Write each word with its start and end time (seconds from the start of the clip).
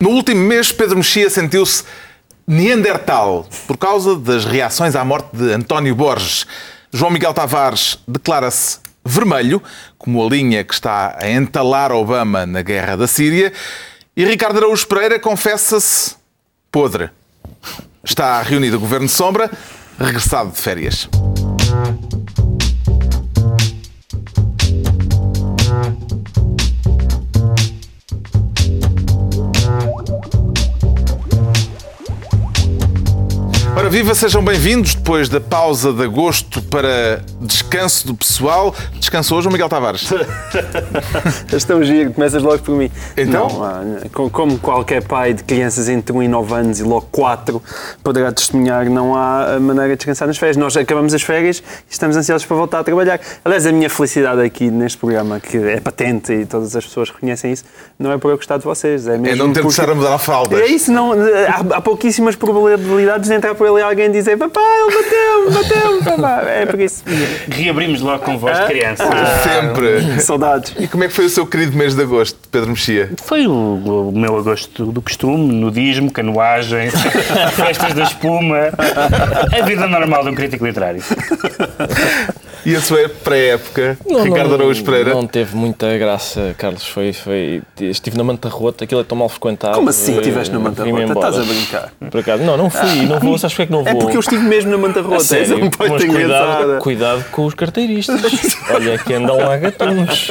No 0.00 0.10
último 0.10 0.40
mês, 0.40 0.70
Pedro 0.70 0.98
Mexia 0.98 1.28
sentiu-se 1.28 1.82
Neandertal 2.46 3.44
por 3.66 3.76
causa 3.76 4.14
das 4.14 4.44
reações 4.44 4.94
à 4.94 5.04
morte 5.04 5.36
de 5.36 5.52
António 5.52 5.92
Borges. 5.92 6.46
João 6.92 7.10
Miguel 7.10 7.34
Tavares 7.34 7.98
declara-se 8.06 8.78
vermelho, 9.04 9.60
como 9.98 10.24
a 10.24 10.30
linha 10.30 10.62
que 10.62 10.72
está 10.72 11.18
a 11.20 11.28
entalar 11.28 11.90
Obama 11.90 12.46
na 12.46 12.62
guerra 12.62 12.96
da 12.96 13.08
Síria. 13.08 13.52
E 14.16 14.24
Ricardo 14.24 14.58
Araújo 14.58 14.86
Pereira 14.86 15.18
confessa-se 15.18 16.14
podre. 16.70 17.10
Está 18.04 18.40
reunido 18.40 18.76
o 18.76 18.80
Governo 18.80 19.08
Sombra, 19.08 19.50
regressado 19.98 20.52
de 20.52 20.58
férias. 20.58 21.08
Ora, 33.78 33.88
viva, 33.88 34.12
sejam 34.12 34.42
bem-vindos 34.42 34.96
depois 34.96 35.28
da 35.28 35.40
pausa 35.40 35.92
de 35.92 36.02
agosto 36.02 36.60
para 36.62 37.22
descanso 37.40 38.08
do 38.08 38.12
pessoal. 38.12 38.74
Descansou 38.94 39.38
hoje 39.38 39.46
o 39.46 39.52
Miguel 39.52 39.68
Tavares? 39.68 40.10
Estão 41.54 41.80
giro, 41.84 42.12
começas 42.12 42.42
logo 42.42 42.58
por 42.58 42.74
mim. 42.74 42.90
Então? 43.16 43.46
Não, 43.46 43.62
ah, 43.62 44.30
como 44.32 44.58
qualquer 44.58 45.04
pai 45.04 45.32
de 45.32 45.44
crianças 45.44 45.88
entre 45.88 46.12
1 46.12 46.24
e 46.24 46.28
9 46.28 46.54
anos 46.54 46.80
e 46.80 46.82
logo 46.82 47.06
4 47.12 47.62
poderá 48.02 48.32
testemunhar, 48.32 48.90
não 48.90 49.14
há 49.14 49.60
maneira 49.60 49.90
de 49.90 49.98
descansar 49.98 50.26
nas 50.26 50.36
férias. 50.36 50.56
Nós 50.56 50.76
acabamos 50.76 51.14
as 51.14 51.22
férias 51.22 51.62
e 51.88 51.92
estamos 51.92 52.16
ansiosos 52.16 52.44
para 52.44 52.56
voltar 52.56 52.80
a 52.80 52.84
trabalhar. 52.84 53.20
Aliás, 53.44 53.64
a 53.64 53.70
minha 53.70 53.88
felicidade 53.88 54.40
aqui 54.40 54.72
neste 54.72 54.98
programa, 54.98 55.38
que 55.38 55.56
é 55.56 55.78
patente 55.78 56.32
e 56.32 56.44
todas 56.44 56.74
as 56.74 56.84
pessoas 56.84 57.10
reconhecem 57.10 57.52
isso, 57.52 57.64
não 57.96 58.10
é 58.10 58.18
por 58.18 58.32
eu 58.32 58.36
gostar 58.36 58.58
de 58.58 58.64
vocês. 58.64 59.06
É, 59.06 59.16
mesmo 59.16 59.28
é 59.28 59.36
não 59.36 59.52
ter 59.52 59.60
porque... 59.62 59.76
que 59.76 59.80
estar 59.80 59.88
a 59.88 59.94
mudar 59.94 60.14
a 60.14 60.18
fraldas. 60.18 60.58
É 60.58 60.66
isso, 60.66 60.90
não, 60.90 61.12
há, 61.12 61.76
há 61.76 61.80
pouquíssimas 61.80 62.34
probabilidades 62.34 63.28
de 63.28 63.34
entrar 63.36 63.54
por 63.54 63.67
ali 63.68 63.82
alguém 63.82 64.10
dizer 64.10 64.36
papai, 64.36 64.62
ele 64.80 65.02
bateu-me, 65.02 65.50
bateu-me, 65.50 66.04
papai. 66.04 66.62
É 66.62 66.66
por 66.66 66.80
isso. 66.80 67.04
Reabrimos 67.48 68.00
logo 68.00 68.22
com 68.24 68.38
voz 68.38 68.58
de 68.58 68.66
criança. 68.66 69.04
Sempre. 69.42 70.20
Saudades. 70.20 70.74
E 70.78 70.86
como 70.86 71.04
é 71.04 71.08
que 71.08 71.14
foi 71.14 71.26
o 71.26 71.30
seu 71.30 71.46
querido 71.46 71.76
mês 71.76 71.94
de 71.94 72.02
agosto, 72.02 72.38
Pedro 72.50 72.70
Mexia? 72.70 73.10
Foi 73.22 73.46
o, 73.46 74.08
o 74.08 74.12
meu 74.12 74.36
agosto 74.36 74.86
do 74.86 75.02
costume, 75.02 75.52
nudismo, 75.52 76.10
canoagem, 76.10 76.90
festas 77.54 77.94
da 77.94 78.04
espuma, 78.04 78.70
a 79.58 79.64
vida 79.64 79.86
normal 79.86 80.24
de 80.24 80.30
um 80.30 80.34
crítico 80.34 80.66
literário. 80.66 81.02
E 82.68 82.76
a 82.76 82.82
sua 82.82 83.08
pré-época, 83.08 83.96
Ricardo 84.22 84.52
Araújo 84.52 84.84
Pereira? 84.84 85.14
Não 85.14 85.26
teve 85.26 85.56
muita 85.56 85.96
graça, 85.96 86.54
Carlos. 86.58 86.86
Foi, 86.86 87.14
foi, 87.14 87.62
estive 87.80 88.14
na 88.14 88.22
Manta 88.22 88.50
Rota, 88.50 88.84
aquilo 88.84 89.00
é 89.00 89.04
tão 89.04 89.16
mal 89.16 89.30
frequentado. 89.30 89.74
Como 89.74 89.88
assim 89.88 90.12
eh, 90.12 90.18
estiveste 90.18 90.52
na 90.52 90.60
Manta 90.60 90.84
Rota? 90.84 91.02
Estás 91.02 91.38
a 91.38 91.42
brincar? 91.44 91.92
Por 92.10 92.20
acaso, 92.20 92.42
não, 92.42 92.58
não 92.58 92.68
fui, 92.68 93.06
não 93.06 93.18
vou. 93.18 93.38
Sabes 93.38 93.56
porque 93.56 93.62
é 93.62 93.66
que 93.66 93.72
não 93.72 93.84
vou? 93.84 93.90
É 93.90 93.94
porque 93.94 94.16
eu 94.18 94.20
estive 94.20 94.42
mesmo 94.42 94.70
na 94.70 94.76
Manta 94.76 95.00
Rota. 95.00 95.24
sério, 95.24 95.54
é 95.54 95.56
um 95.56 95.60
mas 95.60 95.76
ponto 95.76 96.06
cuidado, 96.06 96.78
cuidado 96.78 97.24
com 97.30 97.46
os 97.46 97.54
carteiristas. 97.54 98.20
Olha 98.70 98.98
que 98.98 99.14
andam 99.14 99.38
lá 99.38 99.56
gatunos. 99.56 100.30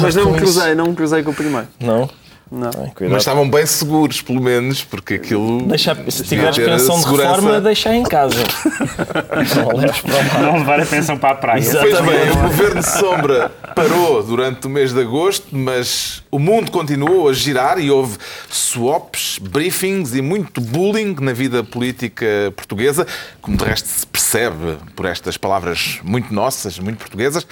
Mas 0.00 0.14
não 0.14 0.32
me 0.32 0.38
cruzei, 0.38 0.74
não 0.74 0.86
me 0.86 0.94
cruzei 0.94 1.22
com 1.22 1.32
o 1.32 1.34
primeiro. 1.34 1.68
Não? 1.78 2.08
Não. 2.52 2.70
Ai. 2.76 2.92
Mas 3.08 3.22
estavam 3.22 3.48
bem 3.48 3.64
seguros, 3.64 4.20
pelo 4.20 4.42
menos, 4.42 4.84
porque 4.84 5.14
aquilo. 5.14 5.62
Deixa, 5.62 5.96
se 6.10 6.22
tiveres 6.24 6.54
pensão 6.58 6.96
de 6.96 7.04
segurança. 7.04 7.36
reforma, 7.36 7.60
deixa 7.62 7.96
em 7.96 8.02
casa. 8.02 8.36
Não 9.56 9.78
leves 9.78 10.00
para. 10.02 10.42
Não 10.42 10.58
levar 10.58 10.80
a 10.80 10.82
atenção 10.82 11.16
para 11.16 11.30
a 11.30 11.34
praia. 11.34 11.60
Exato. 11.60 11.88
Pois 11.88 12.00
bem, 12.02 12.30
o 12.30 12.42
Governo 12.42 12.82
Sombra 12.82 13.48
parou 13.74 14.22
durante 14.22 14.66
o 14.66 14.70
mês 14.70 14.92
de 14.92 15.00
agosto, 15.00 15.46
mas 15.50 16.22
o 16.30 16.38
mundo 16.38 16.70
continuou 16.70 17.26
a 17.26 17.32
girar 17.32 17.78
e 17.78 17.90
houve 17.90 18.18
swaps, 18.50 19.38
briefings 19.40 20.14
e 20.14 20.20
muito 20.20 20.60
bullying 20.60 21.16
na 21.20 21.32
vida 21.32 21.64
política 21.64 22.52
portuguesa, 22.54 23.06
como 23.40 23.56
de 23.56 23.64
resto 23.64 23.88
se 23.88 24.06
percebe 24.06 24.76
por 24.94 25.06
estas 25.06 25.38
palavras 25.38 26.00
muito 26.04 26.34
nossas, 26.34 26.78
muito 26.78 26.98
portuguesas. 26.98 27.46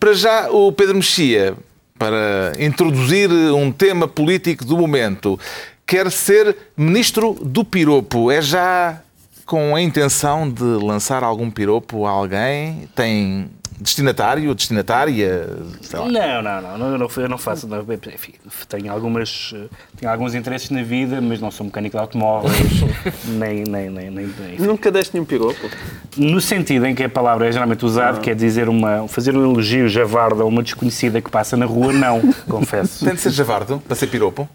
Para 0.00 0.12
já, 0.12 0.50
o 0.50 0.72
Pedro 0.72 0.96
Mexia, 0.96 1.54
para 2.00 2.54
introduzir 2.58 3.30
um 3.30 3.70
tema 3.70 4.08
político 4.08 4.64
do 4.64 4.74
momento, 4.74 5.38
quer 5.86 6.10
ser 6.10 6.56
ministro 6.74 7.36
do 7.42 7.62
piropo. 7.62 8.30
É 8.30 8.40
já 8.40 9.02
com 9.50 9.74
a 9.74 9.80
intenção 9.82 10.48
de 10.48 10.62
lançar 10.62 11.24
algum 11.24 11.50
piropo 11.50 12.06
a 12.06 12.10
alguém? 12.10 12.88
Tem 12.94 13.50
destinatário, 13.80 14.54
destinatária? 14.54 15.48
Sei 15.82 15.98
lá. 15.98 16.06
Não, 16.08 16.40
não, 16.40 16.62
não, 16.62 16.78
não, 16.78 16.92
eu 16.92 16.98
não, 16.98 17.08
eu 17.16 17.28
não 17.28 17.36
faço. 17.36 17.66
Não, 17.66 17.80
enfim, 18.14 18.34
tenho, 18.68 18.92
algumas, 18.92 19.52
eh, 19.52 19.66
tenho 19.96 20.12
alguns 20.12 20.36
interesses 20.36 20.70
na 20.70 20.84
vida, 20.84 21.20
mas 21.20 21.40
não 21.40 21.50
sou 21.50 21.66
mecânico 21.66 21.96
de 21.96 22.00
automóveis, 22.00 22.54
nem, 23.26 23.64
nem, 23.64 23.90
nem, 23.90 24.08
nem, 24.08 24.26
nem- 24.38 24.58
Nunca 24.60 24.88
deste 24.88 25.14
nenhum 25.14 25.24
piropo. 25.26 25.68
No 26.16 26.40
sentido 26.40 26.86
em 26.86 26.94
que 26.94 27.02
a 27.02 27.08
palavra 27.08 27.48
é 27.48 27.50
geralmente 27.50 27.84
usada, 27.84 28.20
quer 28.20 28.36
dizer 28.36 28.68
uma, 28.68 29.08
fazer 29.08 29.36
um 29.36 29.42
elogio 29.42 29.88
javardo 29.88 30.42
a 30.42 30.44
uma 30.44 30.62
desconhecida 30.62 31.20
que 31.20 31.28
passa 31.28 31.56
na 31.56 31.66
rua, 31.66 31.92
não, 31.92 32.20
confesso. 32.48 33.04
Tem 33.04 33.14
de 33.16 33.20
ser 33.20 33.30
javardo 33.30 33.82
para 33.84 33.96
ser 33.96 34.06
piropo? 34.06 34.48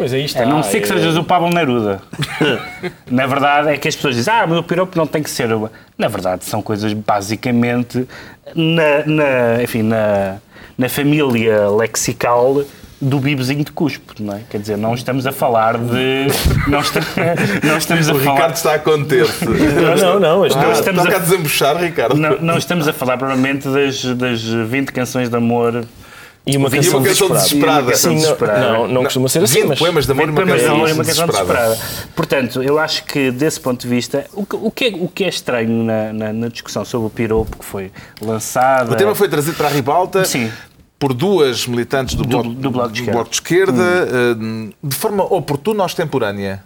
Pois 0.00 0.14
aí 0.14 0.24
está. 0.24 0.42
A 0.44 0.46
não 0.46 0.62
ser 0.62 0.80
que 0.80 0.84
é- 0.84 0.96
sejas 0.96 1.14
o 1.16 1.22
Pablo 1.22 1.50
Neruda. 1.50 2.00
Na 3.10 3.26
verdade, 3.26 3.68
é 3.68 3.76
que 3.76 3.86
as 3.86 3.94
pessoas 3.94 4.16
dizem, 4.16 4.32
ah, 4.32 4.46
mas 4.48 4.56
o 4.58 4.62
piropo 4.62 4.96
não 4.96 5.06
tem 5.06 5.22
que 5.22 5.28
ser. 5.28 5.48
Na 5.98 6.08
verdade, 6.08 6.44
são 6.46 6.62
coisas 6.62 6.92
basicamente 6.94 8.08
na, 8.54 9.04
na, 9.04 9.62
enfim, 9.62 9.82
na, 9.82 10.36
na 10.78 10.88
família 10.88 11.68
lexical 11.68 12.62
do 13.02 13.18
bibezinho 13.18 13.62
de 13.64 13.72
cuspo, 13.72 14.14
não 14.20 14.34
é? 14.36 14.40
Quer 14.50 14.58
dizer, 14.58 14.76
não 14.78 14.94
estamos 14.94 15.26
a 15.26 15.32
falar 15.32 15.76
de. 15.76 16.26
Não, 16.66 16.80
está, 16.80 17.00
não 17.62 17.76
estamos 17.76 18.08
a 18.08 18.14
O 18.14 18.18
falar. 18.20 18.34
Ricardo 18.34 18.54
está 18.56 18.74
a 18.74 18.78
conter-se. 18.78 19.44
Não, 19.48 19.96
não, 19.96 20.20
não. 20.20 20.44
As 20.44 20.56
Ah, 20.56 20.72
estamos 20.72 21.04
a- 21.06 21.16
a 21.16 21.18
desembuchar, 21.18 21.76
Ricardo. 21.76 22.14
Não, 22.16 22.38
não 22.38 22.56
estamos 22.58 22.88
a 22.88 22.92
falar, 22.94 23.16
provavelmente, 23.18 23.68
das, 23.68 24.02
das 24.16 24.42
20 24.42 24.92
canções 24.92 25.28
de 25.28 25.36
amor. 25.36 25.84
E 26.46 26.56
uma 26.56 26.68
E 26.68 26.70
canção 26.70 26.98
uma 26.98 27.06
canção 27.06 27.28
desesperada. 27.28 27.86
desesperada. 27.86 27.96
Sim, 27.96 28.08
não, 28.08 28.14
desesperada. 28.16 28.72
não, 28.72 28.88
não 28.88 29.04
costuma 29.04 29.28
ser 29.28 29.42
assim, 29.44 29.60
20 29.60 29.68
mas... 29.68 29.78
poemas 29.78 30.06
de 30.06 30.12
amor 30.12 30.22
e 30.22 30.30
uma 30.30 30.34
Poemas 30.34 30.54
de 30.54 30.60
canção 30.60 30.74
amor 30.76 30.88
e 30.88 30.92
uma 30.92 31.04
canção 31.04 31.26
desesperada. 31.26 31.68
desesperada. 31.74 32.08
Portanto, 32.16 32.62
eu 32.62 32.78
acho 32.78 33.04
que 33.04 33.30
desse 33.30 33.60
ponto 33.60 33.80
de 33.82 33.88
vista, 33.88 34.26
o 34.32 34.46
que, 34.46 34.56
o 34.56 34.70
que, 34.70 34.84
é, 34.86 34.88
o 34.88 35.08
que 35.08 35.24
é 35.24 35.28
estranho 35.28 35.84
na, 35.84 36.12
na, 36.12 36.32
na 36.32 36.48
discussão 36.48 36.84
sobre 36.84 37.06
o 37.08 37.10
piropo 37.10 37.58
que 37.58 37.64
foi 37.64 37.92
lançada. 38.20 38.90
O 38.92 38.96
tema 38.96 39.14
foi 39.14 39.28
trazido 39.28 39.56
para 39.56 39.68
a 39.68 39.70
ribalta 39.70 40.24
Sim. 40.24 40.50
por 40.98 41.12
duas 41.12 41.66
militantes 41.66 42.14
do, 42.14 42.24
bloco, 42.24 42.48
do 42.48 42.70
Bloco 42.70 42.88
de 42.92 43.00
Esquerda. 43.00 43.12
Bloco 43.12 43.30
de 43.30 43.36
Esquerda, 43.36 43.82
eh, 43.82 44.72
de 44.82 44.96
forma 44.96 45.22
oportuna 45.24 45.82
ou 45.82 45.86
extemporânea. 45.86 46.64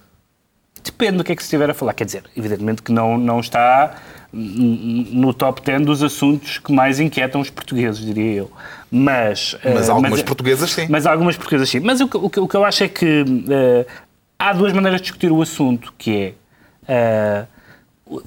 Depende 0.84 1.16
do 1.18 1.24
que 1.24 1.32
é 1.32 1.36
que 1.36 1.42
se 1.42 1.46
estiver 1.46 1.70
a 1.70 1.74
falar. 1.74 1.94
Quer 1.94 2.04
dizer, 2.04 2.24
evidentemente 2.36 2.82
que 2.82 2.92
não, 2.92 3.16
não 3.16 3.40
está 3.40 3.94
no 4.36 5.32
top 5.32 5.62
10 5.62 5.82
dos 5.86 6.02
assuntos 6.02 6.58
que 6.58 6.72
mais 6.72 6.98
inquietam 6.98 7.40
os 7.40 7.50
portugueses, 7.50 8.04
diria 8.04 8.32
eu. 8.32 8.50
Mas, 8.90 9.56
Mas 9.64 9.88
eh, 9.88 9.92
algumas 9.92 10.22
portuguesas, 10.22 10.70
sim. 10.70 10.86
Mas 10.88 11.06
algumas 11.06 11.36
portuguesas 11.36 11.68
sim. 11.68 11.80
Mas 11.80 12.00
o 12.00 12.08
que, 12.08 12.16
o 12.16 12.28
que, 12.30 12.40
o 12.40 12.48
que 12.48 12.56
eu 12.56 12.64
acho 12.64 12.84
é 12.84 12.88
que 12.88 13.24
eh, 13.48 13.86
há 14.38 14.52
duas 14.52 14.72
maneiras 14.72 15.00
de 15.00 15.04
discutir 15.04 15.30
o 15.30 15.40
assunto, 15.40 15.92
que 15.96 16.16
é 16.16 16.34
eh, 16.88 17.44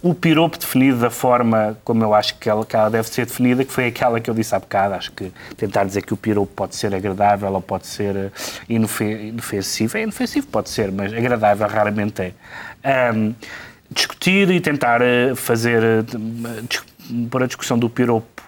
o 0.02 0.14
piropo 0.14 0.58
definido 0.58 0.98
da 1.00 1.10
forma 1.10 1.78
como 1.84 2.04
eu 2.04 2.14
acho 2.14 2.36
que 2.40 2.50
ela, 2.50 2.66
que 2.66 2.76
ela 2.76 2.90
deve 2.90 3.08
ser 3.08 3.26
definida, 3.26 3.64
que 3.64 3.72
foi 3.72 3.86
aquela 3.88 4.20
que 4.20 4.30
eu 4.30 4.34
disse 4.34 4.54
há 4.56 4.60
bocado. 4.60 4.96
Acho 4.96 5.12
que 5.12 5.32
tentar 5.56 5.84
dizer 5.84 6.02
que 6.02 6.14
o 6.14 6.18
piropo 6.18 6.52
pode 6.54 6.76
ser 6.76 6.94
agradável 6.96 7.52
ou 7.54 7.62
pode 7.62 7.86
ser 7.88 8.32
inofe- 8.68 9.28
inofensivo. 9.28 9.98
É 9.98 10.04
inofensivo, 10.04 10.48
pode 10.48 10.70
ser, 10.70 10.92
mas 10.92 11.14
agradável 11.14 11.68
raramente 11.68 12.22
é. 12.22 12.32
Discutir 13.92 14.50
e 14.52 14.60
tentar 14.60 15.02
eh, 15.02 15.34
fazer, 15.36 15.82
eh, 15.84 16.04
dis- 16.68 16.84
pôr 17.30 17.44
a 17.44 17.48
discussão 17.48 17.78
do 17.80 17.90
piropo 17.90 18.44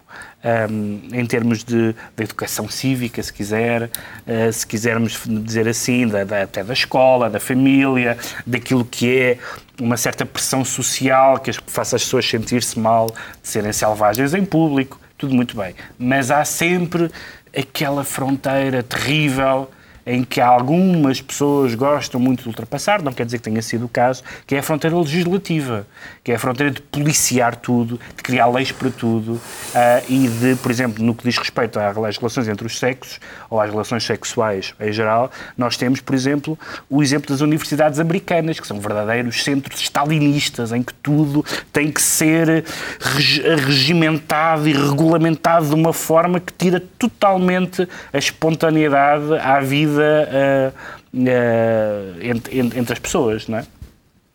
um, 0.72 1.02
em 1.14 1.26
termos 1.26 1.64
de, 1.66 1.94
de 2.16 2.24
educação 2.24 2.70
cívica, 2.70 3.22
se 3.22 3.32
quiser, 3.32 3.84
uh, 3.84 4.54
se 4.54 4.66
quisermos 4.66 5.20
dizer 5.26 5.68
assim, 5.68 6.08
da, 6.08 6.24
da- 6.24 6.44
até 6.44 6.64
da 6.64 6.72
escola, 6.74 7.30
da 7.30 7.40
família, 7.42 8.18
daquilo 8.48 8.86
que 8.86 9.18
é 9.18 9.38
uma 9.82 9.98
certa 9.98 10.26
pressão 10.26 10.64
social 10.64 11.40
que 11.40 11.52
faça 11.68 11.98
as 11.98 12.04
pessoas 12.04 12.26
sentir-se 12.26 12.80
mal 12.80 13.08
de 13.08 13.50
serem 13.50 13.74
selvagens 13.74 14.34
em 14.34 14.46
público, 14.46 14.98
tudo 15.18 15.36
muito 15.36 15.58
bem. 15.58 15.76
Mas 15.98 16.32
há 16.32 16.46
sempre 16.46 17.12
aquela 17.58 18.04
fronteira 18.06 18.82
terrível 18.82 19.70
em 20.06 20.24
que 20.24 20.42
algumas 20.42 21.22
pessoas 21.22 21.76
gostam 21.76 22.20
muito 22.20 22.44
de 22.44 22.48
ultrapassar, 22.48 23.02
não 23.02 23.12
quer 23.14 23.26
dizer 23.26 23.38
que 23.38 23.44
tenha 23.44 23.62
sido 23.62 23.86
o 23.86 23.90
caso, 23.90 24.24
que 24.46 24.56
é 24.56 24.60
a 24.60 24.64
fronteira 24.64 24.98
legislativa, 24.98 25.86
que 26.24 26.32
é 26.32 26.36
a 26.36 26.40
fronteira 26.40 26.72
de 26.72 26.82
policiar 26.82 27.56
tudo, 27.56 28.00
de 28.16 28.24
criar 28.24 28.48
leis 28.48 28.72
para 28.72 28.90
tudo 28.90 29.40
ah, 29.76 30.02
e 30.08 30.28
de, 30.28 30.56
por 30.56 30.72
exemplo, 30.72 31.04
no 31.04 31.14
que 31.14 31.24
diz 31.24 31.38
respeito 31.38 31.80
às 31.80 31.96
relações 31.96 32.48
entre 32.48 32.66
os 32.66 32.80
sexos 32.80 33.20
ou 33.50 33.60
às 33.60 33.70
relações 33.70 34.04
sexuais 34.04 34.74
em 34.80 34.92
geral, 34.92 35.32
nós 35.58 35.78
temos, 35.78 36.02
por 36.02 36.16
exemplo, 36.16 36.58
o 36.90 37.04
exemplo 37.04 37.30
das 37.30 37.42
universidades 37.42 38.00
americanas, 38.00 38.60
que 38.60 38.68
são 38.68 38.80
verdadeiros 38.80 39.44
centros 39.44 39.80
stalinistas, 39.82 40.72
em 40.72 40.82
que 40.82 40.94
tudo 40.96 41.46
tem 41.72 41.92
que 41.92 42.02
ser 42.02 42.64
regi- 43.00 43.42
regimentado 43.42 44.68
e 44.68 44.74
regulamentado 44.74 45.68
de 45.68 45.76
uma 45.76 45.94
forma 45.94 46.40
que 46.40 46.54
tira 46.54 46.82
totalmente 46.98 47.88
a 48.14 48.18
espontaneidade 48.18 49.34
à 49.42 49.60
vida, 49.60 49.99
ah, 50.02 50.74
eh, 51.14 52.14
entre, 52.22 52.60
entre- 52.60 52.80
entre 52.80 52.94
as 52.94 53.00
pessoas, 53.00 53.48
não 53.48 53.58
é? 53.60 53.66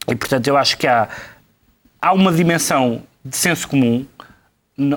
E, 0.08 0.14
portanto, 0.14 0.46
eu 0.48 0.56
acho 0.56 0.76
que 0.76 0.86
há, 0.86 1.08
há 2.00 2.12
uma 2.12 2.32
dimensão 2.32 3.02
de 3.24 3.36
senso 3.36 3.66
comum. 3.68 4.04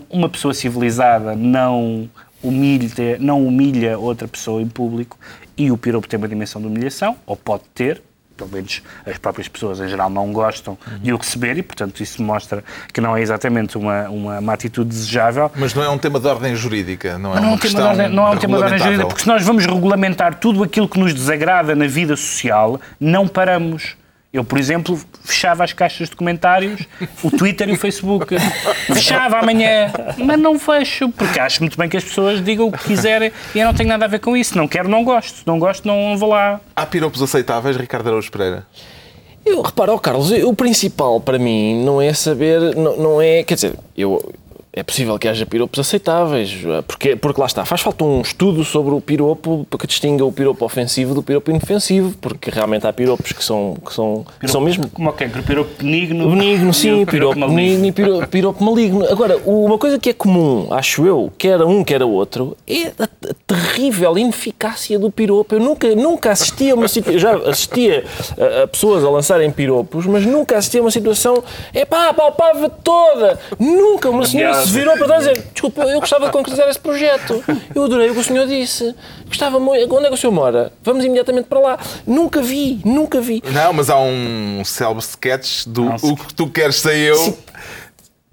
Uma 0.10 0.28
pessoa 0.28 0.54
civilizada 0.54 1.36
não 1.36 2.10
humilha, 2.42 3.18
não 3.20 3.46
humilha 3.46 3.98
outra 3.98 4.28
pessoa 4.28 4.62
em 4.62 4.68
público 4.68 5.18
e 5.56 5.72
o 5.72 5.78
piropo 5.78 6.08
tem 6.08 6.18
uma 6.18 6.28
dimensão 6.28 6.62
de 6.62 6.68
humilhação, 6.68 7.16
ou 7.26 7.36
pode 7.36 7.64
ter, 7.74 8.02
pelo 8.38 8.50
menos 8.52 8.82
as 9.06 9.18
próprias 9.18 9.48
pessoas 9.48 9.80
em 9.80 9.88
geral 9.90 10.10
não 10.10 10.32
gostam 10.32 10.78
de 11.02 11.12
o 11.12 11.18
receber 11.18 11.58
e, 11.58 11.64
portanto, 11.64 12.00
isso 12.02 12.22
mostra 12.22 12.64
que 12.94 13.02
não 13.02 13.18
é 13.18 13.22
exatamente 13.22 13.78
uma, 13.78 14.08
uma, 14.10 14.40
uma 14.40 14.54
atitude 14.54 14.90
desejável. 14.90 15.52
Mas 15.56 15.74
não 15.74 15.84
é 15.84 15.90
um 15.90 15.98
tema 15.98 16.20
de 16.20 16.28
ordem 16.28 16.56
jurídica, 16.56 17.18
não 17.18 17.36
é 17.36 17.40
não, 17.40 17.48
é 17.48 17.48
uma 17.48 17.56
um 17.56 17.58
tema 17.58 17.62
questão 17.62 17.82
de 17.82 17.88
ordem- 17.88 18.10
não 18.16 18.28
é 18.28 18.30
um 18.32 18.38
tema 18.38 18.58
de 18.58 18.64
ordem 18.64 18.80
jurídica, 18.80 19.08
porque 19.08 19.22
se 19.24 19.28
nós 19.28 19.44
vamos 19.44 19.66
regulamentar 19.66 20.36
tudo 20.36 20.64
aquilo 20.64 20.88
que 20.88 21.00
nos 21.00 21.14
desagrada 21.14 21.76
na 21.76 21.88
vida 21.88 22.16
social, 22.16 22.80
não 23.00 23.28
paramos. 23.28 23.96
Eu, 24.32 24.44
por 24.44 24.60
exemplo, 24.60 25.00
fechava 25.24 25.64
as 25.64 25.72
caixas 25.72 26.10
de 26.10 26.16
comentários, 26.16 26.82
o 27.24 27.32
Twitter 27.32 27.70
e 27.70 27.74
o 27.74 27.78
Facebook. 27.78 28.36
Fechava 28.88 29.40
amanhã, 29.40 29.92
mas 30.18 30.38
não 30.38 30.60
fecho, 30.60 31.10
porque 31.10 31.40
acho 31.40 31.62
muito 31.62 31.78
bem 31.78 31.88
que 31.88 31.96
as 31.96 32.04
pessoas 32.04 32.44
digam 32.44 32.68
o 32.68 32.72
que 32.72 32.84
quiserem 32.84 33.32
e 33.56 33.60
eu 33.60 33.66
não 33.66 33.74
tenho 33.74 33.90
nada 33.90 34.06
a 34.06 34.08
ver 34.08 34.20
com 34.20 34.36
isso. 34.36 34.58
Não 34.58 34.68
quero, 34.68 34.90
não 34.90 35.04
gosto. 35.04 35.44
Não 35.46 35.58
gosto, 35.58 35.88
não 35.88 36.18
vou 36.18 36.30
lá. 36.30 36.60
Há 36.76 36.86
piropos 36.86 37.22
aceitáveis, 37.22 37.78
Ricardo 37.78 38.08
Araújo 38.08 38.30
Pereira? 38.30 38.68
Eu 39.46 39.62
reparo, 39.62 39.94
ó, 39.94 39.98
Carlos, 39.98 40.30
o 40.30 40.54
principal 40.54 41.22
para 41.22 41.40
mim 41.40 41.82
não 41.86 42.02
é 42.02 42.14
saber, 42.14 42.76
não, 42.76 42.98
não 42.98 43.22
é, 43.22 43.44
quer 43.44 43.56
dizer, 43.56 43.76
eu, 43.98 44.34
é 44.74 44.84
possível 44.84 45.18
que 45.18 45.28
haja 45.28 45.46
piropos 45.46 45.80
aceitáveis, 45.80 46.52
porque, 46.86 47.16
porque 47.16 47.40
lá 47.42 47.48
está, 47.48 47.66
faz 47.66 47.82
falta 47.82 48.04
um 48.04 48.22
estudo 48.22 48.64
sobre 48.64 48.94
o 48.94 49.02
piropo 49.02 49.66
que 49.80 49.88
distinga 49.88 50.24
o 50.24 50.32
piropo 50.32 50.64
ofensivo 50.66 51.16
do 51.16 51.24
piropo 51.24 51.50
inofensivo, 51.50 52.16
porque 52.22 52.52
realmente 52.52 52.86
há 52.86 52.94
piropos 52.94 53.32
que 53.32 53.44
são, 53.44 53.76
que 53.84 53.94
são, 53.94 54.26
que 54.40 54.48
são 54.48 54.62
mesmo 54.62 54.88
Como 54.90 55.10
ok, 55.10 55.30
piropo 55.46 55.72
benigno. 55.84 56.30
Benigno, 56.30 56.74
sim, 56.74 57.02
o 57.02 57.06
piropo 57.08 57.40
benigno 57.48 57.86
e 57.88 57.92
piro- 57.92 58.28
piropo 58.28 58.64
maligno. 58.64 59.06
Agora, 59.10 59.38
uma 59.46 59.78
coisa 59.78 59.98
que 59.98 60.10
é 60.10 60.14
comum, 60.14 60.68
acho 60.72 61.06
eu, 61.08 61.32
quer 61.38 61.60
a 61.60 61.66
um, 61.66 61.84
quer 61.84 62.02
a 62.02 62.06
outro, 62.06 62.56
é 62.68 62.88
a, 63.00 63.04
a 63.04 63.34
terrível 63.48 64.18
ineficácia 64.18 65.00
do 65.00 65.10
piropo. 65.10 65.56
Eu 65.56 65.60
nunca, 65.60 65.94
nunca 65.96 66.32
assisti 66.32 66.70
a 66.70 66.76
uma 66.76 66.88
situação. 66.88 67.20
Já 67.20 67.36
assistia 67.50 68.04
a, 68.38 68.64
a 68.64 68.68
pessoas 68.68 69.04
a 69.04 69.10
lançarem 69.10 69.50
piropos, 69.50 70.06
mas 70.06 70.26
nunca 70.26 70.58
assisti 70.58 70.78
a 70.78 70.82
uma 70.82 70.92
situação. 70.92 71.44
É 71.74 71.84
pá, 71.86 72.14
palpava 72.14 72.70
toda! 72.70 73.40
Nunca 73.60 74.10
uma 74.10 74.26
senhora 74.26 74.67
se 74.68 74.74
virou 74.74 74.98
para 74.98 75.08
trás 75.08 75.26
e 75.28 75.34
disse: 75.34 75.48
Desculpa, 75.54 75.84
eu 75.84 76.00
gostava 76.00 76.26
de 76.28 76.32
concretizar 76.32 76.68
esse 76.70 76.80
projeto. 76.80 77.44
Eu 77.74 77.84
adorei 77.86 78.10
o 78.10 78.14
que 78.14 78.20
o 78.20 78.24
senhor 78.24 78.46
disse. 78.48 78.94
Gostava 79.28 79.60
muito. 79.60 79.94
Onde 79.96 80.06
é 80.06 80.10
que 80.10 80.14
o 80.16 80.18
senhor 80.18 80.34
mora? 80.34 80.72
Vamos 80.84 81.04
imediatamente 81.06 81.46
para 81.46 81.60
lá. 81.60 81.80
Nunca 82.06 82.42
vi, 82.42 82.80
nunca 82.86 83.20
vi. 83.22 83.42
Não, 83.52 83.74
mas 83.74 83.90
há 83.90 84.00
um 84.00 84.62
célebre 84.66 85.04
sketch 85.04 85.66
do 85.68 85.86
Não, 85.86 85.96
O 85.96 86.16
que 86.18 86.34
tu 86.34 86.48
queres 86.50 86.76
sei 86.78 87.10
eu, 87.12 87.38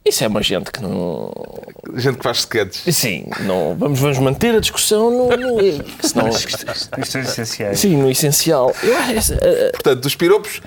Isso 0.05 0.23
é 0.23 0.29
uma 0.29 0.43
gente 0.43 0.71
que 0.71 0.83
não. 0.83 1.33
gente 1.97 2.19
que 2.19 2.23
faz 2.23 2.39
sketches. 2.39 2.95
Sim, 2.97 3.27
não, 3.41 3.75
vamos, 3.75 3.99
vamos 4.01 4.19
manter 4.19 4.55
a 4.55 4.61
discussão 4.61 5.11
no, 5.11 5.29
no, 5.37 5.59
senão- 6.07 6.31
Questões 6.31 7.29
essenciais. 7.29 7.81
sim, 7.81 7.97
no 7.97 8.11
essencial. 8.11 8.75
Eu 8.83 8.95
essa- 9.17 9.35
a- 9.35 9.69
a- 9.69 9.71
Portanto, 9.73 10.05
os 10.05 10.15
piropos 10.15 10.61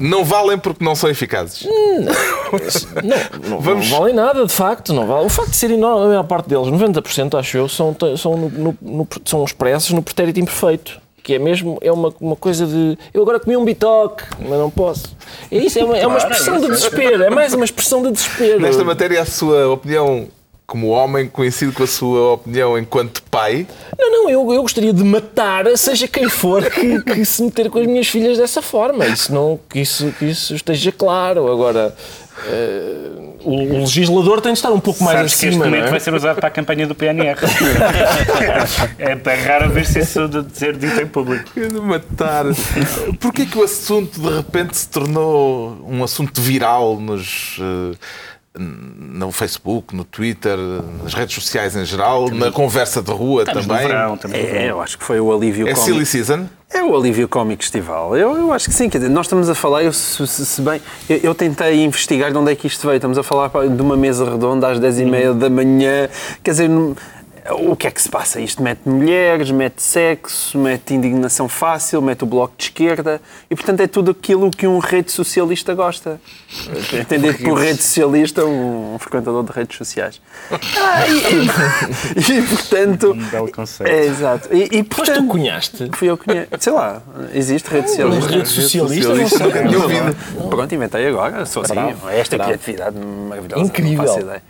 não 0.00 0.24
valem 0.24 0.58
porque 0.58 0.84
não 0.84 0.94
são 0.94 1.08
eficazes. 1.10 1.64
não, 1.66 3.50
não, 3.50 3.60
Vamos- 3.60 3.90
não 3.90 3.98
valem 3.98 4.14
nada, 4.14 4.44
de 4.46 4.52
facto. 4.52 4.92
Não 4.92 5.06
vale. 5.06 5.26
O 5.26 5.28
facto 5.28 5.50
de 5.50 5.56
serem, 5.56 5.76
enorme, 5.76 6.04
a 6.04 6.08
maior 6.08 6.24
parte 6.24 6.48
deles, 6.48 6.66
90% 6.68 7.38
acho 7.38 7.56
eu, 7.58 7.68
são, 7.68 7.94
são, 8.16 8.36
no, 8.36 8.48
no- 8.48 8.78
no- 8.80 9.08
são 9.24 9.44
expressos 9.44 9.90
no 9.90 10.02
pretérito 10.02 10.40
imperfeito. 10.40 11.00
Que 11.22 11.34
é 11.34 11.38
mesmo, 11.38 11.76
é 11.82 11.92
uma, 11.92 12.12
uma 12.20 12.36
coisa 12.36 12.66
de. 12.66 12.96
Eu 13.12 13.20
agora 13.20 13.38
comi 13.38 13.54
um 13.54 13.64
bitoque, 13.64 14.24
mas 14.40 14.58
não 14.58 14.70
posso. 14.70 15.14
É 15.50 15.58
isso, 15.58 15.78
é 15.78 15.84
uma, 15.84 15.98
é 15.98 16.06
uma 16.06 16.16
é 16.16 16.18
expressão 16.18 16.58
de 16.58 16.68
desespero. 16.68 17.22
É 17.22 17.28
mais 17.28 17.52
uma 17.52 17.64
expressão 17.66 18.02
de 18.02 18.12
desespero. 18.12 18.60
Nesta 18.60 18.82
matéria, 18.82 19.20
a 19.20 19.26
sua 19.26 19.68
opinião 19.68 20.26
como 20.68 20.88
homem 20.88 21.26
coincide 21.26 21.72
com 21.72 21.82
a 21.82 21.86
sua 21.86 22.34
opinião 22.34 22.78
enquanto 22.78 23.22
pai. 23.22 23.66
Não, 23.98 24.12
não, 24.12 24.28
eu, 24.28 24.52
eu 24.52 24.60
gostaria 24.60 24.92
de 24.92 25.02
matar 25.02 25.64
seja 25.78 26.06
quem 26.06 26.28
for 26.28 26.62
que, 26.70 27.00
que 27.00 27.24
se 27.24 27.42
meter 27.42 27.70
com 27.70 27.78
as 27.78 27.86
minhas 27.86 28.06
filhas 28.06 28.36
dessa 28.36 28.60
forma. 28.60 29.06
Isso 29.06 29.32
não, 29.32 29.58
que, 29.66 29.80
isso, 29.80 30.12
que 30.18 30.26
isso 30.26 30.54
esteja 30.54 30.92
claro. 30.92 31.50
Agora, 31.50 31.96
eh, 32.46 33.10
o, 33.44 33.54
o 33.54 33.78
legislador 33.78 34.42
tem 34.42 34.52
de 34.52 34.58
estar 34.58 34.70
um 34.70 34.78
pouco 34.78 35.02
mais 35.02 35.16
Sabes 35.16 35.34
que 35.36 35.46
este 35.46 35.48
acima. 35.48 35.64
não 35.64 35.70
momento 35.70 35.86
é? 35.86 35.90
vai 35.90 36.00
ser 36.00 36.12
usado 36.12 36.36
para 36.36 36.48
a 36.48 36.50
campanha 36.50 36.86
do 36.86 36.94
PNR. 36.94 37.38
é 38.98 39.16
para 39.16 39.34
raro 39.36 39.70
ver 39.70 39.86
se 39.86 40.00
isso 40.00 40.28
de 40.28 40.42
dizer 40.42 40.76
dito 40.76 41.00
em 41.00 41.06
público. 41.06 41.48
De 41.58 41.80
matar. 41.80 42.44
Porquê 43.18 43.46
que 43.46 43.56
o 43.56 43.64
assunto 43.64 44.20
de 44.20 44.36
repente 44.36 44.76
se 44.76 44.90
tornou 44.90 45.82
um 45.88 46.04
assunto 46.04 46.42
viral 46.42 47.00
nos. 47.00 47.58
No 48.58 49.30
Facebook, 49.32 49.94
no 49.94 50.04
Twitter, 50.04 50.56
nas 51.02 51.14
redes 51.14 51.34
sociais 51.34 51.76
em 51.76 51.84
geral, 51.84 52.28
na 52.30 52.50
conversa 52.50 53.00
de 53.00 53.10
rua 53.10 53.42
Estamos 53.42 53.66
no 53.66 53.72
também. 53.74 53.86
verão, 53.88 54.18
no 54.22 54.34
É, 54.34 54.70
eu 54.70 54.80
acho 54.80 54.98
que 54.98 55.04
foi 55.04 55.20
o 55.20 55.32
alívio 55.32 55.66
É 55.68 55.72
cómico. 55.72 55.84
silly 55.92 56.06
season? 56.06 56.46
É 56.70 56.82
o 56.82 56.94
alívio 56.94 57.26
cómico 57.28 57.62
estival. 57.62 58.14
Eu, 58.16 58.36
eu 58.36 58.52
acho 58.52 58.66
que 58.68 58.74
sim. 58.74 58.90
Quer 58.90 58.98
dizer, 58.98 59.10
nós 59.10 59.24
estamos 59.26 59.48
a 59.48 59.54
falar, 59.54 59.82
eu, 59.84 59.92
se, 59.92 60.26
se- 60.26 60.60
bem, 60.60 60.80
eu, 61.08 61.16
eu 61.22 61.34
tentei 61.34 61.82
investigar 61.82 62.30
de 62.30 62.36
onde 62.36 62.52
é 62.52 62.54
que 62.54 62.66
isto 62.66 62.86
veio. 62.86 62.96
Estamos 62.96 63.16
a 63.16 63.22
falar 63.22 63.48
de 63.68 63.80
uma 63.82 63.96
mesa 63.96 64.30
redonda 64.30 64.68
às 64.68 64.78
10h30 64.78 65.32
da 65.34 65.48
manhã. 65.48 66.08
Quer 66.44 66.50
dizer, 66.50 66.68
o 67.52 67.74
que 67.76 67.86
é 67.86 67.90
que 67.90 68.00
se 68.00 68.08
passa? 68.08 68.40
Isto 68.40 68.62
mete 68.62 68.80
mulheres, 68.88 69.50
mete 69.50 69.82
sexo, 69.82 70.58
mete 70.58 70.94
indignação 70.94 71.48
fácil, 71.48 72.02
mete 72.02 72.22
o 72.24 72.26
bloco 72.26 72.54
de 72.56 72.64
esquerda 72.64 73.20
e, 73.50 73.54
portanto, 73.54 73.80
é 73.80 73.86
tudo 73.86 74.10
aquilo 74.10 74.50
que 74.50 74.66
um 74.66 74.78
rede 74.78 75.10
socialista 75.12 75.74
gosta. 75.74 76.20
Entendido 76.92 77.38
por 77.38 77.54
rede 77.58 77.82
socialista, 77.82 78.44
um 78.44 78.96
frequentador 78.98 79.44
de 79.44 79.52
redes 79.52 79.76
sociais. 79.76 80.20
Ah, 80.50 81.06
e, 81.08 82.30
e- 82.32 82.38
e, 82.38 82.42
portanto. 82.42 83.12
Um 83.12 83.28
belo 83.28 83.52
conceito. 83.52 83.90
É, 83.90 84.06
exato. 84.06 84.48
E, 84.54 84.64
e, 84.64 84.68
Mas 84.78 84.88
tu 84.88 84.96
portanto, 84.96 85.26
cunhaste? 85.28 85.90
Fui 85.92 86.08
eu 86.10 86.16
que 86.18 86.24
conheço. 86.24 86.48
Sei 86.58 86.72
lá, 86.72 87.02
existe 87.32 87.68
rede 87.68 87.88
socialista. 87.88 88.30
rede 88.30 88.48
socialista, 88.48 89.14
socialista, 89.14 89.38
não 89.38 89.88
sei. 89.88 90.48
Pronto, 90.50 90.74
inventei 90.74 91.06
agora, 91.06 91.46
sozinho. 91.46 91.74
Bravo, 91.74 92.08
Esta 92.10 92.36
bravo. 92.36 92.50
criatividade 92.50 92.96
maravilhosa. 92.98 93.62
Incrível. 93.64 93.96
Não 94.04 94.06
faço 94.06 94.20
ideia. 94.20 94.42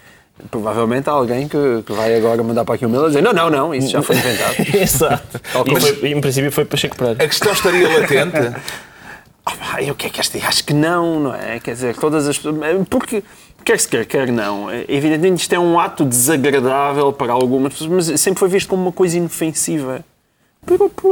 Provavelmente 0.50 1.08
há 1.08 1.12
alguém 1.12 1.48
que, 1.48 1.82
que 1.84 1.92
vai 1.92 2.14
agora 2.16 2.42
mandar 2.42 2.64
para 2.64 2.76
aqui 2.76 2.86
o 2.86 3.04
a 3.04 3.08
dizer 3.08 3.22
não, 3.22 3.32
não, 3.32 3.50
não, 3.50 3.74
isso 3.74 3.88
já 3.88 4.02
foi 4.02 4.16
inventado. 4.16 4.54
Exato. 4.76 5.40
E 5.66 5.80
foi- 5.80 6.10
em 6.10 6.20
princípio 6.20 6.52
foi 6.52 6.64
para 6.64 6.78
Chico 6.78 6.96
Pereira. 6.96 7.24
A 7.24 7.28
questão 7.28 7.52
estaria 7.52 7.88
latente. 7.88 8.56
Ah, 9.44 9.52
pá, 9.58 9.82
e 9.82 9.90
o 9.90 9.94
que 9.94 10.06
é 10.06 10.10
que 10.10 10.20
esta 10.20 10.38
Acho 10.46 10.64
que 10.64 10.72
não, 10.72 11.20
não 11.20 11.34
é? 11.34 11.58
Quer 11.58 11.72
dizer, 11.74 11.96
todas 11.96 12.26
as 12.28 12.36
pessoas. 12.36 12.56
Porque, 12.88 13.22
quer 13.64 13.80
se 13.80 13.88
quer, 13.88 14.06
quer 14.06 14.30
não. 14.30 14.68
Evidentemente 14.88 15.42
isto 15.42 15.52
é 15.52 15.58
um 15.58 15.78
ato 15.78 16.04
desagradável 16.04 17.12
para 17.12 17.32
algumas 17.32 17.72
pessoas, 17.72 18.08
mas 18.08 18.20
sempre 18.20 18.38
foi 18.38 18.48
visto 18.48 18.68
como 18.68 18.82
uma 18.82 18.92
coisa 18.92 19.16
inofensiva. 19.16 20.04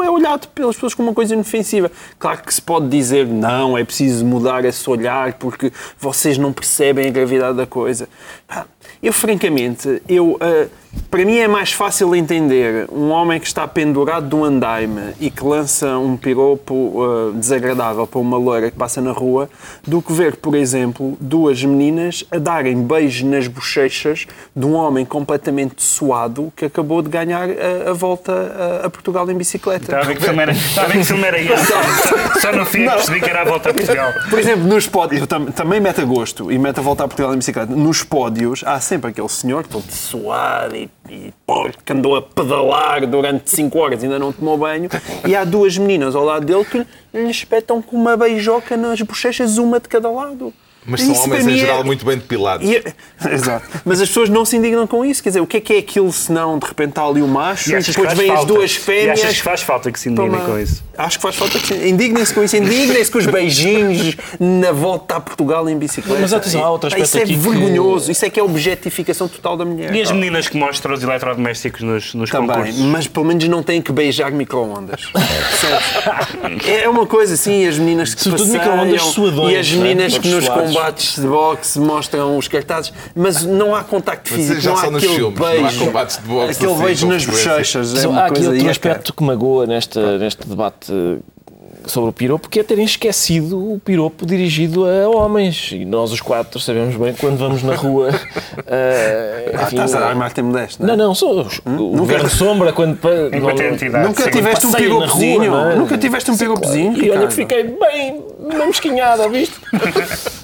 É 0.04 0.10
olhado 0.10 0.48
pelas 0.48 0.74
pessoas 0.76 0.92
como 0.92 1.08
uma 1.08 1.14
coisa 1.14 1.32
inofensiva. 1.34 1.90
Claro 2.18 2.42
que 2.42 2.52
se 2.52 2.60
pode 2.60 2.88
dizer, 2.88 3.26
não, 3.26 3.78
é 3.78 3.84
preciso 3.84 4.24
mudar 4.24 4.64
esse 4.64 4.88
olhar 4.90 5.34
porque 5.34 5.72
vocês 5.98 6.36
não 6.36 6.52
percebem 6.52 7.06
a 7.08 7.10
gravidade 7.10 7.56
da 7.56 7.66
coisa. 7.66 8.08
Pá, 8.46 8.66
eu, 9.02 9.12
francamente, 9.12 10.02
eu, 10.08 10.36
ah, 10.40 10.66
para 11.10 11.24
mim 11.26 11.36
é 11.36 11.46
mais 11.46 11.72
fácil 11.72 12.14
entender 12.16 12.86
um 12.90 13.10
homem 13.10 13.38
que 13.38 13.46
está 13.46 13.68
pendurado 13.68 14.28
de 14.28 14.34
um 14.34 14.44
andaime 14.44 15.12
e 15.20 15.30
que 15.30 15.44
lança 15.44 15.98
um 15.98 16.16
piropo 16.16 17.02
ah, 17.02 17.32
desagradável 17.34 18.06
para 18.06 18.18
uma 18.18 18.38
loira 18.38 18.70
que 18.70 18.76
passa 18.78 19.00
na 19.00 19.12
rua 19.12 19.48
do 19.86 20.00
que 20.00 20.12
ver, 20.12 20.36
por 20.36 20.54
exemplo, 20.54 21.16
duas 21.20 21.62
meninas 21.62 22.24
a 22.30 22.38
darem 22.38 22.82
beijos 22.82 23.22
nas 23.22 23.46
bochechas 23.46 24.26
de 24.54 24.64
um 24.64 24.74
homem 24.74 25.04
completamente 25.04 25.82
suado 25.82 26.52
que 26.56 26.64
acabou 26.64 27.02
de 27.02 27.08
ganhar 27.10 27.46
a, 27.50 27.90
a 27.90 27.92
volta 27.92 28.80
a, 28.82 28.86
a 28.86 28.90
Portugal 28.90 29.30
em 29.30 29.34
bicicleta. 29.36 29.84
Estava 29.84 30.02
a 30.02 30.06
ver 30.06 30.16
que 30.16 30.22
filme 30.24 30.42
era, 30.42 30.52
estava 30.52 30.92
a 30.98 31.04
filme 31.04 31.24
era 31.24 31.40
esse. 31.40 31.66
Só, 31.66 32.40
só 32.40 32.52
no 32.52 32.64
fim 32.64 32.84
que 32.84 32.90
percebi 32.90 33.20
que 33.20 33.28
era 33.30 33.42
a 33.42 33.44
volta 33.44 33.70
a 33.70 33.74
Portugal. 33.74 34.12
Por 34.30 34.38
exemplo, 34.38 34.64
nos 34.66 34.86
pódios, 34.88 35.26
tam- 35.26 35.46
também 35.46 35.78
mete 35.80 36.00
a 36.00 36.04
gosto 36.04 36.50
e 36.50 36.58
mete 36.58 36.78
a 36.78 36.82
voltar 36.82 37.04
a 37.04 37.08
Portugal 37.08 37.34
em 37.34 37.36
bicicleta. 37.38 37.74
Nos 37.74 38.02
pódios 38.02 38.62
há 38.64 38.75
sempre 38.80 39.10
aquele 39.10 39.28
senhor 39.28 39.66
todo 39.66 39.90
suado 39.90 40.76
e, 40.76 40.90
e 41.08 41.32
pô, 41.46 41.68
que 41.84 41.92
andou 41.92 42.16
a 42.16 42.22
pedalar 42.22 43.06
durante 43.06 43.50
5 43.50 43.78
horas 43.78 44.02
e 44.02 44.06
ainda 44.06 44.18
não 44.18 44.32
tomou 44.32 44.56
banho. 44.58 44.88
E 45.26 45.34
há 45.34 45.44
duas 45.44 45.76
meninas 45.78 46.14
ao 46.14 46.24
lado 46.24 46.44
dele 46.44 46.64
que 46.64 46.86
lhe 47.12 47.30
espetam 47.30 47.80
com 47.80 47.96
uma 47.96 48.16
beijoca 48.16 48.76
nas 48.76 49.00
bochechas, 49.00 49.58
uma 49.58 49.80
de 49.80 49.88
cada 49.88 50.10
lado. 50.10 50.52
Mas 50.86 51.00
são 51.02 51.12
Isso 51.12 51.22
homens 51.24 51.46
em 51.46 51.54
é- 51.54 51.56
geral 51.56 51.82
muito 51.84 52.04
bem 52.06 52.16
depilados. 52.16 52.68
E 52.68 52.76
é- 52.76 52.94
Exato. 53.32 53.66
Mas 53.84 54.00
as 54.00 54.08
pessoas 54.08 54.28
não 54.28 54.44
se 54.44 54.56
indignam 54.56 54.86
com 54.86 55.04
isso. 55.04 55.22
Quer 55.22 55.30
dizer, 55.30 55.40
o 55.40 55.46
que 55.46 55.56
é 55.56 55.60
que 55.60 55.72
é 55.74 55.78
aquilo 55.78 56.12
se 56.12 56.30
não 56.30 56.58
de 56.58 56.66
repente 56.66 56.90
está 56.90 57.04
ali 57.04 57.20
o 57.22 57.26
macho 57.28 57.70
E 57.70 57.74
e, 57.74 57.82
que 57.82 57.90
depois 57.90 58.12
vêm 58.14 58.30
as 58.30 58.44
duas 58.44 58.70
E 58.70 58.78
fêmeas. 58.78 59.20
achas 59.20 59.36
que 59.36 59.42
faz 59.42 59.62
falta 59.62 59.90
que 59.90 59.98
se 59.98 60.08
indignem 60.08 60.30
Toma- 60.32 60.44
com 60.44 60.58
isso? 60.58 60.84
Acho 60.96 61.18
que 61.18 61.22
faz 61.22 61.36
falta 61.36 61.58
que 61.58 61.66
se- 61.66 61.88
indignem-se 61.88 62.32
com 62.32 62.42
isso, 62.44 62.56
indignem-se 62.56 63.10
com 63.10 63.18
os 63.18 63.26
beijinhos 63.26 64.16
na 64.38 64.72
volta 64.72 65.16
a 65.16 65.20
Portugal 65.20 65.68
em 65.68 65.76
bicicleta. 65.76 66.20
Mas 66.20 66.32
atenção, 66.32 66.64
há 66.64 66.70
outro 66.70 66.88
Pá, 66.90 66.96
Isso 66.96 67.04
aspecto 67.16 67.30
é 67.30 67.34
aqui 67.34 67.42
que- 67.42 67.48
vergonhoso, 67.50 68.10
isso 68.12 68.24
é 68.24 68.30
que 68.30 68.38
é 68.38 68.42
a 68.42 68.46
objetificação 68.46 69.28
total 69.28 69.56
da 69.56 69.64
mulher. 69.64 69.94
E 69.94 70.00
as 70.00 70.10
meninas 70.12 70.48
que 70.48 70.56
mostram 70.56 70.94
os 70.94 71.02
eletrodomésticos 71.02 71.82
nos, 71.82 72.14
nos 72.14 72.30
Também, 72.30 72.48
concursos? 72.48 72.78
mas 72.80 73.06
pelo 73.06 73.26
menos 73.26 73.46
não 73.48 73.62
têm 73.62 73.82
que 73.82 73.92
beijar 73.92 74.30
micro-ondas. 74.30 75.02
É 76.66 76.88
uma 76.88 77.06
coisa 77.06 77.34
assim, 77.34 77.66
as 77.66 77.78
meninas 77.78 78.14
que 78.14 78.22
Sobretudo 78.22 78.52
passeiam 78.52 78.76
micro-ondas 78.76 79.02
suadões, 79.14 79.52
e 79.52 79.56
as 79.56 79.66
é? 79.72 79.76
meninas 79.76 80.12
que 80.18 80.20
Todos 80.20 80.34
nos 80.36 80.44
suados. 80.44 80.75
Combates 80.76 81.18
de 81.18 81.26
boxe 81.26 81.78
mostram 81.78 82.36
os 82.36 82.48
cartazes, 82.48 82.92
mas 83.14 83.44
não 83.44 83.74
há 83.74 83.82
contacto 83.82 84.30
Mas 84.30 84.40
físico, 84.40 84.60
já 84.60 84.70
não 84.70 84.78
há 84.78 84.82
aquele 84.82 85.00
filmes, 85.00 85.38
não 85.38 85.46
há 85.46 85.50
beijo, 85.50 85.84
combates 85.84 86.16
de 86.16 86.22
boxe 86.22 86.50
aquele 86.52 86.72
assim, 86.72 86.82
beijo 86.84 87.06
nas 87.06 87.26
bochechas. 87.26 87.94
É 87.94 88.06
Mas 88.06 88.16
há 88.18 88.26
aqui 88.26 88.46
outro 88.46 88.70
aspecto 88.70 89.14
que 89.14 89.24
magoa 89.24 89.66
neste, 89.66 89.98
neste 90.18 90.46
debate 90.46 90.92
sobre 91.86 92.10
o 92.10 92.12
piropo, 92.12 92.48
que 92.48 92.60
é 92.60 92.62
terem 92.62 92.84
esquecido 92.84 93.56
o 93.74 93.78
piropo 93.78 94.26
dirigido 94.26 94.84
a 94.86 95.08
homens. 95.08 95.70
E 95.72 95.84
nós, 95.84 96.12
os 96.12 96.20
quatro, 96.20 96.58
sabemos 96.60 96.96
bem 96.96 97.12
que 97.14 97.20
quando 97.20 97.38
vamos 97.38 97.62
na 97.62 97.74
rua. 97.74 98.10
Ah, 98.68 99.62
enfim, 99.64 99.76
estás 99.76 99.94
a 99.94 100.00
dar 100.00 100.14
Marta 100.16 100.42
Modesto, 100.42 100.82
não, 100.84 100.88
não 100.88 100.94
é? 100.94 101.06
não, 101.08 101.14
sou 101.14 101.40
os- 101.42 101.60
o 101.64 101.96
governo 101.96 102.28
sombra 102.28 102.72
quando. 102.72 102.96
pa- 102.96 103.08
Enquanto 103.32 103.58
não- 103.62 103.68
entidade. 103.68 104.06
Nunca 104.08 104.22
sim. 104.24 104.30
tiveste 104.30 104.66
um 104.66 104.72
piropozinho? 104.72 105.38
rua, 105.38 105.46
não 105.64 105.70
é? 105.70 105.76
Nunca 105.76 105.98
tiveste 105.98 106.30
um 106.30 106.36
piropozinho? 106.36 107.04
E 107.04 107.10
olha 107.10 107.26
que 107.28 107.34
fiquei 107.34 107.62
bem, 107.64 108.22
bem 108.48 108.66
mesquinhada, 108.66 109.28
viste? 109.28 109.54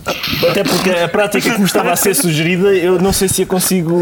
Até 0.51 0.65
porque 0.65 0.91
a 0.91 1.09
prática 1.09 1.51
que 1.53 1.59
me 1.59 1.65
estava 1.67 1.93
a 1.93 1.97
ser 1.97 2.15
sugerida, 2.15 2.69
eu 2.75 2.99
não 3.01 3.13
sei 3.13 3.29
se 3.29 3.43
a 3.43 3.47
consigo 3.47 3.97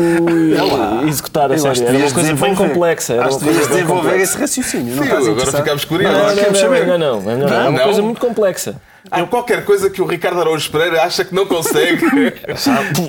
lá. 0.77 1.03
executar 1.07 1.51
a 1.53 1.57
Eu 1.57 1.67
Era 1.67 1.99
uma 1.99 2.11
coisa 2.11 2.35
bem 2.35 2.55
complexa. 2.55 3.23
Acho 3.23 3.39
que 3.39 3.45
devias 3.45 3.69
desenvolver 3.69 4.03
complexa. 4.03 4.23
esse 4.25 4.39
raciocínio. 4.39 4.97
Não 4.97 5.05
Sim, 5.05 5.11
agora 5.11 5.47
ficámos 5.53 5.83
Não, 5.83 5.89
curiosos. 5.89 6.19
não, 6.27 6.35
queremos 6.35 6.61
não, 6.63 6.69
saber. 6.69 6.87
não, 6.87 6.99
não, 6.99 7.30
não, 7.37 7.49
não, 7.49 7.57
É 7.57 7.69
uma 7.69 7.79
Não? 7.79 7.85
coisa 7.85 8.03
muito 8.03 8.21
complexa. 8.21 8.77
Há 9.11 9.23
qualquer 9.25 9.65
coisa 9.65 9.89
que 9.89 10.03
o 10.03 10.05
Ricardo 10.07 10.41
Araújo 10.43 10.71
Pereira 10.71 11.03
acha 11.03 11.25
que 11.25 11.35
não 11.35 11.47
consegue. 11.47 12.05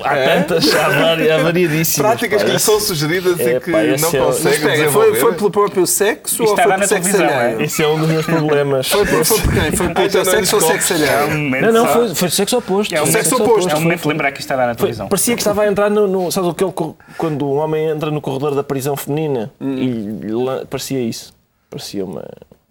Há 0.02 0.14
tantas, 0.14 0.74
há, 0.74 0.88
vari- 0.88 1.30
há 1.30 1.36
variedíssimas. 1.42 2.10
Práticas 2.12 2.40
pá. 2.40 2.46
que 2.48 2.52
lhe 2.54 2.58
são 2.58 2.80
sugeridas 2.80 3.38
É, 3.38 3.56
e 3.56 3.60
que 3.60 3.70
pá, 3.70 3.78
não 3.82 4.08
é 4.08 4.24
consegue 4.24 4.88
foi, 4.88 5.14
foi 5.16 5.34
pelo 5.34 5.50
próprio 5.50 5.86
sexo 5.86 6.42
Isto 6.42 6.50
ou 6.50 6.56
foi 6.56 6.78
sexo 6.78 6.88
televisão, 6.88 7.26
alheio? 7.28 7.60
é? 7.60 7.64
Esse 7.64 7.82
é 7.82 7.88
um 7.88 7.98
dos 7.98 8.08
meus 8.08 8.24
problemas. 8.24 8.88
Foi, 8.88 9.06
por- 9.06 9.24
foi 9.24 9.40
por 9.40 9.52
quem? 9.52 9.72
Foi 9.72 9.88
pelo 9.90 10.08
teu 10.08 10.24
sexo 10.24 10.56
ou 10.56 10.62
sexo 10.62 10.92
É 10.94 10.96
alheio? 10.96 11.60
Não, 11.60 11.72
não, 11.72 11.86
foi, 11.86 12.14
foi 12.14 12.30
sexo 12.30 12.56
oposto. 12.56 12.94
É 12.94 13.00
um 13.00 13.04
Foi 13.04 13.12
sexo 13.12 13.28
sexo 13.30 13.44
oposto. 13.44 13.70
É 13.70 13.76
um 13.76 13.80
momento 13.82 14.02
de 14.02 14.08
lembrar 14.08 14.32
que 14.32 14.40
isto 14.40 14.46
está 14.50 14.54
a 14.54 14.56
dar 14.58 14.66
na 14.68 14.74
televisão. 14.74 15.08
Parecia 15.08 15.34
que 15.34 15.40
estava 15.42 15.62
a 15.62 15.68
entrar 15.68 15.90
no. 15.90 16.08
no 16.08 16.32
sabes 16.32 16.48
aquele 16.50 16.72
cor- 16.72 16.96
quando 17.18 17.46
um 17.46 17.56
homem 17.58 17.88
entra 17.90 18.10
no 18.10 18.20
corredor 18.22 18.54
da 18.54 18.64
prisão 18.64 18.96
feminina? 18.96 19.52
E 19.60 20.26
lá- 20.30 20.62
parecia 20.68 21.00
isso. 21.00 21.34
Parecia 21.68 22.02
uma. 22.04 22.24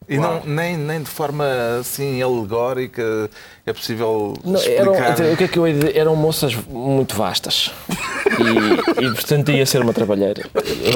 E 0.09 0.17
não, 0.17 0.41
nem, 0.43 0.77
nem 0.77 1.01
de 1.01 1.09
forma 1.09 1.45
assim 1.79 2.21
alegórica 2.21 3.29
é 3.65 3.71
possível 3.71 4.33
Não, 4.43 4.55
explicar. 4.55 5.19
eram, 5.19 5.33
o 5.33 5.37
que 5.37 5.43
é 5.43 5.47
que 5.47 5.59
eu 5.59 5.67
ia 5.67 5.73
dizer? 5.75 5.97
Eram 5.97 6.15
moças 6.15 6.55
muito 6.67 7.15
vastas. 7.15 7.71
E, 8.31 9.05
e, 9.05 9.11
portanto 9.11 9.51
ia 9.51 9.65
ser 9.65 9.81
uma 9.81 9.93
trabalheira. 9.93 10.43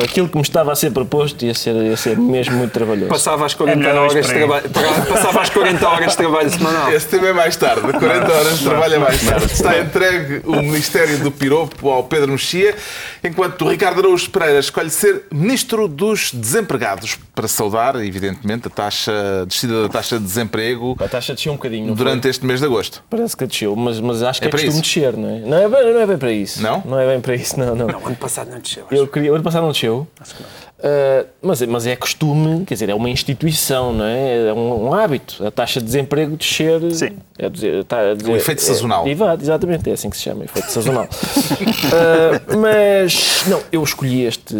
Aquilo 0.03 0.27
que 0.27 0.35
me 0.35 0.41
estava 0.41 0.71
a 0.71 0.75
ser 0.75 0.91
proposto 0.91 1.45
ia 1.45 1.53
ser, 1.53 1.75
ia 1.75 1.95
ser 1.95 2.17
mesmo 2.17 2.57
muito 2.57 2.71
trabalhoso. 2.71 3.07
Passava 3.07 3.45
às 3.45 3.53
40 3.53 3.77
melhor 3.77 3.95
não 3.95 4.01
horas 4.03 4.25
de 4.25 4.33
trabalho. 4.33 4.69
Passava 5.07 5.41
às 5.41 5.50
40 5.50 5.88
horas 5.88 6.12
de 6.12 6.17
trabalho 6.17 6.50
semanal. 6.50 6.91
Esse 6.91 7.07
tema 7.07 7.27
é 7.27 7.33
mais 7.33 7.55
tarde, 7.55 7.81
40 7.81 8.33
horas 8.33 8.59
de 8.59 8.65
trabalho 8.65 8.95
é 8.95 9.00
mais 9.00 9.21
tarde. 9.24 9.45
Está 9.45 9.79
entregue 9.79 10.41
o 10.45 10.55
Ministério 10.55 11.19
do 11.19 11.31
Piropo 11.31 11.89
ao 11.89 12.03
Pedro 12.05 12.31
Mexia, 12.31 12.75
enquanto 13.24 13.63
o 13.65 13.69
Ricardo 13.69 14.00
Araújo 14.00 14.29
Pereira 14.31 14.59
escolhe 14.59 14.89
ser 14.89 15.24
Ministro 15.31 15.88
dos 15.88 16.31
Desempregados, 16.33 17.19
para 17.35 17.47
saudar, 17.47 17.95
evidentemente, 17.97 18.67
a 18.67 18.71
taxa, 18.71 18.94
a 19.07 19.45
descida 19.45 19.83
da 19.83 19.89
taxa 19.89 20.17
de 20.17 20.23
desemprego 20.25 20.95
A 20.99 21.07
taxa 21.07 21.33
desceu 21.33 21.51
um 21.53 21.55
bocadinho. 21.55 21.87
não 21.87 21.95
foi? 21.95 22.05
durante 22.05 22.27
este 22.27 22.45
mês 22.45 22.59
de 22.59 22.65
agosto. 22.65 23.03
Parece 23.09 23.35
que 23.35 23.45
desceu, 23.45 23.75
mas, 23.75 23.99
mas 23.99 24.23
acho 24.23 24.39
que 24.39 24.45
É 24.45 24.47
é, 24.47 24.51
para 24.51 24.59
costume 24.59 24.81
isso? 24.81 24.81
descer, 24.81 25.17
não 25.17 25.29
é? 25.29 25.39
Não 25.39 25.57
é, 25.57 25.69
bem, 25.69 25.93
não 25.93 25.99
é 26.01 26.05
bem 26.05 26.17
para 26.17 26.31
isso. 26.31 26.61
Não? 26.61 26.81
Não 26.85 26.99
é 26.99 27.07
bem 27.07 27.21
para 27.21 27.35
isso, 27.35 27.59
não, 27.59 27.75
não. 27.75 27.87
Não, 27.87 28.05
ano 28.07 28.15
passado 28.15 28.49
não 28.51 28.59
desceu. 28.59 28.85
acho. 28.85 28.95
Eu 28.95 29.07
queria, 29.07 29.31
o 29.31 29.35
ano 29.35 29.43
passado 29.43 29.63
não 29.63 29.71
desceu. 29.71 30.07
Ah, 30.83 31.25
mas, 31.41 31.61
é- 31.61 31.65
mas 31.67 31.87
é 31.87 31.95
costume, 31.95 32.65
quer 32.65 32.73
dizer, 32.75 32.89
é 32.89 32.93
uma 32.95 33.09
instituição, 33.09 33.93
não 33.93 34.05
é? 34.05 34.49
É 34.49 34.53
um, 34.53 34.87
um 34.89 34.93
hábito. 34.93 35.45
A 35.45 35.49
taxa 35.49 35.79
de 35.79 35.85
desemprego 35.85 36.35
descer. 36.35 36.79
Sim. 36.91 37.11
É 37.39 37.49
dizer, 37.49 37.83
tá, 37.85 38.11
a 38.11 38.13
dizer- 38.13 38.31
Um 38.31 38.35
efeito 38.35 38.59
é- 38.59 38.61
sazonal. 38.61 39.07
Exato, 39.07 39.43
exatamente, 39.43 39.89
é 39.89 39.93
assim 39.93 40.09
que 40.09 40.17
se 40.17 40.23
chama, 40.23 40.43
efeito 40.43 40.69
sazonal. 40.69 41.07
Ah, 41.93 42.55
mas, 42.57 43.43
não, 43.47 43.61
eu 43.71 43.83
escolhi 43.83 44.23
este 44.25 44.55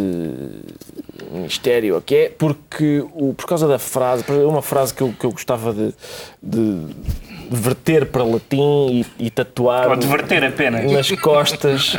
ministério 1.32 1.98
aqui 1.98 2.16
é 2.16 2.30
porque, 2.30 3.04
o, 3.14 3.34
por 3.34 3.46
causa 3.46 3.68
da 3.68 3.80
frase, 3.80 4.24
uma 4.48 4.62
frase 4.62 4.94
que 4.94 5.02
eu, 5.02 5.14
que 5.18 5.26
eu 5.26 5.32
gostava 5.32 5.74
de, 5.74 5.94
de 6.42 6.88
verter 7.50 8.08
para 8.08 8.24
latim 8.24 9.06
e, 9.20 9.26
e 9.26 9.30
tatuar 9.30 9.90
Ou 9.90 9.96
de 9.96 10.08
verter 10.08 10.44
apenas. 10.44 10.92
nas 10.92 11.12
costas 11.12 11.96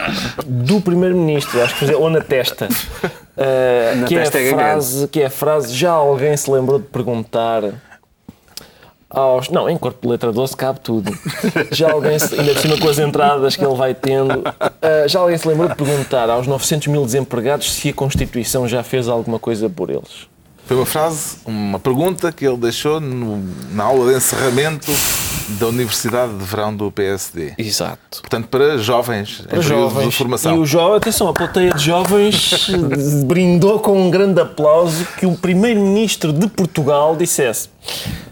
do 0.47 0.81
primeiro-ministro, 0.81 1.63
acho 1.63 1.75
que 1.75 1.81
fazer, 1.81 1.95
ou 1.95 2.11
na 2.11 2.21
testa. 2.21 2.67
Uh, 2.67 3.97
Na 4.01 4.07
que, 4.07 4.15
testa 4.15 4.39
é 4.39 4.49
é 4.49 4.51
a 4.51 4.55
frase, 4.55 5.09
que 5.09 5.21
é 5.21 5.27
a 5.27 5.31
frase 5.31 5.75
já 5.75 5.93
alguém 5.93 6.37
se 6.37 6.51
lembrou 6.51 6.79
de 6.79 6.87
perguntar 6.87 7.63
aos. 9.19 9.49
Não, 9.49 9.69
em 9.69 9.77
corpo 9.77 9.99
de 10.03 10.09
letra 10.09 10.33
doce 10.33 10.57
cabe 10.57 10.81
tudo. 10.81 11.17
Já 11.73 11.91
alguém, 11.93 12.19
se, 12.19 12.39
ainda 12.39 12.53
por 12.53 12.61
cima 12.61 12.79
com 12.79 12.89
as 12.89 12.99
entradas 12.99 13.57
que 13.57 13.65
ele 13.65 13.75
vai 13.75 13.95
tendo, 13.95 14.41
uh, 14.41 15.09
já 15.09 15.21
alguém 15.21 15.37
se 15.39 15.49
lembrou 15.49 15.69
de 15.69 15.75
perguntar 15.75 16.29
aos 16.31 16.47
900 16.47 16.89
mil 16.89 17.05
desempregados 17.05 17.73
se 17.75 17.89
a 17.89 17.93
Constituição 17.93 18.69
já 18.69 18.83
fez 18.83 19.09
alguma 19.09 19.39
coisa 19.39 19.69
por 19.69 19.91
eles. 19.91 20.27
Foi 20.67 20.77
uma 20.77 20.87
frase, 20.87 21.37
uma 21.47 21.79
pergunta 21.79 22.33
que 22.33 22.45
ele 22.45 22.57
deixou 22.57 23.01
no- 23.01 23.43
na 23.73 23.85
aula 23.85 24.11
de 24.11 24.17
encerramento 24.19 24.91
da 25.49 25.67
Universidade 25.69 26.37
de 26.37 26.45
Verão 26.45 26.75
do 26.75 26.91
PSD. 26.91 27.55
Exato. 27.59 28.21
Portanto, 28.21 28.49
para 28.49 28.79
jovens, 28.79 29.43
Para 29.49 29.59
em 29.59 29.63
jovens. 29.63 30.11
de 30.11 30.17
formação. 30.17 30.57
E 30.57 30.59
o 30.59 30.67
jovem, 30.67 30.97
atenção, 30.97 31.29
a 31.29 31.33
plateia 31.33 31.73
de 31.73 31.85
jovens 31.85 32.71
brindou 33.27 33.79
com 33.81 34.07
um 34.07 34.11
grande 34.11 34.41
aplauso 34.41 35.07
que 35.19 35.27
o 35.27 35.37
primeiro-ministro 35.37 36.33
de 36.33 36.47
Portugal 36.49 37.17
dissesse 37.17 37.69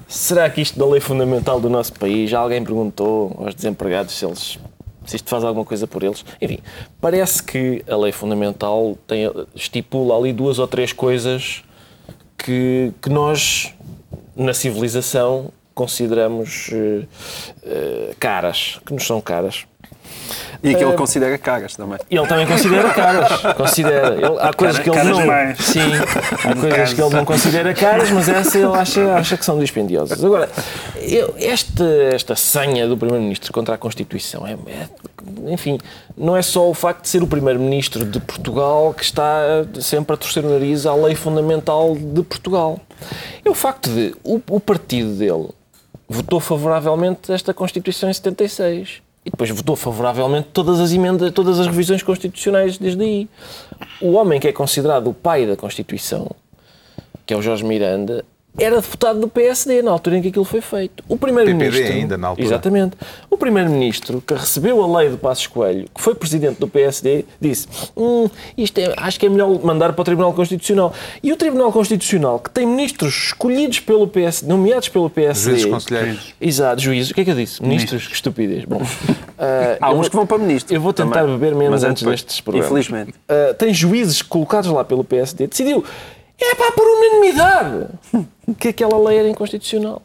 será 0.08 0.48
que 0.48 0.60
isto 0.60 0.78
da 0.78 0.86
lei 0.86 1.00
fundamental 1.00 1.60
do 1.60 1.68
nosso 1.68 1.92
país, 1.94 2.30
já 2.30 2.38
alguém 2.38 2.62
perguntou 2.62 3.34
aos 3.38 3.54
desempregados 3.54 4.14
se 4.14 4.24
eles 4.24 4.58
se 5.04 5.16
isto 5.16 5.28
faz 5.28 5.44
alguma 5.44 5.66
coisa 5.66 5.86
por 5.86 6.02
eles. 6.02 6.24
Enfim, 6.40 6.60
parece 6.98 7.42
que 7.42 7.84
a 7.86 7.94
lei 7.94 8.10
fundamental 8.10 8.96
tem, 9.06 9.30
estipula 9.54 10.16
ali 10.16 10.32
duas 10.32 10.58
ou 10.58 10.66
três 10.66 10.94
coisas 10.94 11.62
que, 12.38 12.90
que 13.02 13.10
nós, 13.10 13.74
na 14.34 14.54
civilização, 14.54 15.52
consideramos 15.74 16.70
eh, 16.72 17.02
eh, 17.64 18.14
caras, 18.18 18.78
que 18.86 18.92
nos 18.94 19.06
são 19.06 19.20
caras. 19.20 19.64
E 20.62 20.74
que 20.74 20.82
ele 20.82 20.94
considera 20.94 21.36
caras 21.36 21.76
também. 21.76 21.98
E 22.10 22.16
ele 22.16 22.26
também 22.26 22.46
considera 22.46 22.88
caras. 22.94 23.54
Considera. 23.54 24.14
Ele- 24.14 24.38
há 24.40 24.50
coisas 24.54 24.78
que 24.78 24.88
ele 24.88 24.96
caras 24.96 25.18
não. 25.18 25.26
mais. 25.26 25.58
Sim, 25.58 25.80
há 25.82 26.54
coisas 26.56 26.72
caso. 26.78 26.94
que 26.94 27.02
ele 27.02 27.14
não 27.14 27.24
considera 27.26 27.74
caras, 27.74 28.10
mas 28.10 28.28
essa 28.30 28.56
ele 28.58 28.74
acha, 28.74 29.14
acha 29.14 29.36
que 29.36 29.44
são 29.44 29.58
dispendiosas. 29.58 30.24
Agora, 30.24 30.48
eu- 31.02 31.34
esta, 31.38 31.84
esta 32.14 32.34
senha 32.34 32.86
do 32.88 32.96
Primeiro-Ministro 32.96 33.52
contra 33.52 33.74
a 33.74 33.78
Constituição 33.78 34.46
é, 34.46 34.52
é- 34.52 35.52
Enfim, 35.52 35.78
não 36.16 36.34
é 36.34 36.40
só 36.40 36.68
o 36.70 36.72
facto 36.74 37.02
de 37.02 37.08
ser 37.10 37.22
o 37.22 37.26
Primeiro-Ministro 37.26 38.04
de 38.06 38.18
Portugal 38.20 38.94
que 38.94 39.04
está 39.04 39.66
sempre 39.82 40.14
a 40.14 40.16
torcer 40.16 40.44
o 40.44 40.48
nariz 40.48 40.86
à 40.86 40.94
lei 40.94 41.14
fundamental 41.14 41.94
de 41.94 42.22
Portugal. 42.22 42.80
É 43.44 43.50
o 43.50 43.54
facto 43.54 43.90
de 43.90 44.14
o, 44.24 44.40
o 44.48 44.60
partido 44.60 45.10
dele 45.14 45.48
votou 46.14 46.40
favoravelmente 46.40 47.32
esta 47.32 47.52
Constituição 47.52 48.08
em 48.08 48.12
76 48.12 49.02
e 49.24 49.30
depois 49.30 49.50
votou 49.50 49.74
favoravelmente 49.74 50.48
todas 50.52 50.78
as 50.80 50.92
emendas, 50.92 51.32
todas 51.32 51.58
as 51.58 51.66
revisões 51.66 52.02
constitucionais 52.02 52.76
desde 52.76 53.02
aí. 53.02 53.28
O 54.00 54.12
homem 54.12 54.38
que 54.38 54.46
é 54.46 54.52
considerado 54.52 55.08
o 55.08 55.14
pai 55.14 55.46
da 55.46 55.56
Constituição, 55.56 56.30
que 57.24 57.32
é 57.32 57.36
o 57.36 57.42
Jorge 57.42 57.64
Miranda, 57.64 58.24
era 58.58 58.80
deputado 58.80 59.20
do 59.20 59.28
PSD 59.28 59.82
na 59.82 59.90
altura 59.90 60.18
em 60.18 60.22
que 60.22 60.28
aquilo 60.28 60.44
foi 60.44 60.60
feito. 60.60 61.02
O 61.08 61.16
primeiro-ministro 61.16 61.92
ainda, 61.92 62.16
na 62.16 62.28
altura. 62.28 62.46
Exatamente. 62.46 62.96
O 63.28 63.36
primeiro-ministro 63.36 64.22
que 64.24 64.34
recebeu 64.34 64.82
a 64.82 64.98
lei 64.98 65.10
do 65.10 65.18
Passos 65.18 65.46
Coelho, 65.48 65.88
que 65.92 66.00
foi 66.00 66.14
presidente 66.14 66.60
do 66.60 66.68
PSD, 66.68 67.24
disse: 67.40 67.66
hum, 67.96 68.28
isto 68.56 68.78
é, 68.78 68.94
acho 68.96 69.18
que 69.18 69.26
é 69.26 69.28
melhor 69.28 69.48
mandar 69.64 69.92
para 69.92 70.02
o 70.02 70.04
Tribunal 70.04 70.32
Constitucional. 70.32 70.94
E 71.22 71.32
o 71.32 71.36
Tribunal 71.36 71.72
Constitucional, 71.72 72.38
que 72.38 72.50
tem 72.50 72.66
ministros 72.66 73.14
escolhidos 73.26 73.80
pelo 73.80 74.06
PSD, 74.06 74.48
nomeados 74.48 74.88
pelo 74.88 75.10
PSD, 75.10 75.50
Juízes 75.50 75.70
conselheiros. 75.70 76.34
Exato, 76.40 76.80
juízes. 76.80 77.10
O 77.10 77.14
que 77.14 77.22
é 77.22 77.24
que 77.24 77.30
eu 77.30 77.36
disse? 77.36 77.62
Ministros, 77.62 78.06
que 78.06 78.14
estupidez. 78.14 78.64
Bom, 78.64 78.80
ah, 79.38 79.76
Há 79.80 79.90
eu 79.90 79.98
uns 79.98 80.08
que 80.08 80.14
vão 80.14 80.26
para 80.26 80.38
ministro. 80.38 80.74
Eu 80.74 80.80
vou 80.80 80.92
tentar 80.92 81.22
também. 81.22 81.38
beber 81.38 81.54
menos 81.56 81.82
Mas 81.82 81.84
é 81.84 81.88
antes 81.88 82.02
depois, 82.02 82.22
destes 82.22 82.40
programas. 82.40 82.70
Infelizmente. 82.70 83.14
Ah, 83.28 83.54
tem 83.54 83.74
juízes 83.74 84.22
colocados 84.22 84.70
lá 84.70 84.84
pelo 84.84 85.02
PSD. 85.02 85.48
Decidiu, 85.48 85.84
é 86.40 86.54
pá, 86.54 86.72
por 86.72 86.86
unanimidade, 86.86 87.88
que 88.58 88.68
aquela 88.68 88.98
lei 88.98 89.18
era 89.18 89.28
inconstitucional. 89.28 90.02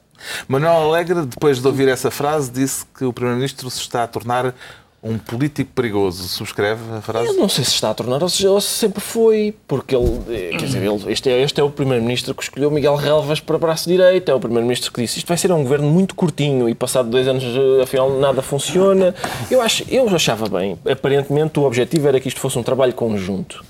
Manuel 0.48 0.74
Alegre, 0.74 1.26
depois 1.26 1.62
de 1.62 1.68
ouvir 1.68 1.88
essa 1.88 2.12
frase, 2.12 2.52
disse 2.52 2.86
que 2.98 3.06
o 3.06 3.14
Primeiro-Ministro 3.14 3.70
se 3.70 3.80
está 3.80 4.04
a 4.04 4.08
tornar 4.08 4.54
um 5.02 5.18
político 5.18 5.72
perigoso. 5.74 6.28
Subscreve 6.28 6.82
a 6.98 7.02
frase? 7.02 7.28
Eu 7.28 7.34
não 7.36 7.48
sei 7.48 7.64
se 7.64 7.72
está 7.72 7.90
a 7.90 7.94
tornar 7.94 8.22
ou 8.22 8.30
se, 8.30 8.46
ou 8.46 8.60
se 8.60 8.68
sempre 8.68 9.00
foi, 9.00 9.56
porque 9.68 9.96
ele, 9.96 10.22
eh, 10.30 10.50
quer 10.52 10.66
dizer, 10.66 10.84
ele, 10.84 11.12
este, 11.12 11.30
é, 11.30 11.42
este 11.42 11.60
é 11.60 11.64
o 11.64 11.70
primeiro-ministro 11.70 12.36
que 12.36 12.44
escolheu 12.44 12.70
Miguel 12.70 12.96
Relvas 12.96 13.40
para 13.40 13.58
braço 13.58 13.88
direito, 13.88 14.30
é 14.30 14.34
o 14.34 14.40
primeiro-ministro 14.40 14.92
que 14.92 15.02
disse 15.02 15.20
isto 15.20 15.28
vai 15.28 15.38
ser 15.38 15.52
um 15.52 15.64
governo 15.64 15.90
muito 15.90 16.14
curtinho 16.16 16.68
e 16.68 16.76
passado 16.76 17.10
dois 17.10 17.28
anos 17.28 17.44
eh, 17.44 17.82
afinal 17.82 18.10
nada 18.20 18.42
funciona. 18.42 19.16
Eu, 19.50 19.62
acho, 19.62 19.86
eu 19.90 20.08
achava 20.10 20.50
bem, 20.50 20.78
aparentemente 20.90 21.60
o 21.60 21.64
objetivo 21.64 22.08
era 22.08 22.20
que 22.20 22.28
isto 22.28 22.40
fosse 22.40 22.60
um 22.60 22.64
trabalho 22.64 22.94
conjunto. 22.94 23.64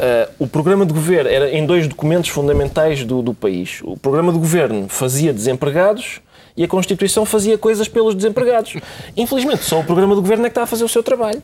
Uh, 0.00 0.32
o 0.38 0.46
programa 0.46 0.86
de 0.86 0.94
governo 0.94 1.28
era 1.28 1.50
em 1.50 1.66
dois 1.66 1.86
documentos 1.86 2.30
fundamentais 2.30 3.04
do, 3.04 3.20
do 3.20 3.34
país. 3.34 3.80
O 3.84 3.96
programa 3.98 4.32
de 4.32 4.38
governo 4.38 4.88
fazia 4.88 5.30
desempregados 5.32 6.20
e 6.56 6.64
a 6.64 6.68
Constituição 6.68 7.26
fazia 7.26 7.58
coisas 7.58 7.86
pelos 7.86 8.14
desempregados. 8.14 8.76
Infelizmente, 9.16 9.62
só 9.62 9.80
o 9.80 9.84
programa 9.84 10.14
de 10.14 10.20
governo 10.22 10.46
é 10.46 10.48
que 10.48 10.52
está 10.52 10.62
a 10.62 10.66
fazer 10.66 10.84
o 10.84 10.88
seu 10.88 11.02
trabalho. 11.02 11.42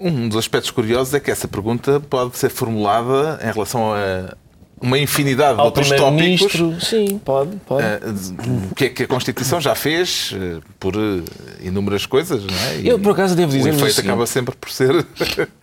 Um 0.00 0.28
dos 0.28 0.38
aspectos 0.38 0.70
curiosos 0.70 1.12
é 1.12 1.20
que 1.20 1.30
essa 1.30 1.46
pergunta 1.48 2.00
pode 2.08 2.36
ser 2.38 2.48
formulada 2.48 3.38
em 3.42 3.52
relação 3.52 3.92
a 3.92 4.34
uma 4.80 4.96
infinidade 4.96 5.54
de 5.56 5.60
Ao 5.60 5.66
outros 5.66 5.90
tópicos. 5.90 6.86
sim, 6.88 7.18
pode, 7.24 7.56
pode. 7.66 7.82
eh, 7.84 7.98
O 8.70 8.74
que 8.76 8.84
é 8.84 8.88
que 8.90 9.02
a 9.02 9.06
Constituição 9.08 9.60
já 9.60 9.74
fez 9.74 10.32
eh, 10.34 10.60
por 10.78 10.94
inúmeras 11.60 12.06
coisas, 12.06 12.44
não 12.44 12.54
é? 12.70 12.76
E 12.80 12.88
Eu, 12.88 12.98
por 12.98 13.10
acaso, 13.12 13.34
devo 13.34 13.52
o 13.52 13.56
dizer-vos 13.56 13.80
o 13.80 13.84
efeito 13.84 13.96
seguinte. 13.96 14.10
acaba 14.12 14.24
sempre 14.26 14.54
por 14.54 14.70
ser 14.70 15.04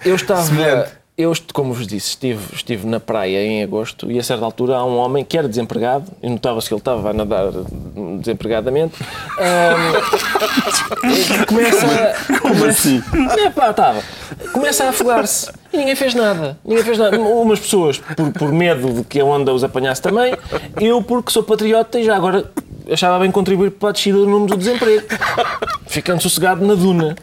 Eu 0.03 0.15
estava. 0.15 0.43
semelhante. 0.43 0.91
Eu, 1.17 1.31
como 1.53 1.73
vos 1.73 1.87
disse, 1.87 2.09
estive, 2.09 2.43
estive 2.53 2.85
na 2.85 2.99
praia 2.99 3.41
em 3.41 3.63
agosto 3.63 4.11
e 4.11 4.19
a 4.19 4.23
certa 4.23 4.43
altura 4.43 4.75
há 4.75 4.83
um 4.83 4.97
homem 4.97 5.23
que 5.23 5.37
era 5.37 5.47
desempregado, 5.47 6.11
e 6.21 6.29
notava-se 6.29 6.67
que 6.67 6.73
ele 6.73 6.81
estava 6.81 7.11
a 7.11 7.13
nadar 7.13 7.53
desempregadamente. 8.19 8.95
e 11.05 11.45
começa 11.45 11.85
a. 11.85 12.39
Como 12.43 12.65
assim? 12.65 13.01
É 13.39 13.49
pá, 13.49 13.69
estava. 13.69 14.03
Começa 14.51 14.83
a 14.83 14.89
afogar-se 14.89 15.49
e 15.71 15.77
ninguém 15.77 15.95
fez 15.95 16.13
nada. 16.13 16.57
Ninguém 16.65 16.83
fez 16.83 16.97
nada. 16.97 17.17
Umas 17.17 17.61
pessoas 17.61 17.97
por, 17.97 18.33
por 18.33 18.51
medo 18.51 18.91
de 18.95 19.03
que 19.05 19.21
a 19.21 19.23
onda 19.23 19.53
os 19.53 19.63
apanhasse 19.63 20.01
também, 20.01 20.35
eu 20.81 21.01
porque 21.01 21.31
sou 21.31 21.43
patriota 21.43 21.97
e 21.97 22.03
já 22.03 22.17
agora 22.17 22.51
achava 22.91 23.19
bem 23.19 23.31
contribuir 23.31 23.71
para 23.71 23.87
a 23.87 23.91
descida 23.93 24.17
do 24.17 24.27
número 24.27 24.51
do 24.51 24.57
desemprego, 24.57 25.07
ficando 25.87 26.21
sossegado 26.21 26.65
na 26.65 26.75
duna. 26.75 27.15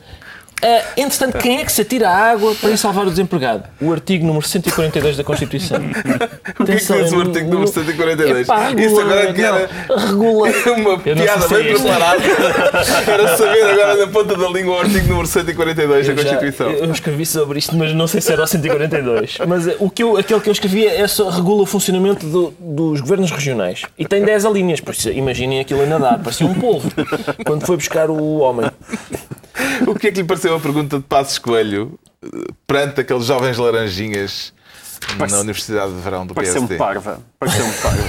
Ah, 0.62 0.83
entretanto, 0.97 1.38
quem 1.38 1.59
é 1.61 1.64
que 1.64 1.73
se 1.73 1.81
atira 1.83 2.09
à 2.09 2.31
água 2.31 2.54
para 2.54 2.71
ir 2.71 2.78
salvar 2.78 3.04
o 3.07 3.11
desempregado? 3.11 3.64
O 3.81 3.92
artigo 3.92 4.25
número 4.25 4.47
142 4.47 5.16
da 5.16 5.25
Constituição. 5.25 5.81
O 6.61 6.64
que 6.64 6.73
é 6.73 6.76
que 6.76 6.81
diz 7.02 7.12
o 7.12 7.21
artigo 7.21 7.50
número 7.50 7.66
142? 7.69 8.40
Epá, 8.42 8.71
Isso 8.73 9.00
agora 9.00 9.33
que 9.33 9.40
era 9.42 9.69
não, 9.88 9.97
regula. 9.97 10.49
uma 10.76 10.99
piada 10.99 11.49
bem 11.49 11.59
é 11.66 11.73
isto. 11.73 11.83
preparada 11.83 12.23
para 13.04 13.37
saber 13.37 13.62
agora 13.64 13.97
na 13.97 14.07
ponta 14.12 14.37
da 14.37 14.49
língua 14.49 14.76
o 14.76 14.81
artigo 14.81 15.09
número 15.09 15.26
142 15.26 16.07
da 16.07 16.12
Eu 16.12 16.16
já- 16.16 16.23
Constituição. 16.23 16.71
eu 16.71 16.92
escrevi 16.92 17.26
sobre 17.26 17.59
isto, 17.59 17.75
mas 17.76 17.92
não 17.95 18.07
sei 18.07 18.21
se 18.21 18.33
era 18.33 18.42
o 18.45 18.47
142. 18.47 19.38
Mas 19.49 19.66
eh, 19.66 19.76
o 19.81 19.90
que 19.90 20.02
eu, 20.02 20.16
aquele 20.16 20.40
que 20.40 20.49
eu 20.49 20.52
escrevi 20.52 20.87
é 20.87 21.07
só 21.09 21.28
regula 21.31 21.62
o 21.62 21.66
funcionamento 21.66 22.26
do- 22.26 22.54
dos 22.61 23.00
governos 23.00 23.31
regionais. 23.31 23.83
E 23.99 24.04
tem 24.07 24.23
10 24.23 24.45
alíneas, 24.45 24.81
por 24.81 24.95
isso 24.95 25.11
imaginem 25.11 25.61
aquilo 25.61 25.83
a 25.83 25.87
nadar, 25.87 26.19
parecia 26.21 26.47
um 26.47 26.54
polvo. 26.54 26.90
Quando 27.45 27.64
foi 27.66 27.76
buscar 27.76 28.11
o 28.11 28.38
homem. 28.38 28.71
O 29.87 29.95
que 29.95 30.09
é 30.09 30.12
que 30.12 30.21
lhe 30.21 30.26
pareceu 30.26 30.51
a 30.56 30.61
pergunta 30.61 30.99
de 30.99 31.04
Passos 31.04 31.38
Coelho 31.38 31.99
perante 32.66 33.00
aqueles 33.00 33.25
jovens 33.26 33.56
laranjinhas 33.59 34.52
na 35.18 35.40
Universidade 35.40 35.92
de 35.92 36.00
Verão 36.00 36.25
do 36.25 36.32
Pareceu-me 36.35 36.68
PSD? 36.68 36.78
parva. 36.78 37.21
Pareceu-me 37.38 37.73
parva. 37.75 38.02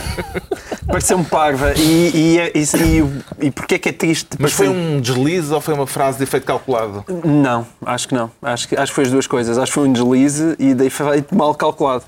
Pareceu-me 0.85 1.25
parva. 1.25 1.73
E, 1.75 2.11
e, 2.13 2.39
é- 2.39 2.51
e, 2.53 2.61
e, 2.61 3.47
e 3.47 3.51
porquê 3.51 3.75
é 3.75 3.79
que 3.79 3.89
é 3.89 3.91
triste? 3.91 4.37
Mas 4.37 4.53
foi 4.53 4.67
Pareceu- 4.67 4.85
um 4.87 5.01
deslize 5.01 5.51
ou 5.53 5.59
foi 5.59 5.73
uma 5.73 5.87
frase 5.87 6.17
de 6.19 6.23
efeito 6.23 6.45
calculado? 6.45 7.03
Não, 7.25 7.65
acho 7.85 8.07
que 8.07 8.13
não. 8.13 8.29
Acho 8.41 8.67
que, 8.67 8.75
acho 8.75 8.91
que 8.91 8.95
foi 8.95 9.05
as 9.05 9.11
duas 9.11 9.25
coisas. 9.25 9.57
Acho 9.57 9.71
que 9.71 9.73
foi 9.79 9.87
um 9.87 9.93
deslize 9.93 10.55
e 10.59 10.73
daí 10.75 10.89
foi 10.91 11.25
mal 11.31 11.55
calculado. 11.55 12.03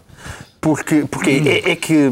Porque, 0.62 1.06
porque 1.10 1.30
é, 1.66 1.72
é 1.72 1.76
que. 1.76 2.12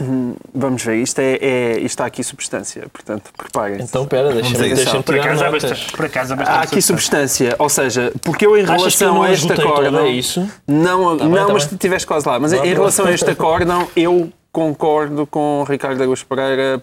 Hum, 0.00 0.34
Vamos 0.54 0.82
ver, 0.84 0.96
isto, 0.96 1.18
é, 1.20 1.34
é- 1.40 1.72
isto 1.76 1.86
está 1.86 2.06
aqui 2.06 2.22
substância, 2.22 2.86
portanto, 2.92 3.30
preparem-se. 3.36 3.82
Então, 3.84 4.06
pera, 4.06 4.32
deixa-me 4.32 4.56
deixa 4.74 5.02
Por 5.02 5.18
acaso, 5.18 5.44
há 5.44 5.50
notas. 5.50 5.70
bastante, 5.70 5.92
por 5.96 6.04
acaso 6.06 6.32
há 6.32 6.34
Há 6.34 6.38
bastante 6.38 6.58
aqui 6.66 6.82
substância. 6.82 7.46
substância, 7.48 7.56
ou 7.58 7.68
seja, 7.68 8.12
porque 8.22 8.46
eu 8.46 8.56
em 8.56 8.62
Achas 8.64 8.96
que 8.96 9.04
eu 9.04 9.08
relação 9.12 9.14
não 9.14 9.22
a 9.22 9.32
este 9.32 9.52
acórdão. 9.52 10.00
é 10.04 10.08
isso? 10.10 10.48
Não, 10.66 11.16
bem, 11.16 11.28
não 11.28 11.46
tá 11.46 11.52
mas 11.52 11.64
bem. 11.64 11.74
estiveste 11.74 12.06
quase 12.06 12.28
lá. 12.28 12.38
Mas 12.38 12.52
em 12.52 12.72
relação 12.74 13.06
a 13.06 13.12
este 13.12 13.30
acórdão, 13.30 13.88
eu 13.96 14.30
concordo 14.52 15.26
com 15.26 15.64
Ricardo 15.68 16.00
Augusto 16.02 16.26
Pereira, 16.26 16.82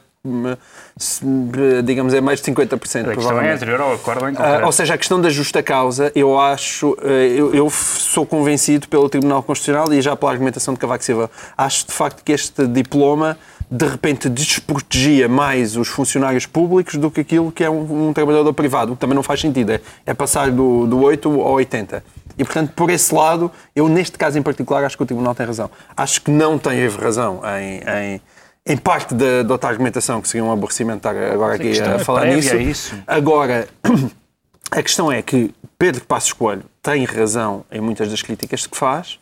digamos, 1.84 2.14
é 2.14 2.22
mais 2.22 2.42
de 2.42 2.52
50%. 2.52 3.10
A 3.10 3.16
questão 3.16 3.42
é 3.42 3.54
anterior 3.54 3.82
ao 3.82 3.94
acordo 3.94 4.26
em 4.30 4.34
Ah, 4.34 4.36
concreto. 4.38 4.66
ou 4.66 4.72
seja, 4.72 4.94
a 4.94 4.98
questão 4.98 5.20
da 5.20 5.30
justa 5.30 5.64
causa, 5.64 6.12
eu 6.16 6.40
acho, 6.40 6.96
eh, 7.04 7.34
eu, 7.36 7.54
eu 7.54 7.70
sou 7.70 8.26
convencido 8.26 8.88
pelo 8.88 9.10
Tribunal 9.10 9.42
Constitucional 9.44 9.92
e 9.94 10.02
já 10.02 10.16
pela 10.16 10.32
argumentação 10.32 10.74
de 10.74 10.80
Cavaco 10.80 11.04
Silva, 11.04 11.30
acho 11.58 11.88
de 11.88 11.94
facto 11.94 12.24
que 12.24 12.32
este 12.32 12.68
diploma 12.68 13.38
de 13.70 13.86
repente 13.88 14.28
desprotegia 14.30 15.30
mais 15.30 15.78
os 15.78 15.88
funcionários 15.88 16.46
públicos 16.46 16.96
do 16.96 17.10
que 17.10 17.22
aquilo 17.22 17.52
que 17.52 17.64
é 17.64 17.70
um, 17.70 18.10
um 18.10 18.14
trabalhador 18.14 18.54
privado, 18.54 18.92
o 18.92 18.96
que 18.96 19.02
também 19.02 19.16
não 19.16 19.24
faz 19.24 19.40
sentido, 19.40 19.72
é, 19.72 19.82
é 20.06 20.14
passar 20.14 20.52
do, 20.52 20.86
do 20.86 21.00
8 21.02 21.30
ao 21.42 21.54
80. 21.54 22.04
E, 22.38 22.44
portanto, 22.44 22.74
por 22.76 22.90
esse 22.90 23.14
lado, 23.14 23.52
eu 23.76 23.88
neste 23.88 24.18
caso 24.18 24.38
em 24.38 24.42
particular 24.42 24.84
acho 24.84 24.98
que 24.98 25.04
o 25.04 25.06
Tribunal 25.06 25.34
tem 25.36 25.46
razão. 25.46 25.70
Acho 25.96 26.22
que 26.22 26.32
não 26.32 26.58
tem 26.60 26.88
razão 26.90 27.42
em... 27.60 27.82
em 28.16 28.22
em 28.66 28.78
parte 28.78 29.14
da, 29.16 29.44
da 29.44 29.54
outra 29.54 29.70
argumentação, 29.70 30.22
que 30.22 30.28
seria 30.28 30.44
um 30.44 30.52
aborrecimento 30.52 30.98
estar 30.98 31.16
agora 31.16 31.56
aqui 31.56 31.70
questão 31.70 31.94
a 31.94 31.96
é 31.96 32.00
falar 32.00 32.22
prévia 32.22 32.38
nisso. 32.38 32.56
a 32.56 32.58
isso. 32.58 32.96
Agora, 33.08 33.68
a 34.72 34.84
questão 34.84 35.12
é 35.12 35.22
que 35.22 35.54
Pedro 35.78 36.04
Passos 36.06 36.34
Coelho 36.34 36.64
tem 36.82 37.04
razão 37.06 37.66
em 37.72 37.82
muitas 37.82 38.10
das 38.10 38.22
críticas 38.22 38.68
que 38.68 38.78
faz, 38.78 39.20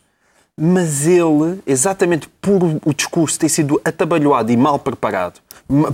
mas 0.58 1.06
ele, 1.06 1.58
exatamente 1.66 2.28
por 2.40 2.62
o 2.84 2.92
discurso 2.92 3.38
ter 3.38 3.48
sido 3.48 3.80
atabalhoado 3.82 4.52
e 4.52 4.56
mal 4.56 4.78
preparado, 4.78 5.40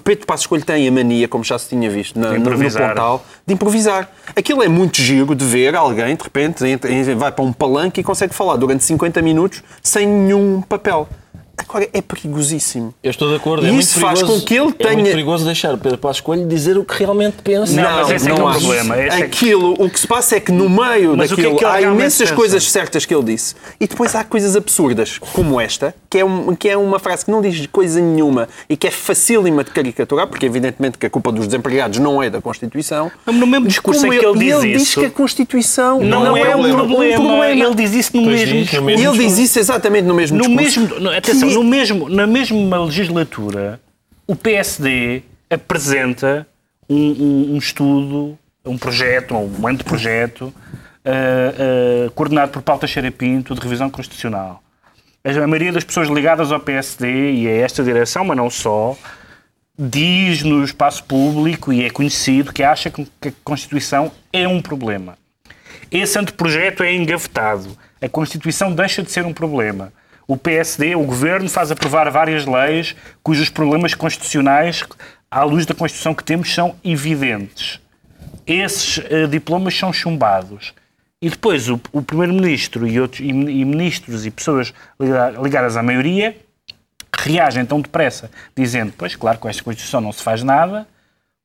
Pedro 0.03 0.27
Passos 0.27 0.47
Coelho 0.47 0.65
tem 0.65 0.89
a 0.89 0.91
mania, 0.91 1.29
como 1.29 1.45
já 1.45 1.59
se 1.59 1.69
tinha 1.69 1.91
visto 1.91 2.19
na, 2.19 2.33
no, 2.33 2.51
no. 2.51 2.73
Pontal, 2.73 3.25
de 3.47 3.55
improvisar. 3.55 4.11
Aquilo 4.35 4.63
é 4.63 4.69
muito 4.69 5.01
giro 5.01 5.35
de 5.35 5.45
ver 5.45 5.77
alguém, 5.77 6.17
de 6.17 6.23
repente, 6.23 6.65
vai 7.15 7.31
para 7.31 7.45
um 7.45 7.53
palanque 7.53 8.01
e 8.01 8.05
consegue 8.05 8.35
falar 8.35 8.57
durante 8.57 8.83
50 8.85 9.21
minutos 9.21 9.63
sem 9.83 10.07
nenhum 10.07 10.63
papel. 10.63 11.07
Agora, 11.59 11.89
é 11.93 12.03
perigosíssimo. 12.03 12.95
Eu 13.03 13.11
estou 13.11 13.31
de 13.31 13.37
acordo. 13.37 13.65
E 13.65 13.69
é 13.69 13.73
muito 13.73 13.83
isso 13.85 13.99
faz 13.99 14.19
perigoso- 14.21 14.41
com 14.41 14.47
que 14.47 14.55
ele 14.55 14.69
É 14.69 14.73
tenha- 14.73 14.95
muito 14.95 15.11
perigoso 15.11 15.45
deixar 15.45 15.73
o 15.75 15.79
Pedro 15.79 15.97
Passos 15.99 16.21
Coelho 16.21 16.47
dizer 16.47 16.77
o 16.77 16.85
que 16.85 16.95
realmente 16.99 17.37
pensa. 17.43 17.73
Não, 17.73 17.83
mas 17.97 18.11
esse 18.11 18.29
é 18.31 18.35
que 18.35 18.41
é 18.41 18.45
o 18.45 18.47
acho. 18.49 18.59
problema, 18.61 18.99
esse 19.03 19.17
é 19.17 19.25
Aquilo, 19.25 19.73
o 19.79 19.89
que 19.91 19.99
se 19.99 20.07
passa 20.07 20.37
é 20.37 20.41
que 20.41 20.53
no 20.53 20.69
meio 20.69 21.17
Mas 21.17 21.33
o 21.33 21.35
que 21.35 21.41
é 21.41 21.45
daquilo 21.45 21.59
que 21.59 21.65
ele 21.65 21.73
há 21.73 21.81
imensas 21.83 22.19
pensa? 22.29 22.35
coisas 22.35 22.71
certas 22.71 23.07
que 23.07 23.15
ele 23.15 23.25
disse. 23.25 23.55
E 23.81 23.87
depois 23.89 24.15
há 24.15 24.23
coisas 24.23 24.55
absurdas, 24.55 25.19
como 25.19 25.59
esta, 25.61 25.95
que 26.11 26.19
é, 26.19 26.25
um- 26.25 26.55
que 26.55 26.69
é 26.69 26.77
uma 26.77 26.99
frase 26.99 27.25
que 27.25 27.31
não 27.31 27.41
diz 27.41 27.67
coisa 27.69 28.01
nenhuma 28.01 28.49
e 28.69 28.77
que 28.77 28.87
é 28.87 28.91
facílima 28.91 29.65
de 29.65 29.71
caricaturar, 29.71 30.27
porque 30.27 30.45
evidentemente 30.47 30.99
que 30.99 31.07
a 31.07 31.11
culpa 31.11 31.33
dos 31.33 31.47
desempregados 31.47 31.99
não 31.99 32.23
é 32.23 32.29
da 32.29 32.41
Constituição. 32.41 33.11
No 33.27 33.47
mesmo 33.47 33.67
discurso 33.67 34.01
Como 34.03 34.13
em 34.13 34.19
que 34.19 34.25
ele 34.27 34.37
e 34.37 34.39
diz 34.39 34.63
ele 34.65 34.77
diz 34.79 34.95
que 34.95 35.05
a 35.07 35.11
Constituição 35.11 36.01
não, 36.01 36.23
não, 36.25 36.37
é, 36.37 36.55
um, 36.55 36.61
um 36.61 36.63
pro- 36.71 36.87
problema. 36.87 37.15
problema. 37.25 37.47
Ele 37.67 37.75
diz 37.75 37.95
isso 37.95 38.17
no 38.17 38.25
Pois 38.25 38.41
mesmo 38.41 38.63
discurso. 38.63 38.91
ele 38.91 39.19
diz 39.19 39.39
isso 39.39 39.59
exatamente 39.59 40.05
no 40.05 40.15
mesmo 40.15 40.37
No 40.39 40.45
discurso. 40.57 40.81
mesmo, 40.95 41.11
atenção, 41.11 41.46
Que- 41.49 41.55
no 41.55 41.65
mesmo, 41.65 42.09
na 42.09 42.27
mesma 42.27 42.85
legislatura, 42.85 43.81
o 44.27 44.35
PSD 44.37 45.23
apresenta 45.49 46.47
um, 46.89 46.97
um- 46.97 47.55
um 47.55 47.57
estudo, 47.59 48.39
um 48.65 48.77
projeto, 48.79 49.35
um 49.35 49.67
anteprojeto, 49.67 50.53
ah, 51.05 51.11
ah, 52.07 52.11
coordenado 52.15 52.53
por 52.53 52.63
Pauta 52.63 52.87
Cheira 52.87 53.11
Pinto, 53.11 53.55
de 53.55 53.61
revisão 53.61 53.89
constitucional. 53.91 54.63
A 55.25 55.47
maioria 55.47 55.73
das 55.73 55.83
pessoas 55.83 56.09
ligadas 56.09 56.53
ao 56.53 56.61
PSD 56.61 57.33
e 57.33 57.49
a 57.49 57.53
esta 57.53 57.83
direção, 57.83 58.25
mas 58.25 58.37
não 58.37 58.49
só, 58.49 58.97
diz 59.79 60.43
no 60.43 60.65
espaço 60.65 61.03
público 61.05 61.73
e 61.73 61.85
é 61.85 61.91
conhecido 61.91 62.53
que 62.53 62.63
acha 62.63 62.91
que 62.91 63.07
a 63.29 63.33
Constituição 63.45 64.11
é 64.33 64.47
um 64.47 64.63
problema. 64.63 65.19
Esse 65.91 66.19
anteprojeto 66.19 66.83
é 66.83 66.95
engavetado. 66.95 67.77
A 68.01 68.09
Constituição 68.09 68.73
deixa 68.73 69.03
de 69.03 69.11
ser 69.11 69.25
um 69.25 69.33
problema. 69.33 69.93
O 70.27 70.37
PSD, 70.37 70.95
o 70.97 71.03
Governo, 71.05 71.49
faz 71.49 71.71
aprovar 71.71 72.11
várias 72.11 72.47
leis 72.47 72.97
cujos 73.23 73.49
problemas 73.49 73.95
constitucionais, 73.95 74.83
à 75.31 75.43
luz 75.45 75.65
da 75.67 75.75
Constituição 75.75 76.15
que 76.15 76.25
temos, 76.25 76.53
são 76.53 76.75
evidentes. 76.85 77.81
Esses 78.47 78.99
eh, 79.11 79.27
diplomas 79.27 79.77
são 79.77 79.93
chumbados. 79.93 80.73
E 81.23 81.31
depois 81.31 81.69
o, 81.69 81.81
o 81.93 82.03
Primeiro-Ministro 82.03 82.87
e, 82.87 83.01
outros- 83.01 83.21
e, 83.21 83.29
e 83.29 83.65
ministros 83.65 84.27
e 84.27 84.31
pessoas 84.31 84.73
liga- 85.01 85.35
ligadas 85.43 85.77
à 85.77 85.83
maioria 85.83 86.37
reagem 87.19 87.65
tão 87.65 87.81
depressa, 87.81 88.31
dizendo, 88.57 88.93
pois 88.97 89.17
claro, 89.17 89.39
com 89.39 89.49
esta 89.49 89.63
Constituição 89.63 90.01
não 90.01 90.13
se 90.13 90.23
faz 90.23 90.43
nada, 90.43 90.87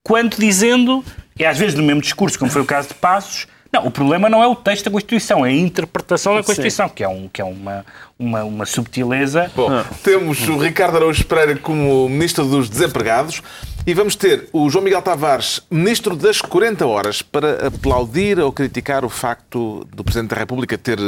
quanto 0.04 0.40
dizendo, 0.40 1.04
e 1.40 1.46
às 1.46 1.58
vezes 1.58 1.76
no 1.76 1.82
mesmo 1.84 2.02
discurso, 2.02 2.38
como 2.38 2.52
foi 2.52 2.62
o 2.62 2.66
caso 2.66 2.90
de 2.90 2.94
Passos, 2.96 3.48
não, 3.72 3.88
o 3.88 3.92
problema 3.92 4.30
não 4.30 4.44
é 4.44 4.48
o 4.48 4.56
texto 4.56 4.86
da 4.86 4.92
Constituição, 4.92 5.46
é 5.46 5.50
a 5.50 5.54
interpretação 5.54 6.36
da 6.36 6.44
Constituição, 6.44 6.90
que 6.90 7.04
é, 7.04 7.08
um, 7.08 7.30
que 7.30 7.42
é 7.42 7.46
uma, 7.46 7.86
uma, 8.20 8.44
uma 8.44 8.66
subtileza. 8.66 9.50
Bom, 9.56 9.70
temos 10.04 10.46
o 10.50 10.58
Ricardo 10.58 10.98
Araújo 10.98 11.26
Pereira 11.26 11.56
como 11.56 12.10
Ministro 12.10 12.46
dos 12.46 12.70
Desempregados. 12.70 13.42
E 13.88 13.96
vamos 13.96 14.16
ter 14.16 14.48
o 14.54 14.70
João 14.70 14.84
Miguel 14.84 15.02
Tavares, 15.02 15.60
ministro 15.72 16.16
das 16.16 16.40
40 16.40 16.86
horas, 16.86 17.24
para 17.24 17.66
aplaudir 17.68 18.40
ou 18.40 18.52
criticar 18.52 19.04
o 19.04 19.10
facto 19.10 19.88
do 19.92 20.04
Presidente 20.04 20.30
da 20.30 20.36
República 20.36 20.78
ter 20.78 21.00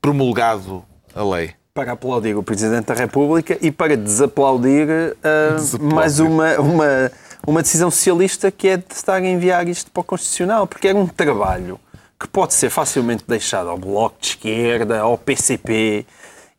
promulgado 0.00 0.82
a 1.14 1.22
lei. 1.22 1.50
Para 1.74 1.92
aplaudir 1.92 2.34
o 2.34 2.42
Presidente 2.42 2.86
da 2.86 2.94
República 2.94 3.58
e 3.60 3.70
para 3.70 3.94
desaplaudir, 3.94 4.88
uh, 4.88 5.54
Desaplaudir. 5.56 5.94
mais 5.94 6.18
uma, 6.18 6.58
uma, 6.60 7.12
uma 7.46 7.60
decisão 7.60 7.90
socialista 7.90 8.50
que 8.50 8.68
é 8.68 8.78
de 8.78 8.94
estar 8.94 9.16
a 9.16 9.26
enviar 9.26 9.68
isto 9.68 9.90
para 9.90 10.00
o 10.00 10.04
Constitucional, 10.04 10.66
porque 10.66 10.88
era 10.88 10.96
um 10.96 11.06
trabalho 11.06 11.78
que 12.18 12.28
pode 12.28 12.54
ser 12.54 12.70
facilmente 12.70 13.24
deixado 13.26 13.68
ao 13.68 13.78
Bloco 13.78 14.16
de 14.20 14.28
Esquerda, 14.28 15.00
ao 15.00 15.18
PCP. 15.18 16.06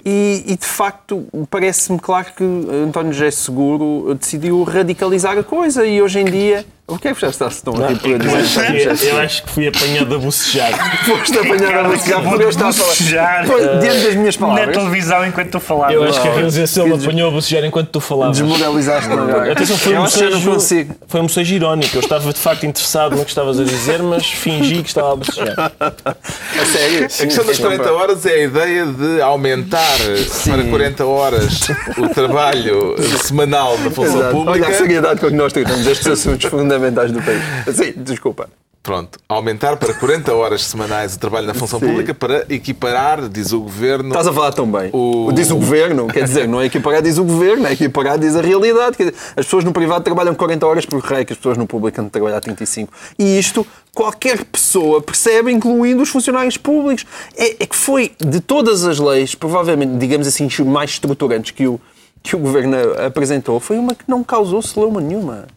E, 0.04 0.44
e, 0.46 0.56
de 0.56 0.66
facto, 0.66 1.28
parece-me 1.50 2.00
claro 2.00 2.32
que 2.36 2.44
António 2.44 3.12
José 3.12 3.32
Seguro 3.32 4.14
decidiu 4.14 4.62
radicalizar 4.64 5.38
a 5.38 5.44
coisa 5.44 5.86
e 5.86 6.02
hoje 6.02 6.20
em 6.20 6.26
dia. 6.26 6.66
O 6.88 7.00
que 7.00 7.08
é 7.08 7.16
que 7.16 7.22
já 7.22 7.28
a 7.30 7.88
rir 7.88 8.00
por 8.00 8.12
Eu 8.12 8.20
dizer 8.20 8.38
acho, 8.38 9.00
que, 9.00 9.06
eu 9.08 9.18
acho 9.18 9.44
que 9.44 9.50
fui 9.50 9.68
apanhado 9.68 10.14
a 10.14 10.20
bocejar. 10.20 10.72
Foste 11.04 11.36
apanhado 11.36 11.80
a 11.80 11.84
bocejar 11.90 12.22
porque 12.22 12.44
eu 12.44 12.50
estava 12.50 12.70
a 12.70 12.74
falar. 12.74 12.90
Bocejar. 12.90 13.46
Pois, 13.48 13.82
Diante 13.82 14.00
das 14.06 14.16
minhas 14.16 14.38
Na 14.38 14.48
palavras, 14.48 14.78
televisão 14.78 15.26
enquanto 15.26 15.50
tu 15.50 15.60
falavas. 15.60 15.96
Eu 15.96 16.04
acho 16.04 16.22
que 16.22 16.28
a 16.28 16.34
realização 16.34 16.88
me 16.88 16.94
apanhou 16.94 17.30
a 17.30 17.32
bocejar 17.32 17.66
enquanto 17.66 17.90
tu 17.90 18.00
falavas. 18.00 18.38
desmoralizaste-me 18.38 19.14
agora. 19.16 19.52
Atenção, 19.52 19.78
foi 19.80 19.94
eu 19.94 19.96
um 19.96 20.00
eu 20.00 20.04
bocejo, 20.04 20.88
foi 21.08 21.22
um 21.22 21.24
bocejo 21.24 21.56
irónico. 21.56 21.98
Eu 21.98 22.02
estava 22.02 22.32
de 22.32 22.40
facto 22.40 22.66
interessado 22.68 23.16
no 23.16 23.24
que 23.24 23.32
estavas 23.32 23.60
a 23.60 23.64
dizer, 23.64 24.04
mas 24.04 24.28
fingi 24.28 24.84
que 24.84 24.90
estava 24.90 25.14
a 25.14 25.16
bocejar. 25.16 25.72
A 25.82 26.66
sério. 26.66 27.06
A 27.06 27.08
questão 27.08 27.46
das 27.46 27.58
40 27.58 27.92
horas 27.92 28.26
é 28.26 28.34
a 28.34 28.44
ideia 28.44 28.86
de 28.86 29.22
aumentar 29.22 29.98
para 30.46 30.64
40 30.64 31.06
horas 31.06 31.62
o 31.98 32.10
trabalho 32.10 32.96
semanal 33.24 33.76
da 33.80 33.90
função 33.90 34.20
Exato. 34.20 34.38
Olha 34.38 34.46
pública. 34.46 34.68
a 34.68 34.74
seriedade 34.74 35.20
com 35.20 35.28
que 35.28 35.34
nós 35.34 35.52
tratamos 35.52 35.86
estes 35.88 36.08
assuntos 36.08 36.50
fundamentais 36.50 36.75
do 36.80 37.22
país. 37.22 37.76
Sim, 37.76 37.94
desculpa. 37.98 38.50
Pronto, 38.84 39.18
aumentar 39.28 39.78
para 39.78 39.96
40 39.96 40.32
horas 40.36 40.64
semanais 40.64 41.16
o 41.16 41.20
trabalho 41.20 41.48
na 41.48 41.56
função 41.56 41.80
Sim. 41.80 41.88
pública 41.88 42.14
para 42.14 42.46
equiparar, 42.54 43.28
diz 43.28 43.52
o 43.52 43.60
governo. 43.62 44.10
Estás 44.10 44.28
a 44.28 44.32
falar 44.32 44.52
tão 44.52 44.72
bem. 44.72 44.92
O- 44.94 45.32
Diz 45.34 45.50
o 45.50 45.56
governo, 45.56 46.06
quer 46.06 46.24
dizer, 46.26 46.48
não 46.48 46.62
é 46.62 46.66
equiparar, 46.66 47.02
diz 47.02 47.18
o 47.18 47.24
governo, 47.24 47.66
é 47.66 47.74
equiparar, 47.74 48.20
diz 48.20 48.36
a 48.36 48.42
realidade. 48.42 48.96
Dizer, 48.96 49.16
as 49.36 49.44
pessoas 49.46 49.64
no 49.64 49.74
privado 49.74 50.04
trabalham 50.04 50.36
40 50.36 50.68
horas 50.68 50.86
por 50.86 51.00
rei, 51.02 51.26
que 51.26 51.34
as 51.34 51.38
pessoas 51.40 51.58
no 51.58 51.66
público 51.66 52.00
andam 52.00 52.10
a 52.10 52.12
trabalhar 52.12 52.40
35. 52.42 52.94
E 53.18 53.40
isto 53.40 53.66
qualquer 53.92 54.46
pessoa 54.46 55.02
percebe, 55.02 55.52
incluindo 55.52 56.04
os 56.04 56.10
funcionários 56.10 56.56
públicos. 56.56 57.08
É, 57.36 57.64
é 57.64 57.66
que 57.66 57.76
foi 57.76 58.12
de 58.20 58.40
todas 58.40 58.86
as 58.86 59.00
leis, 59.00 59.34
provavelmente, 59.34 59.98
digamos 59.98 60.28
assim, 60.28 60.48
mais 60.64 60.92
estruturantes 60.92 61.50
que 61.50 61.66
o, 61.66 61.82
que 62.22 62.36
o 62.36 62.40
governo 62.40 62.78
apresentou, 63.04 63.60
foi 63.60 63.80
uma 63.80 63.96
que 63.96 64.04
não 64.08 64.24
causou 64.24 64.62
celeuma 64.62 65.02
nenhuma. 65.02 65.48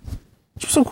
Pessoas- 0.66 0.86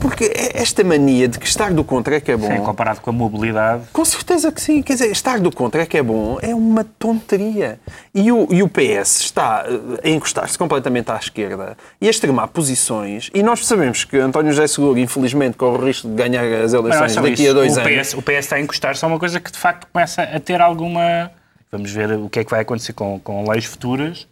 Porque 0.00 0.32
esta 0.54 0.82
mania 0.84 1.28
de 1.28 1.38
que 1.38 1.46
estar 1.46 1.72
do 1.72 1.84
contra 1.84 2.16
é 2.16 2.20
que 2.20 2.32
é 2.32 2.36
bom. 2.36 2.46
Sim, 2.48 2.62
comparado 2.62 3.00
com 3.00 3.10
a 3.10 3.12
mobilidade. 3.12 3.82
Com 3.92 4.04
certeza 4.04 4.50
que 4.50 4.60
sim. 4.60 4.82
Quer 4.82 4.94
dizer, 4.94 5.10
estar 5.10 5.38
do 5.38 5.50
contra 5.52 5.82
é 5.82 5.86
que 5.86 5.96
é 5.96 6.02
bom, 6.02 6.38
é 6.42 6.54
uma 6.54 6.84
tonteria. 6.98 7.78
E 8.14 8.30
o, 8.32 8.46
e 8.50 8.62
o 8.62 8.68
PS 8.68 9.20
está 9.20 9.64
eh, 9.66 10.08
a 10.08 10.10
encostar-se 10.10 10.56
completamente 10.58 11.10
à 11.10 11.16
esquerda 11.16 11.76
e 12.00 12.06
a 12.06 12.10
extremar 12.10 12.48
posições. 12.48 13.30
E 13.34 13.42
nós 13.42 13.64
sabemos 13.66 14.04
que 14.04 14.16
António 14.18 14.52
José 14.52 14.66
Seguro, 14.66 14.98
infelizmente, 14.98 15.56
corre 15.56 15.78
o 15.78 15.84
risco 15.86 16.08
de 16.08 16.14
ganhar 16.14 16.42
as 16.62 16.74
é 16.74 16.76
eleições 16.76 17.14
daqui 17.14 17.42
isso. 17.42 17.50
a 17.50 17.54
dois 17.54 17.76
o 17.76 17.80
anos. 17.80 18.08
PS, 18.08 18.14
o 18.14 18.22
PS 18.22 18.38
está 18.38 18.56
a 18.56 18.60
encostar-se 18.60 19.04
a 19.04 19.08
uma 19.08 19.18
coisa 19.18 19.38
que 19.40 19.50
de 19.50 19.58
facto 19.58 19.86
começa 19.92 20.22
a 20.22 20.40
ter 20.40 20.60
alguma. 20.60 21.30
Vamos 21.70 21.90
ver 21.90 22.12
o 22.12 22.28
que 22.28 22.38
é 22.40 22.44
que 22.44 22.50
vai 22.50 22.60
acontecer 22.60 22.92
com, 22.92 23.18
com 23.20 23.48
leis 23.50 23.64
futuras, 23.64 24.26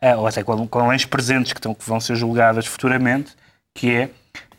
eh, 0.00 0.16
ou 0.16 0.26
até 0.26 0.42
com, 0.42 0.66
com 0.66 0.88
leis 0.88 1.04
presentes 1.04 1.52
que, 1.52 1.58
estão, 1.58 1.74
que 1.74 1.84
vão 1.88 2.00
ser 2.00 2.16
julgadas 2.16 2.66
futuramente, 2.66 3.32
que 3.78 3.90
é 3.94 4.10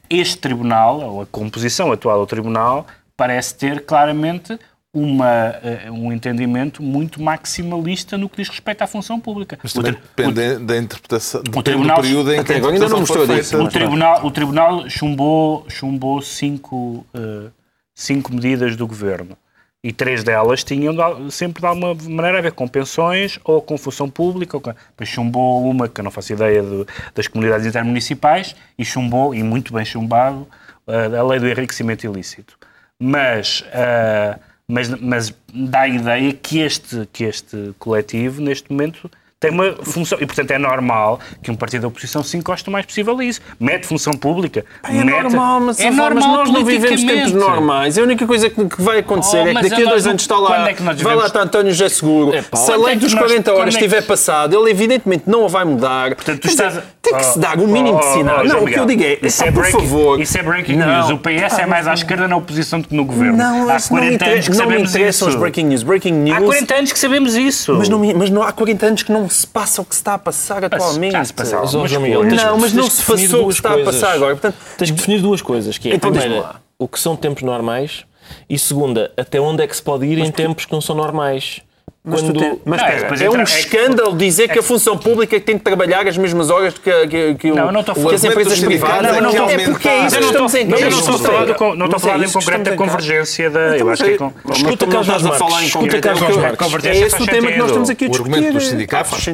este 0.09 0.37
tribunal, 0.37 1.01
ou 1.01 1.21
a 1.21 1.25
composição 1.25 1.91
atual 1.91 2.21
do 2.21 2.25
tribunal, 2.25 2.87
parece 3.17 3.53
ter 3.53 3.85
claramente 3.85 4.57
uma, 4.93 5.27
eh, 5.61 5.91
um 5.91 6.11
entendimento 6.11 6.81
muito 6.81 7.21
maximalista 7.21 8.17
no 8.17 8.29
que 8.29 8.37
diz 8.37 8.47
respeito 8.49 8.81
à 8.81 8.87
função 8.87 9.19
pública. 9.19 9.59
Mas 9.61 9.75
O 9.75 9.83
também 9.83 9.91
depende 10.01 10.57
da 10.65 10.77
interpretação, 10.77 11.43
depende 11.43 11.63
tribunal- 11.63 11.97
do 11.97 12.01
período 12.01 12.33
em 12.33 12.43
que 12.43 12.53
agora 12.53 12.73
ainda 12.73 12.89
não 12.89 12.99
mostrou 13.01 13.27
foi 13.27 13.35
disso. 13.35 13.61
O 13.61 13.67
tribunal, 13.67 14.25
o 14.25 14.31
tribunal 14.31 14.89
chumbou, 14.89 15.65
chumbou 15.69 16.21
cinco, 16.21 17.05
eh, 17.13 17.49
cinco 17.93 18.33
medidas 18.33 18.75
do 18.77 18.87
governo. 18.87 19.37
E 19.81 19.93
três 19.93 20.25
delas 20.25 20.61
tinham 20.61 20.93
sempre 21.31 21.61
de 21.61 21.65
alguma 21.65 21.95
maneira 21.95 22.39
a 22.39 22.41
ver 22.41 22.51
com 22.51 22.67
pensões 22.67 23.39
ou 23.45 23.61
com 23.61 23.77
função 23.77 24.09
pública. 24.09 24.57
Ou 24.57 24.61
com... 24.61 24.71
Depois 24.71 25.07
chumbou 25.09 25.69
uma, 25.69 25.87
que 25.87 26.01
eu 26.01 26.03
não 26.03 26.11
faço 26.11 26.33
ideia, 26.33 26.61
de- 26.61 26.85
das 27.15 27.27
comunidades 27.29 27.65
intermunicipais, 27.65 28.55
e 28.77 28.83
chumbou, 28.83 29.33
e 29.33 29.41
muito 29.41 29.73
bem 29.73 29.85
chumbado, 29.85 30.45
eh, 30.85 31.17
a 31.17 31.23
lei 31.23 31.39
do 31.39 31.47
enriquecimento 31.47 32.05
ilícito. 32.05 32.57
Mas, 32.99 33.63
eh, 33.71 34.37
mas, 34.67 34.89
mas 34.89 35.33
dá 35.53 35.81
a 35.81 35.87
ideia 35.87 36.33
que 36.33 36.59
este, 36.59 37.07
que 37.13 37.23
este 37.23 37.73
coletivo, 37.79 38.41
neste 38.41 38.69
momento, 38.69 39.09
tem 39.39 39.51
uma 39.51 39.73
função. 39.83 40.17
E, 40.19 40.25
portanto, 40.25 40.51
é 40.51 40.57
normal 40.57 41.17
que 41.41 41.49
um 41.49 41.55
partido 41.55 41.83
da 41.83 41.87
oposição 41.87 42.21
se 42.21 42.35
encoste 42.35 42.67
o 42.67 42.71
mais 42.73 42.85
possível 42.85 43.17
a 43.17 43.23
isso. 43.23 43.39
Mete 43.57 43.85
função 43.87 44.11
pública. 44.11 44.65
É 44.83 44.91
mete... 44.91 45.05
normal, 45.23 45.61
mas, 45.61 45.79
é 45.79 45.85
mas 45.89 45.95
normal 45.95 46.33
nós 46.35 46.51
não 46.51 46.65
vivemos 46.65 47.01
tempos 47.01 47.31
normais. 47.31 47.97
A 47.97 48.01
única 48.01 48.27
coisa 48.27 48.49
que 48.49 48.81
vai 48.81 48.99
acontecer 48.99 49.37
Oh, 49.37 49.41
é 49.43 49.47
que 49.47 49.53
mas 49.53 49.69
daqui 49.69 49.83
a 49.83 49.89
dois 49.89 50.03
não- 50.03 50.11
anos 50.11 50.21
está 50.23 50.37
lá, 50.37 50.69
é 50.69 50.73
que 50.73 50.83
nós 50.83 51.01
vai 51.01 51.15
lá 51.15 51.27
está 51.27 51.41
António 51.41 51.71
José 51.71 51.87
Seguro. 51.87 52.35
Epá, 52.35 52.57
Se 52.57 52.69
a 52.71 52.75
lei 52.75 52.87
é 52.87 52.91
que 52.91 52.97
dos 52.97 53.13
nós- 53.13 53.23
40 53.23 53.53
horas 53.53 53.75
é 53.75 53.77
que- 53.77 53.85
estiver 53.85 54.01
passada, 54.05 54.53
ele 54.57 54.69
evidentemente 54.71 55.23
não 55.25 55.45
a 55.45 55.47
vai 55.47 55.63
mudar. 55.63 56.15
Portanto, 56.15 56.39
tu 56.39 56.41
Quer 56.41 56.49
dizer, 56.49 56.67
estás- 56.67 56.83
tem 57.01 57.13
que 57.15 57.23
se 57.25 57.37
Oh, 57.37 57.41
dar 57.41 57.57
um 57.57 57.65
mínimo 57.67 57.97
de 57.97 58.05
oh, 58.05 58.13
sinal. 58.13 58.39
oh, 58.41 58.43
não, 58.43 58.63
o 58.63 58.67
que 58.67 58.77
eu 58.77 58.85
digo 58.85 59.03
é, 59.03 59.19
isso 59.23 59.41
é 59.41 59.51
por 59.51 59.61
breaking, 59.61 59.79
favor. 59.79 60.19
Isso 60.19 60.37
é 60.37 60.43
breaking 60.43 60.75
Não. 60.75 60.87
news. 60.97 61.09
O 61.11 61.17
PS 61.17 61.59
é 61.61 61.65
mais 61.65 61.87
à 61.87 61.93
esquerda 61.93 62.27
na 62.27 62.35
oposição 62.35 62.81
do 62.81 62.89
que 62.89 62.93
no 62.93 63.05
governo. 63.05 63.37
Não, 63.37 63.69
há 63.69 63.77
isso 63.77 63.93
não 63.93 63.99
40 64.01 64.25
me 64.25 64.31
anos 64.33 64.47
que 64.49 64.53
sabemos 64.55 64.89
interessam 64.89 65.27
isso. 65.29 65.37
os 65.37 65.41
breaking 65.41 65.63
news. 65.65 65.83
Breaking 65.83 66.11
news. 66.11 66.37
Há 66.37 66.41
40 66.41 66.75
anos 66.75 66.91
que 66.91 66.99
sabemos 66.99 67.35
isso. 67.37 67.73
Mas 67.75 67.87
não, 67.87 67.99
mas 68.15 68.29
não 68.29 68.43
há 68.43 68.51
40 68.51 68.85
anos 68.85 69.01
que 69.03 69.11
não 69.13 69.28
se 69.33 69.47
passa 69.47 69.81
o 69.81 69.85
que 69.85 69.95
se 69.95 70.01
está 70.01 70.13
a 70.15 70.17
passar 70.19 70.63
atualmente. 70.63 71.11
já 71.11 71.23
se. 71.25 71.33
Mas, 71.37 71.73
Mas 71.73 71.91
Miguel, 71.97 72.23
não, 72.23 72.57
mas 72.57 72.73
não 72.73 72.89
se 72.89 73.03
passou 73.03 73.45
o 73.45 73.47
que 73.47 73.53
está 73.53 73.69
a 73.69 73.73
coisas. 73.73 73.95
passar 73.95 74.13
agora. 74.13 74.35
Portanto, 74.35 74.55
Tens 74.77 74.91
que 74.91 74.97
definir 74.97 75.21
duas 75.21 75.41
coisas, 75.41 75.77
que 75.77 75.91
é, 75.91 75.95
Então 75.95 76.11
primeira, 76.11 76.55
o 76.77 76.87
que 76.87 76.99
são 76.99 77.15
tempos 77.15 77.43
normais 77.43 78.05
e 78.49 78.57
segunda, 78.59 79.11
até 79.17 79.39
onde 79.39 79.63
é 79.63 79.67
que 79.67 79.75
se 79.75 79.81
pode 79.81 80.05
ir 80.05 80.19
em 80.19 80.31
tempos 80.31 80.65
que 80.65 80.71
não 80.71 80.81
são 80.81 80.95
normais. 80.95 81.61
Mas, 82.09 82.21
tu 82.21 82.27
Quando- 82.27 82.39
tem- 82.39 82.61
mas 82.65 82.81
Não, 82.81 82.87
é 83.21 83.29
um 83.29 83.39
é 83.39 83.43
escândalo 83.43 84.17
dizer 84.17 84.49
que 84.49 84.59
a 84.59 84.63
função 84.63 84.97
pública 84.97 85.35
é 85.35 85.39
tem 85.39 85.57
que 85.57 85.63
trabalhar 85.63 86.07
as 86.07 86.17
mesmas 86.17 86.49
horas 86.49 86.73
que, 86.77 87.07
que, 87.07 87.35
que, 87.35 87.51
o- 87.51 87.55
Não, 87.55 87.65
eu 87.67 87.71
não 87.71 87.81
a 87.93 87.95
que 87.95 88.15
as 88.15 88.23
O 88.23 88.27
empresas 88.27 88.59
privadas. 88.59 89.15
é 89.17 89.21
Não, 89.21 89.29
que 89.31 89.37
não, 89.37 89.49
é 89.49 89.51
aumentar- 89.51 89.71
porque 89.71 89.87
é 89.87 90.05
isso 90.05 90.09
que 90.09 90.15
eu 90.15 90.21
não 90.21 90.27
estamos 90.47 90.53
estou, 90.55 90.67
em 90.67 90.69
casa. 90.71 90.81
não 90.89 90.99
estou 90.99 91.15
a 91.15 91.19
falar, 91.19 91.75
não 91.75 91.85
estou 91.85 91.97
a 91.97 91.99
é 91.99 92.23
em 92.25 92.31
concreto 92.31 92.63
da 92.63 92.75
convergência 92.75 93.49
da. 93.49 93.75
Então, 93.75 93.87
Eu 93.87 93.89
acho 93.91 94.03
que 94.03 94.09
é 94.11 94.17
com- 94.17 94.33
Escuta 94.51 94.85
não 94.85 94.91
Carlos 94.91 95.07
estás 95.07 95.23
a 95.23 95.27
Marques, 95.49 95.67
escuta. 95.67 96.01
Carlos 96.01 96.21
é 96.21 96.25
o 96.25 96.27
que- 96.29 96.37
Marques. 96.39 96.85
É 96.85 96.97
esse 96.97 97.21
o 97.21 97.25
tema 97.25 97.51
que 97.51 97.57
nós 97.57 97.67
estamos 97.67 97.89
aqui 97.89 98.05
a 98.05 98.07
O 98.07 98.11
discutir. 98.11 98.33
argumento 98.33 98.53
dos 98.53 98.67
sindicatos-. 98.67 99.27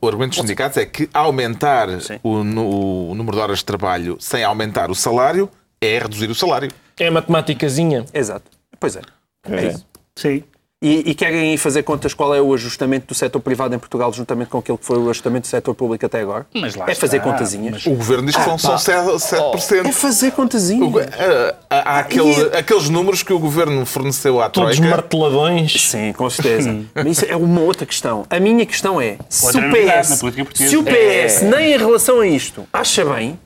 O 0.00 0.06
argumento 0.08 0.30
dos 0.30 0.38
sindicatos 0.40 0.76
é 0.78 0.86
que 0.86 1.08
aumentar 1.12 1.88
o, 2.22 3.10
o 3.10 3.14
número 3.14 3.36
de 3.36 3.42
horas 3.42 3.58
de 3.58 3.64
trabalho 3.64 4.16
sem 4.20 4.42
aumentar 4.44 4.90
o 4.90 4.94
salário 4.94 5.48
é 5.80 5.98
reduzir 5.98 6.30
o 6.30 6.34
salário. 6.34 6.70
É 6.98 7.10
matemáticazinha. 7.10 8.04
Exato. 8.12 8.44
Pois 8.80 8.96
é. 8.96 9.00
É 9.50 9.66
isso. 9.68 9.86
Sim. 10.16 10.42
E, 10.82 11.10
e 11.10 11.14
querem 11.14 11.56
fazer 11.56 11.82
contas 11.84 12.12
qual 12.12 12.34
é 12.34 12.40
o 12.40 12.52
ajustamento 12.52 13.06
do 13.06 13.14
setor 13.14 13.40
privado 13.40 13.74
em 13.74 13.78
Portugal 13.78 14.12
juntamente 14.12 14.50
com 14.50 14.58
aquilo 14.58 14.76
que 14.76 14.84
foi 14.84 14.98
o 14.98 15.08
ajustamento 15.08 15.46
do 15.46 15.50
setor 15.50 15.74
público 15.74 16.04
até 16.04 16.20
agora? 16.20 16.44
Mas 16.54 16.74
lá 16.74 16.84
é 16.86 16.94
fazer 16.94 17.16
está, 17.16 17.30
contazinhas. 17.32 17.86
O 17.86 17.94
governo 17.94 18.26
diz 18.26 18.36
que 18.36 18.42
são 18.42 18.58
só 18.58 18.76
7%. 18.76 19.86
É 19.86 19.92
fazer 19.92 20.32
contazinhas. 20.32 20.86
O- 20.94 20.98
ah, 20.98 21.54
Há, 21.70 21.76
há 21.96 21.98
aquele- 22.00 22.28
E- 22.30 22.56
aqueles 22.58 22.90
números 22.90 23.22
que 23.22 23.32
o 23.32 23.38
governo 23.38 23.86
forneceu 23.86 24.38
à 24.40 24.50
Todos 24.50 24.76
Troika. 24.76 24.94
marteladões. 24.96 25.72
Sim, 25.90 26.12
com 26.12 26.28
certeza. 26.28 26.78
Mas 26.94 27.06
isso 27.06 27.24
é 27.26 27.34
uma 27.36 27.62
outra 27.62 27.86
questão. 27.86 28.26
A 28.28 28.38
minha 28.38 28.66
questão 28.66 29.00
é: 29.00 29.16
se 29.30 29.56
o 29.56 29.70
PS, 29.72 30.20
se 30.54 30.76
o 30.76 30.82
PS 30.84 31.40
nem 31.42 31.72
em 31.72 31.78
relação 31.78 32.20
a 32.20 32.26
isto 32.26 32.66
acha 32.70 33.02
bem, 33.02 33.38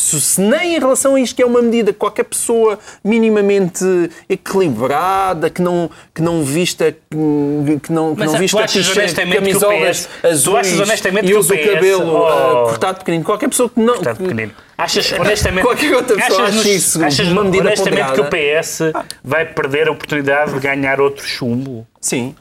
se, 0.00 0.40
nem 0.40 0.76
em 0.76 0.78
relação 0.78 1.14
a 1.14 1.20
isto, 1.20 1.34
que 1.34 1.42
é 1.42 1.46
uma 1.46 1.60
medida 1.60 1.92
que 1.92 1.98
qualquer 1.98 2.24
pessoa 2.24 2.78
minimamente 3.04 3.84
equilibrada, 4.28 5.50
que 5.50 5.60
não, 5.60 5.90
que 6.14 6.22
não 6.22 6.42
vista, 6.42 6.92
que 6.92 7.92
não, 7.92 8.14
que 8.14 8.20
Mas 8.20 8.26
não 8.26 8.34
tu 8.34 8.38
vista 8.38 8.58
achas 8.60 8.86
t-shirt, 8.86 8.98
honestamente 8.98 9.32
que 9.32 9.38
o 9.38 9.40
camisolas 9.40 9.98
PS 9.98 10.08
tu 10.20 10.26
azuis 10.26 10.66
achas 10.66 10.80
honestamente 10.80 11.30
e 11.30 11.34
o 11.34 11.38
usa 11.38 11.54
o 11.54 11.58
cabelo 11.58 12.12
oh. 12.12 12.26
ah, 12.26 12.64
cortado 12.68 12.98
pequenino, 12.98 13.24
qualquer 13.24 13.48
pessoa 13.48 13.68
que 13.68 13.80
não. 13.80 13.94
Portanto, 13.94 14.18
pequenino. 14.18 14.52
Achas, 14.78 15.12
honestamente, 15.20 15.64
Qualquer 15.64 15.94
outra 15.94 16.16
pessoa 16.16 16.42
achas, 16.44 16.60
acha 16.60 16.68
isso 16.70 17.04
achas 17.04 17.28
uma 17.28 17.44
medida 17.44 17.66
honestamente 17.66 18.12
que 18.12 18.20
o 18.20 18.24
ponderada? 18.24 18.62
PS 18.62 18.78
vai 19.22 19.44
perder 19.44 19.88
a 19.88 19.92
oportunidade 19.92 20.54
de 20.54 20.60
ganhar 20.60 21.00
outro 21.00 21.24
chumbo? 21.26 21.86
Sim. 22.00 22.34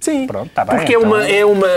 Sim. 0.00 0.26
Pronto, 0.26 0.50
tá 0.54 0.64
bem, 0.64 0.76
Porque 0.76 0.94
é 0.94 0.98
então. 0.98 1.08
uma. 1.08 1.26
É 1.26 1.44
uma 1.44 1.68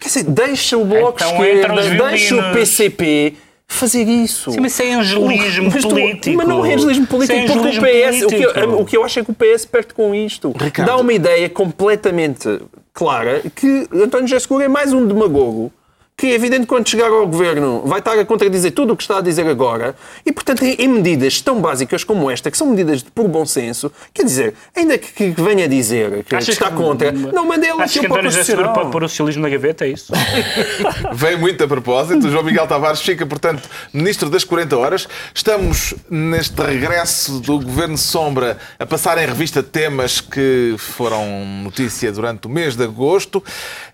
quer 0.00 0.08
dizer, 0.08 0.24
deixa 0.24 0.76
o 0.76 0.84
Bloco 0.84 1.18
Então 1.22 1.44
Esquerda, 1.44 2.08
deixa 2.08 2.34
o. 2.36 2.52
PCP 2.52 3.36
fazer 3.72 4.02
isso. 4.02 4.50
Sim, 4.50 4.60
mas 4.60 4.72
isso 4.72 4.82
é 4.82 4.92
angelismo 4.94 5.70
Mas 5.72 5.82
tu- 5.82 5.88
político. 5.88 6.36
Mas 6.36 6.48
não 6.48 6.66
é 6.66 6.74
angelismo 6.74 7.06
político, 7.06 7.38
porque 7.46 7.52
angelismo 7.58 7.82
o 7.82 7.88
PS, 7.88 8.22
o 8.22 8.26
que, 8.28 8.42
eu, 8.42 8.80
o 8.80 8.84
que 8.84 8.96
eu 8.96 9.04
acho 9.04 9.20
é 9.20 9.24
que 9.24 9.30
o 9.30 9.34
PS 9.34 9.64
perde 9.64 9.94
com 9.94 10.14
isto. 10.14 10.52
Ricardo. 10.58 10.88
Dá 10.88 10.96
uma 10.96 11.12
ideia 11.12 11.48
completamente 11.48 12.60
clara 12.92 13.40
que 13.54 13.86
António 13.94 14.26
José 14.26 14.40
Seguro 14.40 14.64
é 14.64 14.68
mais 14.68 14.92
um 14.92 15.06
demagogo 15.06 15.72
que 16.20 16.26
é 16.26 16.34
evidente 16.34 16.60
que 16.62 16.66
quando 16.66 16.86
chegar 16.86 17.06
ao 17.08 17.26
governo 17.26 17.80
vai 17.86 17.98
estar 17.98 18.12
a 18.18 18.24
contradizer 18.26 18.72
tudo 18.72 18.92
o 18.92 18.96
que 18.96 19.02
está 19.02 19.16
a 19.16 19.20
dizer 19.22 19.46
agora 19.46 19.96
e, 20.26 20.30
portanto, 20.30 20.62
em, 20.62 20.86
medidas 20.86 21.40
tão 21.40 21.62
básicas 21.62 22.04
como 22.04 22.30
esta, 22.30 22.50
que 22.50 22.58
são 22.58 22.66
medidas 22.66 23.02
de 23.02 23.10
por 23.10 23.26
bom 23.26 23.46
senso, 23.46 23.90
quer 24.12 24.24
dizer, 24.24 24.54
ainda 24.76 24.98
que, 24.98 25.32
que 25.32 25.40
venha 25.40 25.66
dizer 25.66 26.22
que, 26.24 26.36
Achas 26.36 26.50
está 26.50 26.68
que- 26.68 26.76
contra, 26.76 27.10
não 27.10 27.46
mande 27.46 27.66
ele 27.66 27.80
Achas 27.80 27.92
que 27.92 28.00
o 28.06 28.12
António 28.12 28.30
José 28.30 28.44
Seguro 28.44 28.70
pode 28.74 28.90
pôr 28.90 29.02
o 29.02 29.08
socialismo 29.08 29.40
na 29.40 29.48
gaveta, 29.48 29.86
é 29.86 29.88
isso? 29.88 30.12
Vem 31.14 31.38
muito 31.38 31.64
a 31.64 31.66
propósito. 31.66 32.26
O 32.26 32.30
João 32.30 32.44
Miguel 32.44 32.66
Tavares 32.66 33.00
fica, 33.00 33.24
portanto, 33.24 33.66
Ministro 33.90 34.28
das 34.28 34.44
40 34.44 34.76
Horas. 34.76 35.08
Estamos 35.34 35.94
neste 36.10 36.60
regresso 36.60 37.40
do 37.40 37.60
Governo 37.60 37.96
Sombra 37.96 38.58
a 38.78 38.84
passar 38.84 39.16
em 39.16 39.26
revista 39.26 39.62
temas 39.62 40.20
que 40.20 40.74
foram 40.76 41.46
notícia 41.64 42.12
durante 42.12 42.46
o 42.46 42.50
mês 42.50 42.76
de 42.76 42.84
agosto. 42.84 43.42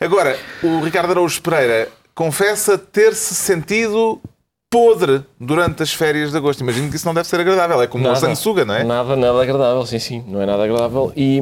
Agora, 0.01 0.37
o 0.61 0.81
Ricardo 0.81 1.11
Araújo 1.13 1.41
Pereira 1.41 1.89
confessa 2.17 2.77
ter-se 2.79 3.35
sentido 3.35 4.19
podre 4.69 5.23
durante 5.39 5.83
as 5.83 5.93
férias 5.93 6.33
de 6.33 6.37
agosto. 6.37 6.61
Imagino 6.61 6.91
que 6.91 6.97
isso 6.97 7.07
não 7.07 7.15
deve 7.15 7.29
ser 7.29 7.39
agradável. 7.39 7.81
É 7.81 7.87
como 7.87 8.05
uma 8.09 8.17
sanguessuga, 8.17 8.65
não 8.65 8.75
é? 8.75 8.83
Nada, 8.83 9.15
nada 9.15 9.41
agradável, 9.41 9.87
sim, 9.87 9.99
sim. 10.01 10.25
Não 10.27 10.43
é 10.43 10.47
nada 10.47 10.65
agradável. 10.65 11.13
E 11.17 11.39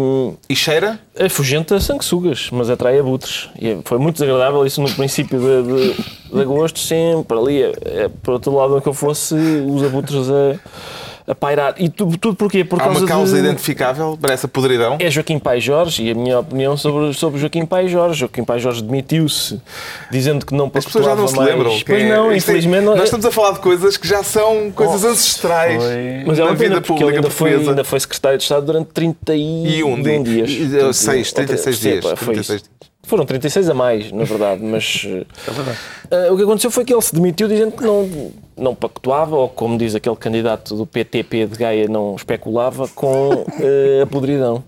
E 0.49 0.55
cheira? 0.55 1.01
é 1.15 1.29
fugente 1.29 1.73
a 1.73 1.81
sanguessugas, 1.81 2.51
mas 2.53 2.69
atrai 2.69 2.99
abutres. 2.99 3.49
E 3.59 3.69
é- 3.71 3.79
foi 3.85 3.99
muito 3.99 4.17
desagradável 4.17 4.67
isso 4.67 4.83
no 4.83 4.93
princípio 4.93 5.39
de, 5.41 5.63
de, 5.63 6.03
de 6.35 6.41
agosto, 6.41 6.79
sempre 6.79 7.39
ali, 7.39 7.63
é, 7.63 7.73
é, 7.85 8.09
por 8.23 8.35
outro 8.35 8.55
lado, 8.55 8.81
que 8.83 8.89
eu 8.89 8.95
fosse, 8.95 9.35
os 9.35 9.83
abutres 9.83 10.29
a, 10.29 10.59
a 11.27 11.35
pairar. 11.35 11.75
E 11.79 11.89
tudo, 11.89 12.19
tudo 12.19 12.37
porquê? 12.37 12.65
Por 12.65 12.79
Há 12.81 12.85
causa 12.85 12.99
uma 13.01 13.09
causa 13.09 13.35
de... 13.35 13.41
identificável 13.41 14.19
para 14.21 14.35
essa 14.35 14.47
podridão? 14.47 14.97
É 15.01 15.11
Joaquim 15.11 15.39
Pai 15.39 15.61
Jorge 15.61 16.03
e 16.05 16.11
a 16.11 16.15
minha 16.15 16.39
opinião 16.39 16.77
sobre, 16.77 17.15
sobre 17.15 17.41
Joaquim 17.41 17.65
Pai 17.65 17.89
Jorge. 17.89 18.21
Joaquim 18.21 18.45
Pai 18.45 18.59
Jorge 18.59 18.83
demitiu-se 18.83 19.61
dizendo 20.11 20.45
que 20.45 20.55
não 20.55 20.71
As 20.75 20.85
pessoas 20.85 21.05
já 21.07 21.15
não 21.17 21.27
se 21.27 21.39
lembram. 21.39 21.71
mais. 21.71 21.83
quem 21.83 21.95
Pois 21.97 22.03
é. 22.05 22.17
não, 22.17 22.31
é- 22.31 22.37
infelizmente 22.37 22.85
não. 22.85 22.95
Nós 22.95 23.05
estamos 23.05 23.25
a 23.25 23.31
falar 23.31 23.53
de 23.53 23.61
coisas 23.61 23.97
que 23.97 24.07
já 24.07 24.23
são 24.23 24.71
coisas 24.73 25.03
Oh, 25.05 25.09
ancestrais 25.09 25.83
Mas 26.27 26.39
é 26.39 26.45
uma 26.45 26.55
pena 26.57 26.77
vida 26.77 26.81
porque 26.83 26.93
ele 27.05 27.13
pública 27.13 27.17
ainda 27.19 27.31
foi, 27.31 27.55
ainda 27.55 27.85
foi 27.85 28.01
secretário 28.01 28.39
de 28.39 28.45
Estado 28.45 28.67
durante 28.67 28.89
31 28.89 29.67
E 29.67 29.83
um 29.85 30.03
dia. 30.03 30.23
dias. 30.23 30.51
E, 30.51 30.69
Portanto, 30.69 30.93
seis, 30.93 31.29
outra- 31.29 31.45
36 31.47 31.77
sim, 31.77 31.89
dias, 31.91 32.05
pá, 32.05 32.17
foi 32.17 32.35
36 32.35 32.61
isso. 32.63 32.71
Foram 33.05 33.25
36 33.25 33.69
a 33.69 33.75
mais, 33.75 34.11
na 34.11 34.25
verdade, 34.25 34.63
mas 34.63 35.07
eh, 36.11 36.31
o 36.31 36.37
que 36.37 36.43
aconteceu 36.43 36.71
foi 36.71 36.85
que 36.85 36.93
ele 36.93 37.03
se 37.03 37.15
demitiu 37.15 37.47
dizendo 37.47 37.73
que 37.73 37.83
não, 37.83 38.33
não 38.57 38.75
pactuava, 38.75 39.37
ou 39.37 39.49
como 39.49 39.79
diz 39.79 39.95
aquele 39.95 40.17
candidato 40.17 40.75
do 40.75 40.87
PTP 40.87 41.47
de 41.47 41.59
Gaia, 41.59 41.89
não 41.89 42.17
especulava 42.17 42.89
com 42.89 43.45
eh, 43.61 44.03
a 44.03 44.07
podridão. 44.07 44.65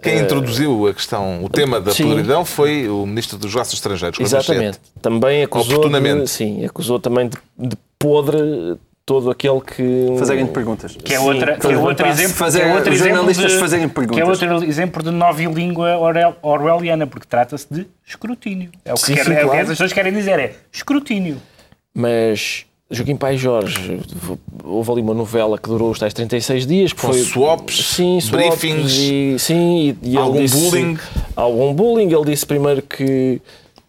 Quem 0.00 0.20
introduziu 0.20 0.86
a 0.86 0.94
questão, 0.94 1.44
o 1.44 1.48
tema 1.48 1.80
da 1.80 1.90
Sim. 1.90 2.04
podridão 2.04 2.44
foi 2.44 2.88
o 2.88 3.04
Ministro 3.04 3.36
dos 3.36 3.52
Negócios 3.52 3.74
Estrangeiros. 3.74 4.20
Exatamente. 4.20 4.78
Também 5.02 5.42
acusou 5.42 5.88
de, 5.88 6.26
sim, 6.28 6.64
acusou 6.64 7.00
também 7.00 7.28
de, 7.28 7.36
de 7.58 7.76
podre 7.98 8.78
todo 9.08 9.30
aquele 9.30 9.60
que 9.62 10.14
Fazerem-te 10.18 10.50
perguntas. 10.52 10.94
Que 11.02 11.14
é, 11.14 11.18
Sim, 11.18 11.24
outra, 11.24 11.46
que 11.56 11.66
é 11.66 11.70
fazer- 11.70 11.76
outro 11.76 12.06
exemplo, 12.06 12.34
fazer- 12.34 12.58
que 12.60 12.64
é 12.66 12.74
outro 12.74 12.90
os 12.92 12.96
exemplo 13.00 13.14
jornalistas 13.16 13.52
de, 13.52 13.58
fazerem 13.58 13.88
Que 13.88 13.92
é 13.92 13.94
perguntas. 13.94 14.42
outro 14.42 14.64
exemplo 14.68 15.02
de 15.02 15.10
novilíngua 15.10 15.96
orwell- 15.96 16.36
orwelliana, 16.42 17.06
porque 17.06 17.26
trata-se 17.26 17.66
de 17.72 17.86
escrutínio. 18.06 18.70
É 18.84 18.92
o 18.92 18.96
que, 18.96 19.00
Sim, 19.06 19.14
quer- 19.14 19.24
sim, 19.24 19.30
é 19.32 19.34
o 19.36 19.38
que 19.38 19.44
claro. 19.46 19.60
as 19.62 19.68
pessoas 19.68 19.92
querem 19.94 20.12
dizer, 20.12 20.38
é 20.38 20.52
escrutínio. 20.70 21.38
Mas 21.94 22.66
Joaquim 22.90 23.16
Pai 23.16 23.36
Jorge, 23.38 24.00
houve 24.62 24.92
ali 24.92 25.00
uma 25.00 25.14
novela 25.14 25.56
que 25.58 25.68
durou 25.68 25.90
os 25.90 25.98
tais 25.98 26.12
36 26.12 26.66
dias. 26.66 26.92
Que 26.92 27.00
Com 27.00 27.08
foi, 27.08 27.18
swaps, 27.22 27.86
sim, 27.94 28.20
swaps 28.20 28.46
briefings, 28.60 28.92
e, 28.92 29.36
sim, 29.38 29.96
e, 30.02 30.10
e 30.12 30.16
algum 30.18 30.38
disse- 30.38 30.56
bullying. 30.70 30.98
Algum 31.34 31.72
bullying. 31.74 32.12
Ele 32.14 32.24
disse 32.26 32.44
primeiro 32.46 32.82
que, 32.82 33.40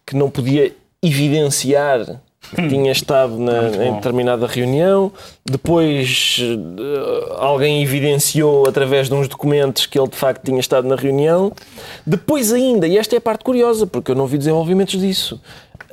que 0.06 0.16
não 0.16 0.30
podia 0.30 0.72
evidenciar 1.02 2.20
tinha 2.56 2.90
estado 2.92 3.38
na, 3.38 3.68
em 3.86 3.94
determinada 3.94 4.46
reunião. 4.46 5.12
Depois 5.44 6.38
eh, 6.40 7.34
alguém 7.38 7.82
evidenciou 7.82 8.66
através 8.68 9.08
de 9.08 9.14
uns 9.14 9.28
documentos 9.28 9.86
que 9.86 9.98
ele 9.98 10.08
de 10.08 10.16
facto 10.16 10.44
tinha 10.44 10.58
estado 10.60 10.86
na 10.88 10.96
reunião. 10.96 11.52
Depois 12.06 12.52
ainda, 12.52 12.86
e 12.86 12.98
esta 12.98 13.14
é 13.14 13.18
a 13.18 13.20
parte 13.20 13.44
curiosa, 13.44 13.86
porque 13.86 14.10
eu 14.10 14.14
não 14.16 14.26
vi 14.26 14.36
desenvolvimentos 14.38 14.98
disso, 15.00 15.40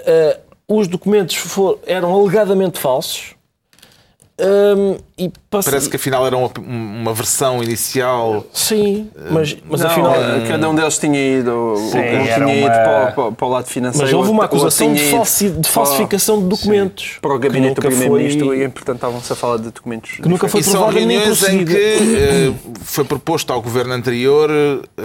eh, 0.06 0.39
os 0.67 0.88
documentos 0.88 1.36
for- 1.36 1.80
eram 1.86 2.13
alegadamente 2.13 2.80
falsos. 2.80 3.37
Hum, 4.39 4.97
e 5.17 5.32
passa- 5.50 5.71
Parece 5.71 5.89
que 5.89 5.95
afinal 5.95 6.23
era 6.28 6.38
uma, 6.38 6.52
uma 6.60 7.12
versão 7.13 7.63
inicial. 7.63 8.45
Sim, 8.54 9.10
mas, 9.32 9.58
mas 9.67 9.82
Não, 9.82 9.88
afinal. 9.89 10.13
eh, 10.13 10.45
cada 10.47 10.69
um 10.69 10.76
deles 10.76 11.00
tinha 11.00 11.39
ido, 11.39 11.52
um 11.52 11.97
era 11.97 12.36
tinha 12.36 12.56
ido 12.56 12.65
uma- 12.65 12.69
para, 12.69 13.12
para- 13.13 13.32
para 13.32 13.47
o 13.47 13.50
lado 13.50 13.65
financeiro. 13.65 14.06
Mas 14.06 14.13
houve 14.13 14.30
uma 14.30 14.45
acusação 14.45 14.93
de, 14.93 15.02
ido 15.02 15.10
falsi- 15.10 15.50
de 15.50 15.62
para- 15.62 15.71
falsificação 15.71 16.39
de 16.43 16.50
documentos. 16.50 17.17
para 17.19 17.34
o 17.34 17.39
gabinete 17.39 17.73
do 17.76 17.82
que 17.82 17.88
Primeiro-Ministro 17.88 18.45
foi- 18.45 18.63
e, 18.63 18.69
portanto, 18.69 18.95
estavam-se 18.97 19.34
a 19.34 19.36
falar 19.36 19.58
de 19.58 19.71
documentos. 19.71 20.12
que 20.17 20.30
nunca 20.30 20.47
foi 20.47 20.60
E 20.60 20.63
são 20.63 20.73
provada 20.84 21.00
nem 21.00 21.17
reuniões 21.17 21.43
em 21.50 21.65
que 21.65 21.76
eh, 21.76 22.54
foi 22.84 23.06
proposto 23.06 23.52
ao 23.52 23.60
governo 23.60 23.93
anterior 23.93 24.52
eh, 24.52 25.02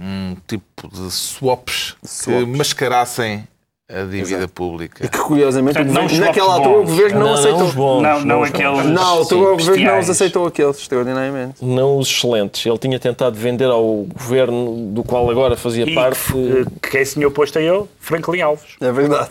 um 0.00 0.34
tipo 0.46 0.88
de 0.90 1.10
swaps, 1.12 1.94
que 2.00 2.08
Swaps. 2.08 2.46
mascarassem 2.56 3.46
a 3.88 4.02
dívida 4.02 4.48
pública. 4.48 5.06
E 5.06 5.08
que, 5.08 5.18
curiosamente, 5.18 5.76
Portanto, 5.76 5.94
governo, 6.02 6.24
naquela 6.26 6.54
altura, 6.54 6.78
o 6.78 6.84
governo 6.84 7.18
não, 7.20 7.26
Não, 7.26 7.34
aceitou. 7.34 7.58
não 7.60 7.66
os 7.68 7.74
bons. 7.74 8.02
Não, 8.02 8.24
não 8.24 8.42
aqueles-. 8.42 8.86
Na 8.86 9.02
altura, 9.04 9.52
o 9.52 9.56
governo 9.56 9.84
não 9.84 9.98
os 10.00 10.10
aceitou 10.10 10.46
aqueles, 10.46 10.78
extraordinariamente. 10.78 11.64
Não 11.64 11.98
os 11.98 12.08
excelentes. 12.08 12.66
Ele 12.66 12.78
tinha 12.78 12.98
tentado 12.98 13.36
vender 13.36 13.66
ao 13.70 14.04
governo 14.12 14.92
do 14.92 15.04
qual 15.04 15.30
agora 15.30 15.56
fazia 15.56 15.84
E 15.88 15.94
parte. 15.94 16.18
que, 16.32 16.64
que 16.82 16.90
quem 16.90 17.04
se 17.04 17.14
tinha 17.14 17.28
oposto 17.28 17.58
a 17.58 17.62
ele, 17.62 17.84
Franklin 18.00 18.40
Alves, 18.40 18.74
É 18.80 18.90
verdade. 18.90 19.30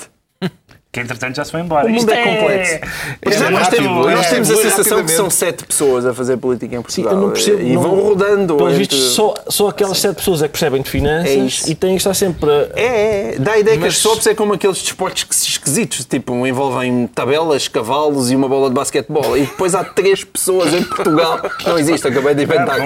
Que 0.95 1.01
entretanto 1.01 1.35
já 1.35 1.43
se 1.43 1.51
foi 1.51 1.59
embora. 1.59 1.85
O 1.87 1.89
mundo 1.89 1.99
Isto 1.99 2.11
é 2.11 2.23
complexo. 2.23 2.79
Nós, 3.25 3.35
é 3.35 3.49
nós 3.49 3.63
rápido, 3.63 3.75
temos, 3.83 4.07
é 4.07 4.15
nós 4.15 4.29
temos 4.29 4.49
a 4.49 4.53
muito 4.53 4.69
sensação 4.69 5.03
que 5.03 5.11
são 5.11 5.29
sete 5.29 5.65
pessoas 5.65 6.05
a 6.05 6.13
fazer 6.13 6.37
política 6.37 6.73
em 6.73 6.77
Sim, 6.87 7.03
Portugal. 7.03 7.13
eu 7.13 7.19
não 7.19 7.29
percebo. 7.31 7.61
E 7.61 7.73
não- 7.73 7.81
vão 7.81 7.95
rodando. 8.01 8.55
Pelos 8.55 8.71
entre- 8.73 8.79
vistos, 8.87 8.99
só, 9.13 9.33
só 9.49 9.67
aquelas 9.67 9.97
sete 9.99 10.15
pessoas 10.15 10.41
é 10.41 10.47
que 10.47 10.53
percebem 10.53 10.81
de 10.81 10.87
É 10.87 10.91
finanças 10.91 11.35
isso. 11.35 11.69
e 11.69 11.75
têm 11.75 11.91
que 11.91 11.97
estar 11.97 12.13
sempre 12.13 12.49
a. 12.49 12.69
É, 12.79 13.33
é, 13.35 13.35
dá 13.39 13.51
a 13.53 13.59
ideia 13.59 13.75
que 13.77 13.83
Mas- 13.83 13.95
as 13.95 13.99
soaps 13.99 14.25
é 14.27 14.33
como 14.33 14.53
aqueles 14.53 14.81
desportos 14.81 15.23
que- 15.25 15.35
esquisitos, 15.35 16.05
tipo, 16.05 16.47
envolvem 16.47 17.07
tabelas, 17.07 17.67
cavalos 17.67 18.31
e 18.31 18.35
uma 18.37 18.47
bola 18.47 18.69
de 18.69 18.75
basquetebol. 18.75 19.37
E 19.37 19.41
depois 19.41 19.75
há 19.75 19.83
três 19.83 20.23
pessoas 20.23 20.73
em 20.73 20.83
Portugal. 20.83 21.41
Não 21.67 21.77
existe, 21.77 22.07
acabei 22.07 22.33
de 22.35 22.43
inventar. 22.43 22.77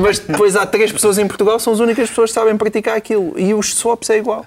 Mas 0.00 0.20
depois 0.20 0.54
há 0.54 0.64
três 0.64 0.92
pessoas 0.92 1.18
em 1.18 1.26
Portugal, 1.26 1.58
são 1.58 1.72
as 1.72 1.80
únicas 1.80 2.08
pessoas 2.08 2.30
que 2.30 2.34
sabem 2.34 2.56
praticar 2.56 2.96
aquilo. 2.96 3.34
E 3.36 3.52
os 3.52 3.74
swaps 3.74 4.10
é 4.10 4.18
igual. 4.18 4.46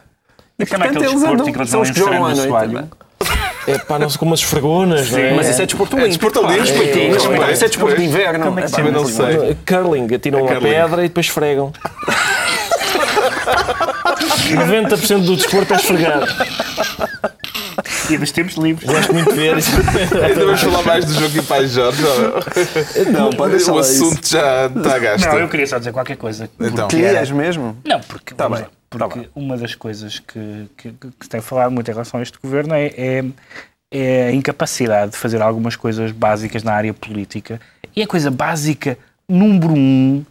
E 0.61 0.65
Como 0.65 0.83
é 0.83 0.87
aquele 0.87 1.05
eles 1.05 1.13
desporto 1.21 1.49
em 1.49 1.51
que 1.53 1.57
eles 1.59 1.69
São 1.69 1.83
vão 1.83 1.91
enfiando 1.91 2.29
no 2.45 2.59
também. 2.59 2.89
É 3.67 3.77
pá, 3.77 3.99
não 3.99 4.09
sei 4.09 4.17
como 4.17 4.33
as 4.33 4.39
esfregonas, 4.39 5.11
não 5.11 5.19
é? 5.19 5.33
Mas 5.35 5.47
isso 5.49 5.61
é 5.61 5.65
desporto 5.65 5.95
É 5.97 6.01
olímpico. 6.01 6.25
desporto 6.31 6.47
pá. 6.47 6.53
olímpico, 6.53 7.43
É, 7.43 7.51
Isso 7.53 7.63
é 7.63 7.65
é 7.65 7.69
desporto 7.69 7.95
de 7.95 8.03
inverno. 8.03 8.45
Como 8.45 8.59
é 8.59 8.61
que 8.63 8.65
É, 8.65 8.69
se 8.69 8.75
pá, 8.75 8.81
chama? 8.81 8.91
não 8.91 9.05
sei. 9.05 9.57
Curling, 9.65 10.15
atiram 10.15 10.39
É 10.39 10.41
uma 10.41 10.61
pedra 10.61 11.05
e 11.05 11.07
depois 11.07 11.25
esfregam. 11.27 11.71
90% 14.51 15.25
do 15.25 15.35
desporto 15.35 15.73
é 15.73 15.77
esfregar. 15.77 16.21
E 18.09 18.17
dos 18.17 18.31
tempos 18.31 18.55
livres. 18.55 18.89
Gosto 18.89 19.13
muito 19.13 19.29
de 19.29 19.35
ver 19.35 19.57
isso. 19.57 19.71
Ainda 20.23 20.45
vamos 20.45 20.61
falar 20.61 20.81
mais 20.83 21.05
do 21.05 21.13
Joaquim 21.13 21.43
Pai 21.43 21.67
Jorge. 21.67 22.01
Não, 23.11 23.29
pode 23.31 23.51
deixar 23.51 23.71
O 23.71 23.75
lá 23.75 23.81
isso. 23.81 24.03
assunto 24.05 24.27
já 24.27 24.65
está 24.67 24.99
gasto. 24.99 25.25
Não, 25.27 25.39
eu 25.39 25.47
queria 25.47 25.67
só 25.67 25.77
dizer 25.77 25.91
qualquer 25.91 26.17
coisa. 26.17 26.49
Então. 26.59 26.87
Porque 26.87 26.97
Querias 27.03 27.31
mesmo? 27.31 27.77
Não, 27.85 27.99
porque, 28.01 28.33
vamos 28.37 28.57
bem, 28.57 28.67
lá, 28.67 28.71
porque 28.91 29.29
uma 29.33 29.57
das 29.57 29.73
coisas 29.73 30.19
que, 30.19 30.67
que, 30.75 30.91
que 30.91 31.07
se 31.21 31.29
tem 31.29 31.39
falado 31.39 31.71
muito 31.71 31.89
em 31.89 31.93
relação 31.93 32.19
a 32.19 32.23
este 32.23 32.37
governo 32.37 32.73
é, 32.73 32.87
é, 32.87 33.23
é 33.89 34.23
a 34.27 34.33
incapacidade 34.33 35.11
de 35.11 35.17
fazer 35.17 35.41
algumas 35.41 35.77
coisas 35.77 36.11
básicas 36.11 36.61
na 36.61 36.73
área 36.73 36.93
política. 36.93 37.59
E 37.95 38.03
a 38.03 38.07
coisa 38.07 38.29
básica 38.29 38.97
número 39.27 39.73
um 39.73 40.25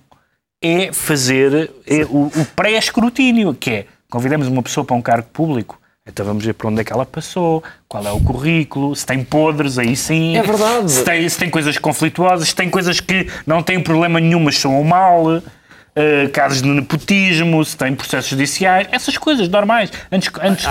é 0.63 0.93
fazer 0.93 1.71
é 1.87 2.05
o, 2.05 2.27
o 2.27 2.47
pré-escrutínio, 2.55 3.55
que 3.55 3.71
é 3.71 3.87
convidamos 4.11 4.47
uma 4.47 4.63
pessoa 4.63 4.85
para 4.85 4.95
um 4.95 5.01
cargo 5.01 5.29
público. 5.33 5.81
Então 6.07 6.27
vamos 6.27 6.45
ver 6.45 6.53
para 6.53 6.69
onde 6.69 6.83
é 6.83 6.85
que 6.85 6.93
ela 6.93 7.07
passou, 7.07 7.65
qual 7.89 8.07
é 8.07 8.13
o 8.13 8.21
currículo, 8.21 8.95
se 8.95 9.07
tem 9.07 9.25
podres, 9.25 9.79
aí 9.79 9.97
sim. 9.97 10.37
É 10.37 10.43
verdade. 10.43 10.91
Se 10.91 11.03
tem, 11.03 11.27
se 11.27 11.39
tem 11.39 11.49
coisas 11.49 11.79
conflituosas, 11.79 12.49
se 12.49 12.55
tem 12.55 12.69
coisas 12.69 13.01
que 13.01 13.27
não 13.47 13.63
têm 13.63 13.83
problema 13.83 14.21
nenhum, 14.21 14.41
mas 14.41 14.59
são 14.59 14.83
mal, 14.85 15.41
eh, 15.97 16.29
casos 16.33 16.63
de 16.63 16.69
nepotismo, 16.69 17.65
se 17.65 17.77
tem 17.77 17.95
processos 17.95 18.31
judiciais, 18.31 18.87
essas 18.93 19.17
coisas 19.19 19.49
normais, 19.49 19.91
antes, 20.11 20.31
antes, 20.43 20.65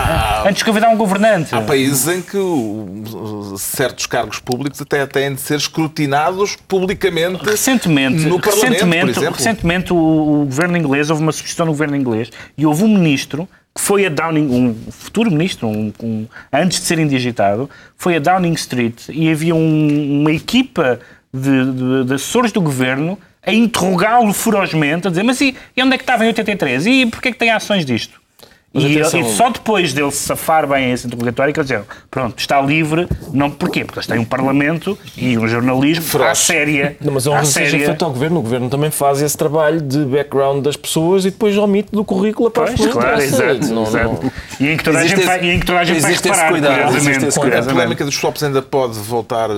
antes 0.46 0.58
de 0.60 0.66
convidar 0.66 0.90
um 0.90 0.98
governante. 0.98 1.54
Há 1.54 1.62
países 1.62 2.08
em 2.08 2.22
que 2.22 2.38
certos 3.58 4.06
cargos 4.06 4.40
públicos 4.40 4.82
até 4.82 5.06
têm 5.06 5.34
de 5.36 5.42
ser 5.42 5.58
escrutinados 5.58 6.56
publicamente. 6.68 7.44
Recentemente, 7.44 8.26
No 8.26 8.38
recentemente, 8.38 9.20
recentemente 9.20 9.94
o, 9.94 9.96
o 9.98 10.46
governo 10.46 10.78
inglês, 10.78 11.10
houve 11.10 11.22
uma 11.22 11.32
substituição 11.32 11.66
no 11.66 11.72
governo 11.74 11.96
inglês 11.96 12.30
e 12.58 12.66
houve 12.66 12.84
um 12.84 12.88
ministro 12.98 13.48
que 13.76 13.82
foi 13.82 14.06
a 14.06 14.10
Downing, 14.10 14.50
um 14.50 14.92
futuro 14.92 15.30
ministro, 15.32 15.68
um- 15.68 15.94
um- 16.02 16.28
antes 16.52 16.80
de 16.80 16.86
ser 16.86 16.98
indigitado, 17.00 17.70
foi 17.96 18.16
a 18.16 18.20
Downing 18.20 18.54
Street 18.54 19.10
e 19.10 19.30
havia 19.32 19.54
um- 19.56 20.22
uma 20.22 20.32
equipa 20.32 21.00
de, 21.34 21.72
de- 21.72 22.04
de 22.06 22.14
assessores 22.16 22.52
do 22.52 22.60
governo 22.62 23.18
a 23.50 23.54
interrogá-lo 23.54 24.34
ferozmente, 24.34 25.08
a 25.08 25.10
dizer, 25.10 25.24
mas 25.24 25.40
e, 25.42 25.56
e 25.76 25.84
onde 25.84 25.96
é 25.96 25.98
que 25.98 26.04
estava 26.04 26.24
em 26.24 26.28
83? 26.28 26.86
E 26.86 27.06
porquê 27.06 27.30
é 27.30 27.32
que 27.32 27.38
tem 27.38 27.52
ações 27.52 27.86
disto? 27.86 28.20
E, 28.72 29.02
atenção. 29.02 29.22
e 29.22 29.24
só 29.34 29.50
depois 29.50 29.94
dele 29.94 30.12
se 30.12 30.28
safar 30.28 30.68
bem 30.68 30.86
a 30.86 30.94
esse 30.94 31.08
interrogatório 31.08 31.52
que 31.52 31.60
eles 31.60 31.68
dizeram, 31.68 31.86
pronto, 32.12 32.38
está 32.38 32.62
livre, 32.62 33.08
não 33.34 33.50
porquê? 33.50 33.84
Porque 33.84 33.98
eles 33.98 34.06
têm 34.06 34.20
um 34.20 34.26
parlamento 34.26 34.96
e 35.18 35.36
um 35.40 35.48
jornalismo 35.48 36.22
à 36.24 36.36
séria. 36.36 36.96
Não, 37.02 37.12
mas 37.12 37.26
é 37.26 37.32
um 37.32 37.44
séria. 37.44 37.88
feito 37.88 38.06
ao 38.06 38.12
governo. 38.12 38.38
O 38.40 38.44
governo 38.44 38.70
também 38.70 38.92
faz 38.92 39.24
esse 39.24 39.36
trabalho 39.36 39.82
de 39.82 40.06
background 40.06 40.64
das 40.64 40.78
pessoas 40.78 41.26
e 41.26 41.32
depois 41.32 41.58
omite 41.58 41.90
do 41.92 42.06
currículo 42.06 42.50
a 42.50 42.52
parte 42.52 42.76
Pois, 42.78 42.92
claro, 42.92 43.20
exato, 43.20 43.74
Não- 43.74 43.84
exato. 43.84 44.20
não- 44.24 44.32
E 44.60 44.70
em 44.72 44.78
que 44.78 44.84
toda 44.84 45.00
a 45.00 45.08
gente 45.08 45.26
vai, 45.26 45.44
e 45.44 45.50
em 45.50 45.60
que 45.60 45.66
toda 45.66 45.80
a 45.80 45.84
gente 45.84 46.02
vai 46.02 46.14
reparar, 46.14 46.50
cuidado, 46.52 46.74
curiosamente. 46.74 47.26
existe 47.26 47.42
esse 47.42 47.58
A 47.58 47.74
polémica 47.74 48.06
dos 48.06 48.16
swaps 48.16 48.44
ainda 48.44 48.62
pode 48.62 49.00
voltar 49.00 49.50
eh, 49.50 49.54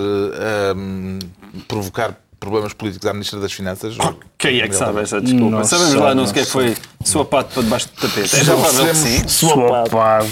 a 0.71 0.73
hum, 0.73 1.19
provocar 1.67 2.15
problemas 2.41 2.73
políticos 2.73 3.07
à 3.07 3.13
Ministra 3.13 3.39
das 3.39 3.53
Finanças? 3.53 3.95
Quem 4.35 4.59
é 4.61 4.67
que 4.67 4.75
sabe 4.75 4.99
essa 4.99 5.21
desculpa? 5.21 5.57
Não 5.57 5.63
Sabemos 5.63 5.93
lá, 5.93 6.15
não 6.15 6.23
não 6.23 6.25
sei 6.25 6.31
o 6.31 6.33
que 6.33 6.39
é 6.39 6.43
que 6.43 6.49
foi 6.51 6.75
swapado 7.05 7.49
para 7.53 7.61
debaixo 7.61 7.87
do 7.89 8.01
tapete. 8.01 8.35
É 8.35 8.39
Já 8.39 8.43
já 8.43 8.55
percebemos- 8.55 8.97
sim. 8.97 9.27
Swapado. 9.27 10.27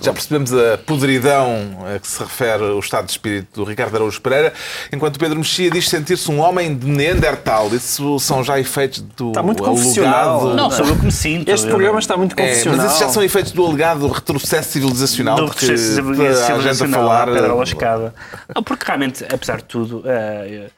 Já 0.00 0.12
percebemos 0.14 0.52
a 0.54 0.78
podridão 0.78 1.84
a 1.94 1.98
que 1.98 2.08
se 2.08 2.18
refere 2.20 2.62
o 2.64 2.78
estado 2.78 3.04
de 3.04 3.12
espírito 3.12 3.60
do 3.62 3.64
Ricardo 3.68 3.94
Araújo 3.94 4.20
Pereira, 4.22 4.54
enquanto 4.90 5.18
Pedro 5.18 5.36
Mexia 5.36 5.70
diz 5.70 5.86
sentir-se 5.88 6.30
um 6.30 6.40
homem 6.40 6.74
de 6.74 6.86
Neandertal. 6.86 7.68
Isso 7.74 8.18
são 8.18 8.42
já 8.42 8.58
efeitos 8.58 9.00
do 9.14 9.28
Está 9.28 9.42
muito 9.42 9.62
alegado... 9.62 9.82
confessional. 9.82 10.54
Não, 10.54 10.70
sou 10.70 10.86
eu 10.86 10.96
que 10.96 11.04
me 11.04 11.12
sinto. 11.12 11.50
Este 11.50 11.66
Eu- 11.66 11.70
programa 11.70 11.98
está 11.98 12.16
muito 12.16 12.32
É, 12.38 12.42
confessional. 12.48 12.78
mas 12.78 12.86
esses 12.86 12.98
já 13.00 13.08
são 13.10 13.22
efeitos 13.22 13.52
do 13.52 13.66
alegado 13.66 14.08
retrocesso 14.08 14.70
civilizacional 14.72 15.36
do 15.36 15.46
processo 15.48 15.96
toda 16.02 16.10
a 16.10 16.14
gente 16.14 16.26
a 16.40 16.46
civilizacional, 16.46 17.00
falar 17.02 17.28
à 17.28 17.32
eh, 17.32 17.34
pedra 17.34 17.54
lascada. 17.54 18.14
Não, 18.56 18.62
porque 18.62 18.84
realmente, 18.86 19.22
apesar 19.30 19.58
de 19.58 19.64
tudo, 19.64 20.02
eh, 20.06 20.70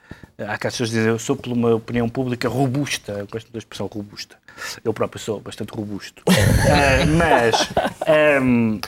há 0.48 0.58
cá 0.58 0.70
pessoas 0.70 0.90
dizem 0.90 1.06
eu 1.06 1.18
sou 1.18 1.36
por 1.36 1.52
uma 1.52 1.74
opinião 1.74 2.08
pública 2.08 2.48
robusta. 2.48 3.12
Eu 3.12 3.26
gosto 3.26 3.52
da 3.52 3.58
expressão 3.58 3.86
robusta. 3.86 4.36
Eu 4.84 4.92
próprio 4.92 5.20
sou 5.20 5.40
bastante 5.40 5.70
robusto. 5.72 6.22
Eh, 6.64 7.04
mas, 7.04 7.68
ehm, 8.06 8.78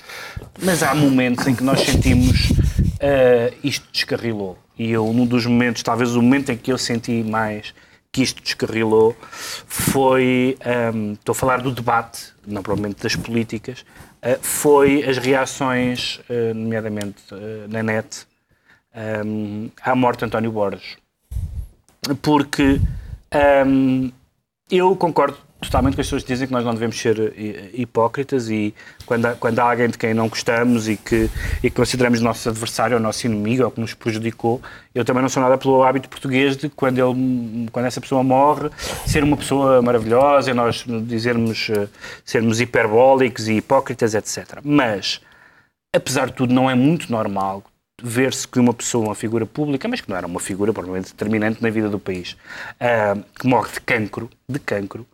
mas 0.62 0.83
há 0.83 0.95
momentos 0.95 1.47
em 1.47 1.55
que 1.55 1.62
nós 1.62 1.81
sentimos 1.81 2.53
eh, 3.01 3.53
isto 3.62 3.87
descarrilou. 3.93 4.57
E 4.79 4.90
eu, 4.90 5.12
num 5.12 5.27
dos 5.27 5.45
momentos, 5.45 5.83
talvez 5.83 6.14
o 6.14 6.23
momento 6.23 6.51
em 6.51 6.57
que 6.57 6.73
eu 6.73 6.79
senti 6.79 7.23
mais 7.23 7.75
que 8.12 8.23
isto 8.23 8.43
descarrilou 8.43 9.17
foi, 9.67 10.57
ehm, 10.61 11.12
estou 11.12 11.33
a 11.33 11.37
falar 11.37 11.61
do 11.61 11.73
debate, 11.73 12.33
não 12.47 12.62
provavelmente 12.62 13.03
das 13.03 13.17
políticas, 13.17 13.85
eh, 14.23 14.38
foi 14.40 15.03
as 15.05 15.19
reações, 15.19 16.21
nomeadamente 16.55 17.23
na 17.69 17.83
net, 17.83 18.27
ehm, 18.95 19.69
à 19.83 19.95
morte 19.95 20.21
de 20.21 20.27
António 20.27 20.53
Borges. 20.53 21.04
Porque 22.23 22.81
ehm, 23.31 24.11
eu 24.71 24.95
concordo 24.97 25.37
totalmente 25.64 25.95
com 25.95 26.01
as 26.01 26.07
pessoas 26.07 26.23
que 26.23 26.33
dizem 26.33 26.47
que 26.47 26.53
nós 26.53 26.64
não 26.64 26.73
devemos 26.73 26.99
ser 26.99 27.19
eh, 27.37 27.71
hipócritas 27.75 28.49
e 28.51 28.75
quando 29.07 29.27
há, 29.27 29.35
quando 29.35 29.59
há 29.59 29.71
alguém 29.71 29.88
de 29.88 29.99
quem 29.99 30.14
não 30.14 30.29
gostamos 30.29 30.88
e 30.88 30.97
que, 30.97 31.31
e 31.62 31.71
que 31.71 31.71
consideramos 31.71 32.21
nosso 32.21 32.49
adversário 32.49 32.97
ou 32.97 33.03
nosso 33.03 33.27
inimigo 33.27 33.64
ou 33.64 33.71
que 33.71 33.81
nos 33.81 33.95
prejudicou, 33.95 34.61
eu 34.95 35.05
também 35.05 35.23
não 35.23 35.29
sou 35.29 35.43
nada 35.43 35.59
pelo 35.59 35.83
hábito 35.83 36.09
português 36.09 36.57
de 36.57 36.69
quando, 36.69 36.99
ele, 36.99 37.69
quando 37.71 37.87
essa 37.87 38.01
pessoa 38.01 38.23
morre, 38.23 38.71
ser 39.07 39.25
uma 39.25 39.37
pessoa 39.37 39.83
maravilhosa 39.83 40.51
e 40.51 40.55
nós 40.55 40.85
dizermos, 41.07 41.71
eh, 41.71 41.88
sermos 42.25 42.61
hiperbólicos 42.61 43.49
e 43.49 43.55
hipócritas, 43.55 44.14
etc. 44.14 44.61
Mas, 44.62 45.21
apesar 45.95 46.27
de 46.27 46.35
tudo, 46.35 46.53
não 46.53 46.71
é 46.71 46.75
muito 46.75 47.11
normal 47.11 47.62
ver-se 48.05 48.47
que 48.47 48.59
uma 48.59 48.75
pessoa, 48.75 49.07
uma 49.07 49.14
figura 49.14 49.47
pública, 49.47 49.88
mas 49.88 50.01
que 50.01 50.09
não 50.11 50.17
era 50.17 50.27
uma 50.27 50.40
figura 50.40 50.73
provavelmente 50.73 51.11
determinante 51.11 51.62
na 51.62 51.71
vida 51.71 51.88
do 51.88 51.99
país, 51.99 52.37
ah, 52.79 53.17
que 53.38 53.47
morre 53.47 53.73
de 53.73 53.81
cancro, 53.81 54.31
de 54.49 54.59
cancro, 54.59 55.07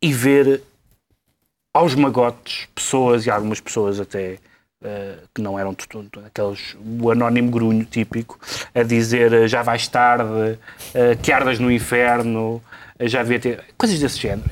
e 0.00 0.12
ver 0.12 0.62
aos 1.74 1.94
magotes 1.94 2.68
pessoas, 2.74 3.26
e 3.26 3.30
algumas 3.30 3.60
pessoas 3.60 4.00
até 4.00 4.38
ah, 4.84 5.18
que 5.34 5.40
não 5.40 5.58
eram 5.58 5.76
aqueles, 6.26 6.76
o 7.00 7.10
anónimo 7.10 7.50
grunho 7.50 7.84
típico, 7.84 8.38
a 8.74 8.82
dizer 8.82 9.32
ah, 9.32 9.46
já 9.46 9.62
vais 9.62 9.86
tarde, 9.86 10.58
ah, 10.94 11.16
que 11.22 11.30
ardas 11.30 11.58
no 11.58 11.70
inferno, 11.70 12.60
já 13.00 13.22
devia 13.22 13.40
ter. 13.40 13.64
coisas 13.76 13.98
desse 13.98 14.18
género. 14.18 14.48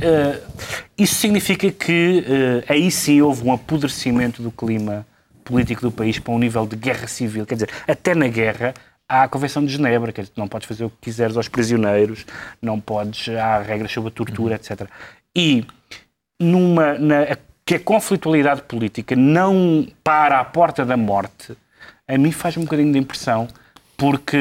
Isso 0.98 1.14
significa 1.14 1.70
que 1.70 2.24
aí 2.68 2.90
sim 2.90 3.20
houve 3.20 3.46
um 3.46 3.52
apodrecimento 3.52 4.42
do 4.42 4.50
clima 4.50 5.06
político 5.50 5.82
do 5.82 5.90
país 5.90 6.18
para 6.18 6.32
um 6.32 6.38
nível 6.38 6.66
de 6.66 6.76
guerra 6.76 7.06
civil. 7.06 7.44
Quer 7.44 7.54
dizer, 7.54 7.70
até 7.86 8.14
na 8.14 8.28
guerra 8.28 8.72
há 9.08 9.24
a 9.24 9.28
Convenção 9.28 9.64
de 9.64 9.72
Genebra, 9.72 10.12
quer 10.12 10.22
dizer, 10.22 10.34
não 10.36 10.46
podes 10.46 10.68
fazer 10.68 10.84
o 10.84 10.90
que 10.90 10.96
quiseres 11.02 11.36
aos 11.36 11.48
prisioneiros, 11.48 12.24
não 12.62 12.78
podes, 12.78 13.28
há 13.34 13.60
regras 13.60 13.90
sobre 13.90 14.08
a 14.08 14.12
tortura, 14.12 14.54
etc. 14.54 14.88
E 15.34 15.66
numa, 16.40 16.94
na, 16.94 17.36
que 17.66 17.74
a 17.74 17.80
conflitualidade 17.80 18.62
política 18.62 19.16
não 19.16 19.86
para 20.02 20.38
à 20.38 20.44
porta 20.44 20.84
da 20.84 20.96
morte, 20.96 21.56
a 22.06 22.16
mim 22.16 22.32
faz 22.32 22.56
um 22.56 22.62
bocadinho 22.62 22.92
de 22.92 22.98
impressão, 22.98 23.48
porque 23.96 24.36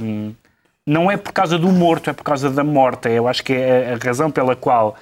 hum, 0.00 0.32
não 0.86 1.10
é 1.10 1.16
por 1.16 1.32
causa 1.32 1.58
do 1.58 1.68
morto, 1.68 2.10
é 2.10 2.12
por 2.12 2.24
causa 2.24 2.50
da 2.50 2.64
morte. 2.64 3.08
Eu 3.08 3.28
acho 3.28 3.44
que 3.44 3.52
é 3.52 3.92
a 3.92 4.04
razão 4.04 4.30
pela 4.30 4.56
qual 4.56 4.96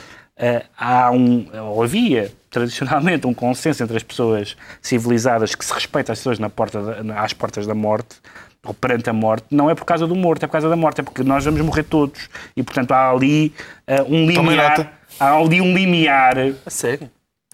há 0.76 1.10
um, 1.10 1.46
ou 1.70 1.82
havia 1.82 2.30
tradicionalmente 2.50 3.26
um 3.26 3.34
consenso 3.34 3.82
entre 3.82 3.96
as 3.96 4.02
pessoas 4.02 4.56
civilizadas 4.80 5.54
que 5.54 5.64
se 5.64 5.72
respeita 5.72 6.12
as 6.12 6.18
pessoas 6.18 6.38
na 6.38 6.48
porta 6.48 6.80
da- 7.02 7.20
às 7.22 7.32
portas 7.32 7.66
da 7.66 7.74
morte 7.74 8.16
ou 8.64 8.72
perante 8.74 9.08
a 9.08 9.12
morte, 9.12 9.46
não 9.50 9.68
é 9.70 9.74
por 9.74 9.84
causa 9.84 10.06
do 10.06 10.14
morto, 10.16 10.42
é 10.44 10.46
por 10.46 10.52
causa 10.52 10.68
da 10.68 10.76
morte, 10.76 11.00
é 11.00 11.04
porque 11.04 11.22
nós 11.22 11.44
vamos 11.44 11.60
morrer 11.60 11.84
todos. 11.84 12.28
E 12.56 12.62
portanto 12.62 12.92
há 12.92 13.10
ali 13.10 13.52
eh, 13.86 14.02
um 14.02 14.26
limiar, 14.26 14.92
há 15.20 15.36
ali 15.36 15.60
um 15.60 15.74
limiar. 15.74 16.34
A 16.66 16.70
sério? 16.70 17.10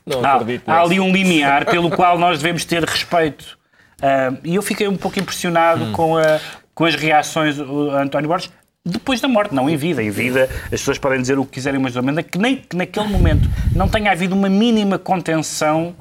Não 0.06 0.24
Há, 0.24 0.34
acredito 0.34 0.68
há 0.68 0.80
ali 0.82 1.00
um 1.00 1.10
limiar 1.12 1.64
pelo 1.66 1.90
qual 1.90 2.18
nós 2.18 2.38
devemos 2.38 2.64
ter 2.64 2.82
respeito. 2.84 3.58
Ah, 4.02 4.32
e 4.44 4.54
eu 4.54 4.62
fiquei 4.62 4.86
um 4.88 4.96
pouco 4.96 5.18
impressionado 5.18 5.92
com, 5.92 6.16
a- 6.16 6.40
com 6.74 6.84
as 6.84 6.94
reações 6.94 7.56
do 7.56 7.90
António 7.90 8.28
Borges 8.28 8.50
depois 8.84 9.20
da 9.20 9.28
morte, 9.28 9.54
não 9.54 9.68
em 9.68 9.76
vida. 9.76 10.02
Em 10.02 10.10
vida 10.10 10.48
as 10.64 10.80
pessoas 10.80 10.98
podem 10.98 11.20
dizer 11.20 11.38
o 11.38 11.44
que 11.44 11.52
quiserem, 11.52 11.80
mas 11.80 11.94
que 12.30 12.38
nem 12.38 12.56
que 12.56 12.76
naquele 12.76 13.08
momento 13.08 13.48
não 13.74 13.88
tenha 13.88 14.12
havido 14.12 14.34
uma 14.34 14.48
mínima 14.48 14.98
contenção, 14.98 15.94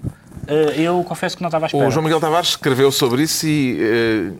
ah, 0.47 0.51
eu 0.75 1.03
confesso 1.03 1.37
que 1.37 1.43
não 1.43 1.47
estava 1.47 1.65
à 1.65 1.67
espera. 1.67 1.87
O 1.87 1.91
João 1.91 2.03
Miguel 2.03 2.19
Tavares 2.19 2.49
escreveu 2.49 2.91
sobre 2.91 3.23
isso 3.23 3.47
e 3.47 3.77
eh, 3.79 4.31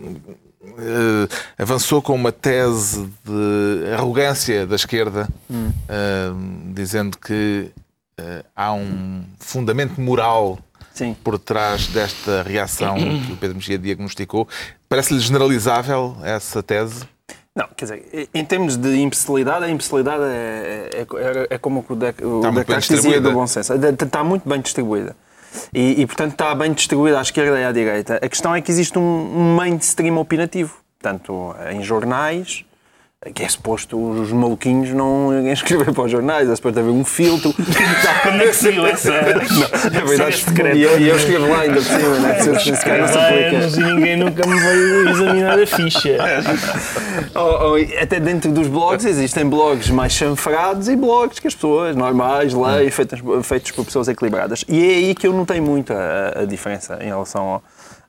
eh, 0.78 1.28
avançou 1.62 2.02
com 2.02 2.14
uma 2.14 2.32
tese 2.32 3.08
de 3.24 3.92
arrogância 3.92 4.66
da 4.66 4.76
esquerda, 4.76 5.28
eh, 5.88 6.32
dizendo 6.72 7.16
que 7.18 7.70
eh, 8.18 8.44
há 8.54 8.72
um 8.72 9.24
fundamento 9.38 10.00
moral 10.00 10.58
Sim. 10.92 11.16
por 11.22 11.38
trás 11.38 11.86
desta 11.88 12.42
reação 12.42 12.96
que 13.26 13.32
o 13.32 13.36
Pedro 13.36 13.56
Mexia 13.56 13.78
diagnosticou. 13.78 14.48
Parece-lhe 14.88 15.20
generalizável 15.20 16.16
essa 16.22 16.62
tese? 16.62 17.04
Não, 17.56 17.68
quer 17.76 17.84
dizer, 17.84 18.28
em 18.34 18.44
termos 18.44 18.76
de 18.76 18.96
imbecilidade, 18.96 19.64
a 19.64 19.68
imbecilidade 19.68 20.24
é, 20.24 20.90
é, 20.92 21.00
é- 21.02 21.46
é 21.50 21.58
como 21.58 21.84
o 21.88 21.94
Descartes 21.94 22.88
dizia 22.88 22.96
distribuída. 22.96 23.20
do 23.28 23.32
bom 23.32 23.46
senso. 23.46 23.72
Está 23.74 24.24
muito 24.24 24.48
bem 24.48 24.60
distribuída. 24.60 25.16
E, 25.72 26.02
e, 26.02 26.06
portanto, 26.06 26.32
está 26.32 26.52
bem 26.52 26.72
distribuída 26.72 27.16
à 27.18 27.22
esquerda 27.22 27.60
e 27.60 27.64
à 27.64 27.70
direita. 27.70 28.16
A 28.20 28.28
questão 28.28 28.52
é 28.56 28.60
que 28.60 28.72
existe 28.72 28.98
um, 28.98 29.02
um 29.02 29.54
mainstream 29.54 30.16
opinativo. 30.18 30.76
Portanto, 31.00 31.54
em 31.70 31.80
jornais, 31.80 32.64
que 33.32 33.42
é 33.42 33.48
suposto 33.48 33.98
os 33.98 34.32
maluquinhos 34.32 34.90
não 34.90 35.32
escrever 35.52 35.92
para 35.92 36.04
os 36.04 36.10
jornais, 36.10 36.48
é 36.48 36.56
suposto 36.56 36.78
haver 36.78 36.90
um 36.90 37.04
filtro. 37.04 37.54
Quando 38.22 38.42
é 38.42 38.46
que 38.46 38.56
saiu 38.56 38.86
essa? 38.86 39.12
É 39.12 40.04
verdade, 40.04 40.36
secreta? 40.36 40.76
e 40.76 40.82
eu, 40.82 40.98
eu 40.98 41.16
escrevo 41.16 41.48
lá 41.48 41.60
ainda 41.60 41.76
por 41.76 41.84
cima, 41.84 42.18
né? 42.18 42.34
Se, 42.40 42.54
se, 42.58 42.76
se 42.76 42.88
não 42.88 43.08
se 43.08 43.18
Há 43.18 43.28
aplica. 43.28 43.56
anos 43.56 43.76
e 43.76 43.82
ninguém 43.82 44.16
nunca 44.16 44.46
me 44.46 44.60
veio 44.60 45.08
examinar 45.08 45.58
a 45.58 45.66
ficha. 45.66 46.16
Até 48.00 48.20
dentro 48.20 48.50
dos 48.52 48.68
blogs 48.68 49.04
existem 49.04 49.48
blogs 49.48 49.90
mais 49.90 50.12
chanfrados 50.12 50.88
e 50.88 50.96
blogs 50.96 51.38
que 51.38 51.48
as 51.48 51.54
pessoas 51.54 51.96
normais 51.96 52.52
leem, 52.52 52.90
feitos, 52.90 53.20
feitos 53.42 53.70
por 53.70 53.84
pessoas 53.84 54.08
equilibradas. 54.08 54.64
E 54.68 54.82
é 54.82 54.96
aí 54.96 55.14
que 55.14 55.26
eu 55.26 55.32
notei 55.32 55.60
muito 55.60 55.92
a, 55.92 56.42
a 56.42 56.44
diferença 56.44 56.98
em 57.00 57.06
relação 57.06 57.42
ao 57.42 57.62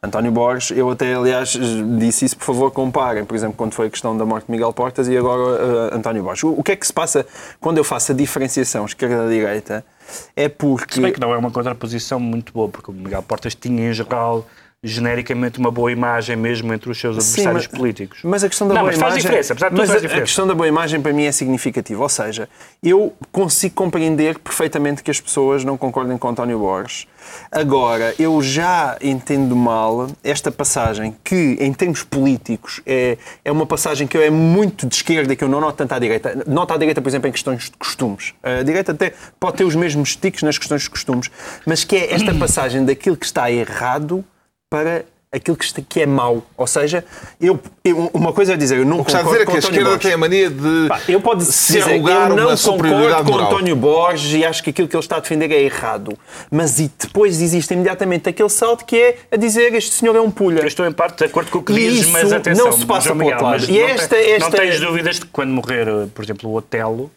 António 0.06 0.32
Borges. 0.32 0.78
Eu 0.78 0.90
até, 0.90 1.14
aliás, 1.14 1.58
disse 1.98 2.26
isso, 2.26 2.38
por 2.38 2.46
favor, 2.46 2.72
comparem, 2.72 3.26
por 3.26 3.36
exemplo, 3.36 3.56
quando 3.58 3.74
foi 3.74 3.88
a 3.88 3.90
questão 3.90 4.18
da 4.18 4.26
morte 4.26 4.46
de 4.46 4.52
Miguel 4.52 4.72
Portas 4.74 5.08
e 5.08 5.18
agora 5.18 5.42
uh, 5.42 5.96
António 5.96 6.24
Borges. 6.24 6.44
O, 6.44 6.52
o 6.52 6.64
que 6.64 6.72
é 6.72 6.76
que 6.76 6.86
se 6.86 6.94
passa 6.94 7.26
quando 7.60 7.78
eu 7.78 7.84
faço 7.84 8.12
a 8.12 8.16
diferenciação 8.16 8.86
esquerda-direita 8.86 9.86
é 10.36 10.48
porque... 10.48 10.96
Se 10.96 11.02
bem 11.02 11.12
que 11.12 11.20
não 11.20 11.34
é 11.34 11.38
uma 11.38 11.52
contraposição 11.52 12.20
muito 12.20 12.54
boa, 12.54 12.70
porque 12.70 12.92
o 12.92 12.94
Miguel 12.94 13.24
Portas 13.24 13.56
tinha, 13.56 13.90
em 13.90 13.94
geral, 13.94 14.46
genericamente 14.86 15.60
uma 15.60 15.72
boa 15.72 15.92
imagem 15.92 16.36
mesmo 16.36 16.74
entre 16.74 16.90
os 16.90 17.00
seus 17.00 17.16
Sim, 17.24 17.42
adversários 17.42 17.68
mas- 17.68 17.80
políticos. 17.80 18.20
Mas 18.24 18.44
a 18.44 18.50
questão 18.50 18.68
da 18.68 18.74
Não, 18.76 18.82
boa 18.82 18.92
mas 18.92 19.00
faz 19.00 19.14
imagem. 19.14 19.22
diferença, 19.24 19.54
apesar 19.54 19.70
de 19.70 19.76
tudo 19.76 19.80
mas 19.80 19.90
faz 19.90 19.96
a- 19.96 20.00
a 20.00 20.02
diferença. 20.08 20.26
questão 20.26 20.48
da 20.48 20.54
boa 20.56 20.68
imagem 20.68 21.02
para 21.02 21.12
mim 21.14 21.24
é 21.24 21.32
significativa. 21.32 22.02
Ou 22.04 22.10
seja, 22.10 22.48
eu 22.84 23.14
consigo 23.32 23.74
compreender 23.76 24.38
perfeitamente 24.40 25.02
que 25.04 25.10
as 25.12 25.20
pessoas 25.20 25.64
não 25.64 25.78
concordem 25.78 26.18
com 26.18 26.30
António 26.30 26.60
Borges. 26.60 27.08
Agora, 27.52 28.14
eu 28.20 28.40
já 28.42 28.98
entendo 29.02 29.56
mal 29.56 30.08
esta 30.24 30.52
passagem, 30.52 31.16
que 31.24 31.58
em 31.60 31.74
termos 31.74 32.04
políticos 32.04 32.82
é, 32.86 33.18
é 33.44 33.52
uma 33.52 33.66
passagem 33.66 34.06
que 34.08 34.16
eu 34.16 34.22
é 34.22 34.30
muito 34.30 34.86
de 34.88 34.96
esquerda 34.96 35.34
e 35.34 35.36
que 35.36 35.44
eu 35.44 35.50
não 35.50 35.60
noto 35.60 35.78
tanto 35.78 35.94
à 35.94 36.00
direita. 36.00 36.44
Noto 36.46 36.74
à 36.74 36.78
direita, 36.78 37.02
por 37.02 37.10
exemplo, 37.10 37.28
em 37.28 37.32
questões 37.32 37.64
de 37.64 37.72
costumes. 37.72 38.34
A 38.44 38.62
direita 38.62 38.92
até 38.92 39.14
pode 39.40 39.58
ter 39.58 39.64
os 39.64 39.76
mesmos 39.76 40.16
tiques 40.16 40.44
nas 40.44 40.58
questões 40.60 40.84
de 40.84 40.90
costumes, 40.92 41.32
mas 41.66 41.84
que 41.84 41.96
é 41.96 42.14
esta 42.14 42.34
passagem 42.38 42.86
daquilo 42.86 43.18
que 43.18 43.26
está 43.26 43.50
errado 43.52 44.24
para 44.76 45.06
aquilo 45.32 45.58
que, 45.58 45.66
está, 45.66 45.82
que 45.88 46.02
é 46.02 46.06
mau. 46.06 46.46
Ou 46.56 46.68
seja, 46.68 47.04
eu, 47.42 47.60
eu- 47.84 48.10
uma 48.14 48.32
coisa 48.32 48.54
é 48.54 48.58
dizer, 48.58 48.78
eu 48.78 48.86
não 48.86 49.00
O 49.00 49.04
que 49.06 49.10
está 49.12 49.20
a 49.20 49.24
concordo 49.24 49.40
dizer 49.40 49.44
é 49.44 49.46
com 49.46 49.52
que 49.52 49.58
a 49.58 49.60
António 49.60 49.72
esquerda 49.74 49.90
Borges. 49.90 50.04
tem 50.04 50.14
a 50.14 50.18
mania 50.18 50.50
de 50.50 50.88
Pá, 50.88 51.02
eu 51.10 51.22
posso 51.22 51.52
se 51.52 51.74
dizer, 51.74 51.92
arrogar 51.94 52.30
eu 52.30 52.36
não 52.36 52.48
uma 52.48 52.58
superioridade 52.58 53.10
concordo 53.10 53.26
com 53.26 53.32
moral. 53.32 53.48
António 53.48 53.76
Borges 53.76 54.34
e 54.34 54.46
acho 54.46 54.64
que 54.64 54.70
aquilo 54.70 54.88
que 54.88 54.96
ele 54.96 55.04
está 55.04 55.18
a 55.18 55.20
defender 55.20 55.52
é 55.52 55.62
errado. 55.62 56.18
Mas 56.52 56.80
e 56.80 56.90
depois 57.00 57.42
existe 57.42 57.74
imediatamente 57.74 58.30
aquele 58.30 58.50
salto 58.50 58.86
que 58.86 58.96
é 58.98 59.18
a 59.32 59.36
dizer 59.36 59.74
este 59.74 59.94
senhor 59.96 60.16
é 60.16 60.22
um 60.22 60.32
pulha. 60.32 60.60
Eu 60.62 60.68
estou 60.68 60.86
em 60.86 60.92
parte 60.94 61.18
de 61.20 61.26
acordo 61.26 61.52
com 61.52 61.58
o 61.60 61.64
que 61.64 61.74
dizes, 61.74 62.02
isso 62.02 62.12
mas 62.12 62.32
atenção, 62.32 62.66
não 62.68 62.72
se 62.78 62.86
passa 62.86 63.10
João 63.10 63.20
o 63.20 63.24
outro 63.26 63.44
lado. 63.46 63.66
E 63.70 63.78
não 63.80 63.88
esta- 63.90 64.16
esta- 64.18 64.40
Não 64.50 64.52
tens 64.52 64.80
dúvidas 64.80 65.16
de 65.16 65.22
que 65.22 65.28
quando 65.28 65.52
morrer, 65.52 65.86
por 66.14 66.24
exemplo, 66.24 66.50
o 66.50 66.56
Otelo, 66.56 67.12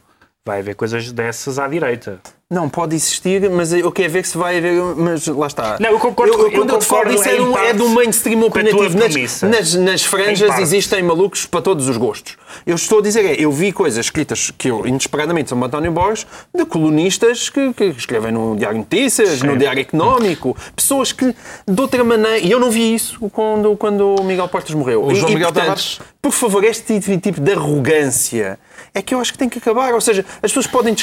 vai 0.45 0.59
haver 0.61 0.75
coisas 0.75 1.13
dessas 1.13 1.59
à 1.59 1.69
direita. 1.69 2.19
Não, 2.51 2.67
pode 2.67 2.97
existir, 2.97 3.51
mas 3.51 3.75
eu 3.75 3.93
quero 3.93 4.11
ver 4.11 4.25
se 4.25 4.39
vai 4.39 4.57
haver. 4.57 4.81
Mas 4.97 5.27
lá 5.27 5.47
está. 5.49 5.77
Não, 5.79 5.91
eu 5.91 5.99
concordo 5.99 6.33
com- 6.35 6.45
eu 6.45 6.51
quando 6.53 6.71
eu 6.71 6.79
te 6.79 6.87
falo 6.87 7.11
disso 7.11 7.29
é, 7.29 7.39
um- 7.39 7.59
é 7.59 7.75
do 7.75 7.87
mainstream 7.91 8.41
opinativo. 8.43 8.97
Nas, 8.99 9.43
nas, 9.43 9.75
nas 9.75 10.03
franjas 10.03 10.59
existem 10.59 11.03
malucos 11.03 11.45
para 11.45 11.61
todos 11.61 11.87
os 11.91 11.99
gostos. 11.99 12.39
Eu 12.67 12.75
estou 12.75 13.01
a 13.01 13.03
dizer 13.03 13.23
é, 13.27 13.35
eu 13.39 13.53
vi 13.53 13.71
coisas 13.71 14.03
escritas 14.07 14.51
que 14.57 14.69
eu, 14.71 14.87
inesperadamente, 14.87 15.51
são 15.51 15.63
António 15.63 15.93
Borges, 15.93 16.27
de 16.55 16.65
colunistas 16.65 17.51
que, 17.51 17.71
que 17.75 17.85
escrevem 17.85 18.33
no 18.33 18.57
Diário 18.57 18.79
de 18.79 18.97
Notícias, 18.97 19.43
no 19.43 19.55
Diário 19.55 19.83
Económico, 19.83 20.57
pessoas 20.75 21.13
que, 21.13 21.27
de 21.67 21.81
outra 21.83 22.03
maneira, 22.03 22.39
e 22.39 22.51
eu 22.51 22.59
não 22.59 22.71
vi 22.71 22.95
isso 22.95 23.21
quando, 23.29 23.77
quando 23.77 24.15
o 24.19 24.25
Miguel 24.25 24.49
Portas 24.49 24.75
morreu. 24.75 25.05
O 25.05 25.13
E- 25.13 25.17
João 25.17 25.31
e, 25.33 25.35
Miguel 25.35 25.49
portanto, 25.49 25.65
Tavares? 25.65 26.01
por 26.23 26.33
favor, 26.33 26.65
este 26.65 26.99
tipo 27.21 27.43
de 27.43 27.53
arrogância 27.53 28.59
é 28.95 29.03
que 29.03 29.15
eu 29.15 29.21
acho 29.21 29.33
que 29.33 29.39
tem 29.39 29.49
que 29.49 29.59
acabar. 29.59 29.93
Ou 29.95 30.01
seja, 30.01 30.25
as 30.37 30.51
pessoas 30.51 30.67
podem. 30.67 30.95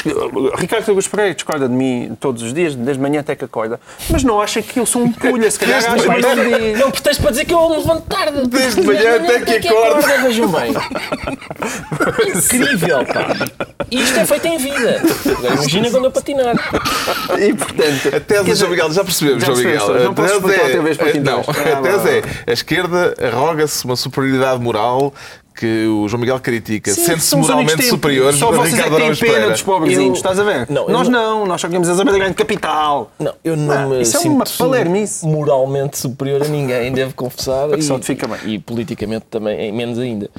Ricardo 0.57 0.89
Augusto 0.89 1.09
Pereira 1.11 1.33
discorda 1.33 1.67
de 1.67 1.73
mim 1.73 2.15
todos 2.19 2.41
os 2.43 2.53
dias, 2.53 2.75
desde 2.75 3.01
manhã 3.01 3.19
até 3.21 3.35
que 3.35 3.45
acorda, 3.45 3.79
mas 4.09 4.23
não 4.23 4.41
acha 4.41 4.61
que 4.61 4.79
eu 4.79 4.85
sou 4.85 5.03
um 5.03 5.11
pulha, 5.11 5.49
se 5.49 5.59
calhar 5.59 5.81
Desde 5.81 6.09
acha 6.09 6.15
que 6.15 6.21
não 6.21 6.35
diz. 6.35 6.79
Não, 6.79 6.91
pretexto 6.91 7.21
para 7.21 7.31
dizer 7.31 7.45
que 7.45 7.53
eu 7.53 7.69
me 7.69 7.77
levanto 7.77 8.01
tarde. 8.07 8.47
Desde 8.47 8.81
manhã 8.81 9.15
até 9.17 9.59
que 9.59 9.67
acorda. 9.67 10.17
Vejam 10.23 10.47
bem. 10.49 10.73
Incrível, 12.35 13.05
pá. 13.05 13.27
E 13.91 14.01
isto 14.01 14.19
é 14.19 14.25
feito 14.25 14.47
em 14.47 14.57
vida. 14.57 15.01
Imagina 15.53 15.91
quando 15.91 16.05
eu 16.05 16.11
patinar. 16.11 16.55
E 17.39 17.53
portanto. 17.53 18.15
A 18.15 18.19
tese 18.19 18.43
do 18.43 18.55
João 18.55 18.71
Miguel, 18.71 18.91
já 18.91 19.03
percebemos, 19.03 19.41
Já 19.41 19.47
João 19.47 19.57
Miguel. 19.57 19.73
percebemos, 19.77 20.05
não 20.05 20.13
posso 20.13 20.33
explicar 20.35 20.63
outra 20.63 20.81
vez 20.81 20.97
para 20.97 21.11
quem 21.11 21.21
não, 21.21 21.41
estás. 21.41 21.57
a 21.57 21.77
Ah, 21.77 21.81
tese 21.81 22.09
é 22.09 22.23
a 22.51 22.53
esquerda 22.53 23.13
arroga-se 23.21 23.85
uma 23.85 23.95
superioridade 23.95 24.61
moral 24.61 25.13
que 25.55 25.85
o 25.87 26.07
João 26.07 26.19
Miguel 26.19 26.39
critica, 26.39 26.91
sente-se 26.91 27.35
moralmente 27.35 27.83
superiores 27.83 28.37
Só 28.37 28.49
a 28.49 28.51
vocês 28.57 28.73
é 28.73 28.77
Ricardo 28.83 28.95
que 29.13 29.19
têm 29.21 29.31
pena 29.31 29.49
dos 29.51 29.61
pobrezinhos, 29.61 30.07
Eu- 30.07 30.13
estás 30.13 30.39
a 30.39 30.43
ver? 30.43 30.67
Não, 30.69 30.87
nós 30.89 31.07
não- 31.07 31.39
não, 31.39 31.45
nós 31.45 31.61
só 31.61 31.67
queremos 31.67 31.87
a 31.87 31.95
saber 31.95 32.11
da 32.11 32.17
grande 32.17 32.33
capital. 32.35 33.11
Não, 33.17 33.33
eu 33.43 33.55
não 33.55 33.73
Ah, 33.73 33.85
me 33.87 34.01
isso 34.01 34.17
é 34.17 34.19
sinto 34.19 34.33
uma 34.33 34.45
palermice. 34.57 35.25
moralmente 35.25 35.97
superior 35.97 36.43
a 36.43 36.47
ninguém, 36.47 36.91
devo 36.91 37.13
confessar. 37.15 37.69
Só 37.81 37.95
e, 37.95 37.99
te 37.99 38.05
fica 38.05 38.27
bem. 38.27 38.37
E 38.53 38.59
politicamente 38.59 39.25
também, 39.29 39.71
menos 39.71 39.97
ainda. 39.97 40.29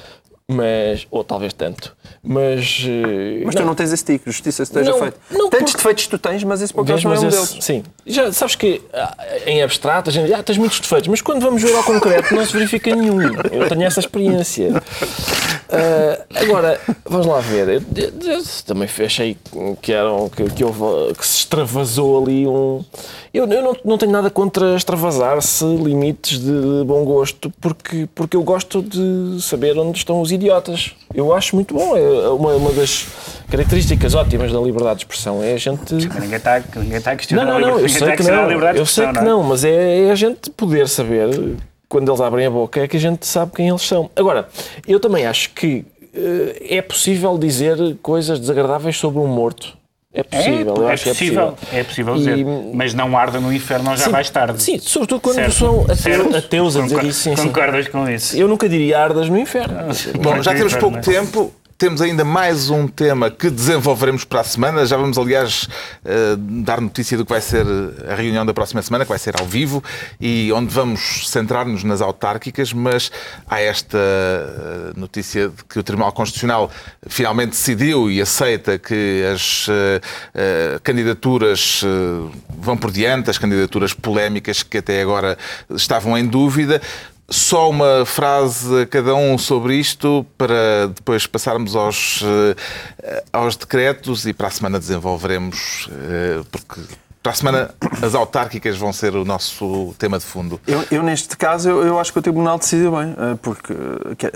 Mas, 0.57 1.09
ou 1.11 1.25
talvez 1.25 1.53
tanto. 1.53 1.97
Mas. 2.23 2.81
eh, 2.87 3.43
Mas 3.45 3.57
tu 3.57 3.65
não 3.65 3.75
tens 3.75 3.93
esse 3.93 4.05
tico, 4.05 4.27
justiça 4.31 4.63
esteja 4.63 4.93
Não, 4.93 4.99
feita. 5.01 5.17
não, 5.29 5.51
Tantos 5.51 5.73
porque- 5.73 5.77
defeitos 5.79 6.07
tu 6.07 6.19
tens, 6.19 6.45
mas 6.45 6.63
esse 6.63 6.73
por 6.73 6.83
acaso 6.83 7.03
não 7.03 7.15
é 7.17 7.19
um 7.19 7.27
esse- 7.29 7.37
deles. 7.55 7.65
Sim. 7.65 7.83
Já 8.07 8.33
sabes 8.33 8.55
que 8.55 8.81
ah, 8.95 9.17
em 9.45 9.61
abstrato 9.61 10.09
a 10.09 10.13
gente 10.13 10.33
ah, 10.33 10.41
tens 10.45 10.57
muitos 10.57 10.79
defeitos, 10.79 11.09
mas 11.09 11.21
quando 11.21 11.41
vamos 11.43 11.61
ver 11.61 11.75
ao 11.75 11.83
concreto 11.83 12.33
não 12.33 12.47
se 12.47 12.53
verifica 12.53 12.95
nenhum. 12.95 13.21
Eu 13.51 13.69
tenho 13.69 13.83
essa 13.83 13.99
experiência. 13.99 14.71
Ah, 15.69 16.25
agora, 16.37 16.81
vamos 17.05 17.27
lá 17.27 17.41
ver. 17.41 17.69
Eu, 17.69 17.83
eu- 17.97 18.31
eu 18.35 18.43
também 18.65 18.89
achei 19.05 19.37
que, 19.83 19.93
eram, 19.93 20.29
que, 20.29 20.45
que, 20.51 20.63
houve, 20.63 21.13
que 21.19 21.27
se 21.27 21.39
extravasou 21.39 22.23
ali 22.23 22.47
um. 22.47 22.85
Eu, 23.35 23.47
eu 23.49 23.63
não, 23.63 23.77
não 23.85 23.99
tenho 23.99 24.13
nada 24.13 24.31
contra 24.31 24.77
extravasar-se 24.77 25.65
limites 25.65 26.39
de 26.39 26.85
bom 26.87 27.05
gosto, 27.05 27.53
porque, 27.61 28.09
porque 28.15 28.37
eu 28.37 28.43
gosto 28.45 28.81
de 28.81 29.43
saber 29.43 29.77
onde 29.77 29.99
estão 29.99 30.21
os 30.21 30.31
idiotas. 30.37 30.95
Eu 31.15 31.35
acho 31.35 31.55
muito 31.57 31.75
bom. 31.75 31.97
É 31.97 32.29
uma, 32.31 32.55
uma 32.55 32.73
das 32.73 33.07
características 33.51 34.15
ótimas 34.15 34.53
da 34.53 34.59
liberdade 34.61 35.01
de 35.01 35.05
expressão 35.05 35.43
é 35.43 35.53
a 35.55 35.57
gente. 35.57 35.95
Ninguém 35.95 36.37
está, 36.37 36.63
ninguém 36.77 36.99
está 36.99 37.13
a 37.13 37.17
questionar 37.17 37.45
Não, 37.45 37.51
não, 37.53 37.57
a 37.59 37.61
não, 37.61 37.69
eu 37.81 37.87
liberdade- 37.87 38.23
sei 38.23 38.27
que 38.27 38.33
não. 38.33 38.75
Eu 38.75 38.87
sei 38.87 39.07
que 39.09 39.21
não, 39.21 39.43
mas 39.43 39.65
é, 39.65 40.05
é 40.07 40.11
a 40.11 40.15
gente 40.15 40.51
poder 40.51 40.89
saber, 40.89 41.29
quando 41.89 42.09
eles 42.11 42.21
abrem 42.21 42.47
a 42.47 42.51
boca, 42.51 42.81
é 42.81 42.89
que 42.89 42.97
a 42.97 43.01
gente 43.01 43.27
sabe 43.27 43.53
quem 43.57 43.69
eles 43.69 43.83
são. 43.83 44.11
Agora, 44.17 44.49
eu 44.87 44.99
também 45.01 45.27
acho 45.27 45.51
que 45.51 45.85
eh, 46.15 46.77
é 46.79 46.83
possível 46.83 47.37
dizer 47.39 47.77
coisas 48.03 48.39
desagradáveis 48.41 48.97
sobre 48.97 49.19
um 49.21 49.27
morto. 49.27 49.77
É 50.17 50.23
possível, 50.23 50.75
eu 50.79 50.89
é, 50.89 50.93
acho 50.95 51.05
possível, 51.11 51.55
que 51.69 51.77
é 51.77 51.81
é 51.81 51.85
possível 51.85 52.15
E- 52.15 52.19
dizer. 52.19 52.45
Mas 52.73 52.95
não 52.95 53.17
arda 53.19 53.39
no 53.39 53.53
inferno 53.53 53.95
já 53.97 54.05
Sim, 54.05 54.11
vais 54.11 54.31
tarde. 54.31 54.63
Sim, 54.63 54.79
sobretudo 54.79 55.21
quando 55.21 55.35
Certo, 55.37 55.53
são 55.53 55.81
ateu- 55.83 55.97
certo. 55.97 56.37
ateus 56.37 56.77
a 56.77 56.81
dizer 56.83 56.95
Concor- 56.95 57.11
isso. 57.11 57.21
Sim, 57.21 57.37
sim. 57.37 57.43
Concordas 57.49 57.89
com 57.89 58.09
isso? 58.09 58.37
Eu 58.37 58.49
nunca 58.49 58.67
diria 58.69 58.99
ardas 58.99 59.29
no 59.29 59.37
inferno. 59.39 59.77
Bom, 60.23 60.43
já 60.43 60.55
temos 60.55 60.75
pouco 60.75 60.97
é? 60.97 61.01
tempo. 61.01 61.53
Temos 61.79 62.01
ainda 62.01 62.25
mais 62.25 62.71
um 62.71 62.89
tema 62.89 63.31
que 63.31 63.51
desenvolveremos 63.51 64.25
para 64.25 64.41
a 64.41 64.45
semana. 64.45 64.87
Já 64.87 64.97
vamos, 64.97 65.19
aliás, 65.19 65.69
eh, 66.07 66.35
dar 66.39 66.81
notícia 66.81 67.19
do 67.19 67.25
que 67.27 67.31
vai 67.31 67.41
ser 67.43 67.67
a 68.09 68.15
reunião 68.15 68.47
da 68.47 68.55
próxima 68.55 68.81
semana, 68.81 69.05
que 69.05 69.11
vai 69.11 69.19
ser 69.19 69.39
ao 69.39 69.47
vivo 69.47 69.85
e 70.19 70.51
onde 70.55 70.73
vamos 70.73 71.29
centrar-nos 71.29 71.85
nas 71.85 72.01
autárquicas. 72.01 72.73
Mas 72.73 73.13
há 73.47 73.61
esta 73.61 73.99
eh, 73.99 74.93
notícia 74.97 75.51
de 75.51 75.65
que 75.65 75.79
o 75.79 75.83
Tribunal 75.83 76.13
Constitucional 76.13 76.71
finalmente 77.09 77.51
decidiu 77.51 78.11
e 78.11 78.23
aceita 78.23 78.79
que 78.79 79.23
as 79.35 79.67
eh, 79.69 80.81
candidaturas 80.83 81.85
vão 82.59 82.79
por 82.79 82.91
diante, 82.91 83.29
as 83.29 83.37
candidaturas 83.37 83.93
polémicas 83.93 84.63
que 84.63 84.79
até 84.79 85.03
agora 85.03 85.37
estavam 85.69 86.17
em 86.17 86.27
dúvida. 86.27 86.81
Só 87.29 87.69
uma 87.71 88.05
frase 88.07 88.83
a 88.83 88.87
cada 88.87 89.15
um 89.15 89.37
sobre 89.37 89.75
isto 89.75 90.25
para 90.39 90.87
depois 90.95 91.27
passarmos 91.27 91.75
aos, 91.75 92.23
eh, 93.03 93.25
aos 93.33 93.57
decretos 93.57 94.25
e 94.27 94.33
para 94.33 94.47
a 94.47 94.51
semana 94.51 94.79
desenvolveremos, 94.79 95.89
eh, 95.93 96.43
porque 96.53 96.81
para 97.21 97.33
a 97.33 97.35
semana 97.35 97.75
as 98.01 98.15
autárquicas 98.15 98.77
vão 98.77 98.93
ser 98.93 99.17
o 99.17 99.25
nosso 99.25 99.93
tema 99.99 100.21
de 100.21 100.25
fundo. 100.25 100.61
Eu, 100.69 100.85
eu, 100.89 101.03
neste 101.03 101.37
caso, 101.37 101.69
eu, 101.69 101.83
eu 101.85 101.99
acho 101.99 102.13
que 102.13 102.19
o 102.21 102.23
Tribunal 102.23 102.59
decidiu 102.59 102.93
bem, 102.93 103.13
eh, 103.19 103.37
porque, 103.43 103.75
que- 104.17 104.31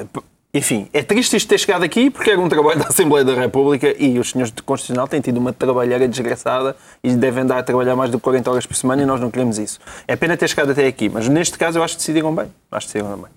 enfim, 0.53 0.88
é 0.92 1.03
triste 1.03 1.36
isto 1.36 1.48
ter 1.48 1.59
chegado 1.59 1.84
aqui, 1.84 2.11
porque 2.11 2.30
era 2.30 2.40
um 2.40 2.48
trabalho 2.48 2.80
da 2.80 2.88
Assembleia 2.88 3.24
da 3.24 3.34
República 3.34 3.94
e 3.98 4.18
os 4.18 4.30
senhores 4.30 4.51
do 4.53 4.62
Constitucional 4.64 5.07
têm 5.07 5.20
tido 5.20 5.36
uma 5.38 5.53
trabalheira 5.53 6.09
desgraçada 6.09 6.74
e 7.05 7.12
devem 7.14 7.46
dar 7.46 7.59
a 7.59 7.62
trabalhar 7.62 7.94
mais 7.94 8.11
do 8.11 8.18
que 8.18 8.24
40 8.24 8.51
horas 8.51 8.66
por 8.66 8.74
semana 8.74 9.03
e 9.03 9.07
nós 9.07 9.20
não 9.20 9.30
queremos 9.30 9.59
isso. 9.59 9.78
É 10.09 10.16
pena 10.16 10.36
ter 10.36 10.48
chegado 10.48 10.72
até 10.72 10.86
aqui, 10.86 11.09
mas 11.09 11.28
neste 11.28 11.57
caso 11.57 11.78
eu 11.78 11.84
acho 11.84 11.94
que 11.94 12.01
decidiram 12.01 12.34
bem. 12.34 12.46
Acho 12.72 12.86
que 12.88 12.92
decidiram 12.94 13.16
bem. 13.16 13.30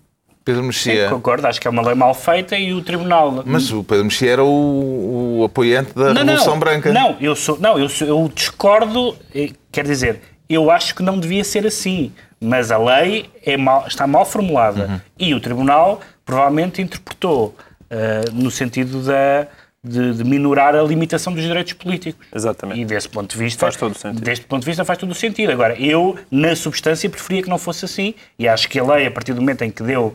Pedro 0.43 0.64
Mexia. 0.64 1.07
Concordo, 1.09 1.47
acho 1.47 1.61
que 1.61 1.68
é 1.68 1.72
uma 1.72 1.82
lei 1.82 1.95
mal 1.95 2.14
feita 2.14 2.57
e 2.57 2.74
o 2.74 2.82
Tribunal. 2.82 3.43
Mas 3.45 3.72
o 3.72 3.82
Pedro 3.84 4.05
Mexia 4.05 4.32
era 4.32 4.43
o, 4.43 5.39
o 5.39 5.43
apoiante 5.45 5.93
da 5.93 6.14
não, 6.14 6.22
Revolução 6.22 6.53
não, 6.53 6.59
Branca. 6.59 6.91
Não, 6.91 7.16
eu 7.22 7.36
sou, 7.36 7.57
não, 7.59 7.80
eu, 7.80 7.88
sou, 7.88 8.07
eu 8.07 8.32
discordo. 8.34 9.16
eh, 9.34 9.51
Quer 9.72 9.86
dizer, 9.86 10.20
eu 10.49 10.69
acho 10.71 10.93
que 10.95 11.03
não 11.03 11.19
devia 11.19 11.43
ser 11.43 11.65
assim. 11.65 12.11
Mas 12.39 12.71
a 12.71 12.77
lei 12.77 13.29
é 13.45 13.55
mal, 13.55 13.85
está 13.87 14.05
mal 14.05 14.25
formulada 14.25 14.85
Uhum. 14.87 14.99
e 15.17 15.33
o 15.33 15.39
Tribunal 15.39 16.01
provavelmente 16.25 16.81
interpretou 16.81 17.55
eh, 17.89 18.23
no 18.33 18.51
sentido 18.51 19.01
da, 19.01 19.47
de, 19.81 20.13
de 20.15 20.23
minorar 20.25 20.75
a 20.75 20.83
limitação 20.83 21.31
dos 21.33 21.41
direitos 21.43 21.71
políticos. 21.73 22.25
Exatamente. 22.35 22.81
E 22.81 22.85
desse 22.85 23.07
ponto 23.07 23.31
de 23.31 23.37
vista. 23.37 23.59
Faz 23.61 23.77
todo 23.77 23.93
o 23.93 23.97
sentido. 23.97 24.21
Deste 24.21 24.45
ponto 24.45 24.59
de 24.61 24.65
vista 24.65 24.83
faz 24.83 24.99
todo 24.99 25.11
o 25.11 25.15
sentido. 25.15 25.51
Agora, 25.53 25.73
eu, 25.79 26.17
na 26.29 26.53
substância, 26.55 27.09
preferia 27.09 27.43
que 27.43 27.49
não 27.49 27.57
fosse 27.57 27.85
assim 27.85 28.13
e 28.37 28.45
acho 28.47 28.67
que 28.67 28.77
a 28.77 28.83
lei, 28.83 29.07
a 29.07 29.11
partir 29.11 29.33
do 29.33 29.39
momento 29.41 29.61
em 29.63 29.71
que 29.71 29.81
deu, 29.83 30.13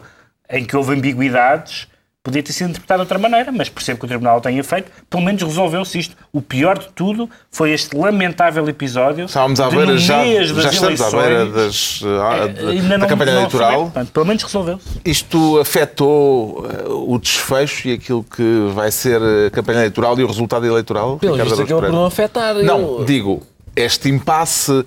em 0.51 0.65
que 0.67 0.77
houve 0.77 0.93
ambiguidades, 0.95 1.89
podia 2.29 2.43
ter 2.43 2.53
sido 2.53 2.71
interpretada 2.71 2.99
de 2.99 3.03
outra 3.03 3.19
maneira, 3.19 3.51
mas 3.51 3.69
percebo 3.69 3.99
que 4.01 4.05
o 4.05 4.09
Tribunal 4.09 4.41
tenha 4.41 4.63
feito. 4.63 4.91
Pelo 5.11 5.23
menos 5.23 5.43
resolveu-se 5.43 5.99
isto. 5.99 6.17
O 6.33 6.41
pior 6.41 6.79
de 6.79 6.89
tudo 6.95 7.29
foi 7.51 7.73
este 7.73 7.97
lamentável 7.97 8.69
episódio. 8.69 9.25
Estávamos 9.27 9.61
à 9.61 9.69
de, 9.69 9.77
beira, 9.77 9.97
já, 9.99 10.25
já 10.25 10.71
estamos 10.71 11.01
à 11.01 11.11
beira 11.11 11.35
eleições, 11.43 11.55
das, 11.55 12.01
ah, 12.05 12.37
eh, 12.37 12.99
da- 12.99 13.07
campanha 13.07 13.33
não 13.33 13.39
eleitoral. 13.41 13.93
pelo 14.13 14.27
menos 14.27 14.43
resolveu-se. 14.43 14.87
Isto 15.05 15.59
afetou 15.59 16.67
eh, 16.69 16.85
o 16.89 17.19
desfecho 17.19 17.89
e 17.89 17.93
aquilo 17.95 18.23
que 18.25 18.71
vai 18.75 18.91
ser 18.91 19.21
a 19.47 19.51
campanha 19.51 19.79
eleitoral 19.81 20.19
e 20.19 20.25
o 20.25 20.27
resultado 20.27 20.67
eleitoral? 20.67 21.19
Pelo 21.19 21.35
visto, 21.35 21.47
Araújo 21.47 21.63
acabou 21.63 21.83
por 21.83 21.93
não 21.93 22.05
afetar. 22.07 22.55
Não, 22.57 22.99
Eu- 22.99 23.05
digo, 23.05 23.43
este 23.79 24.09
impasse 24.09 24.85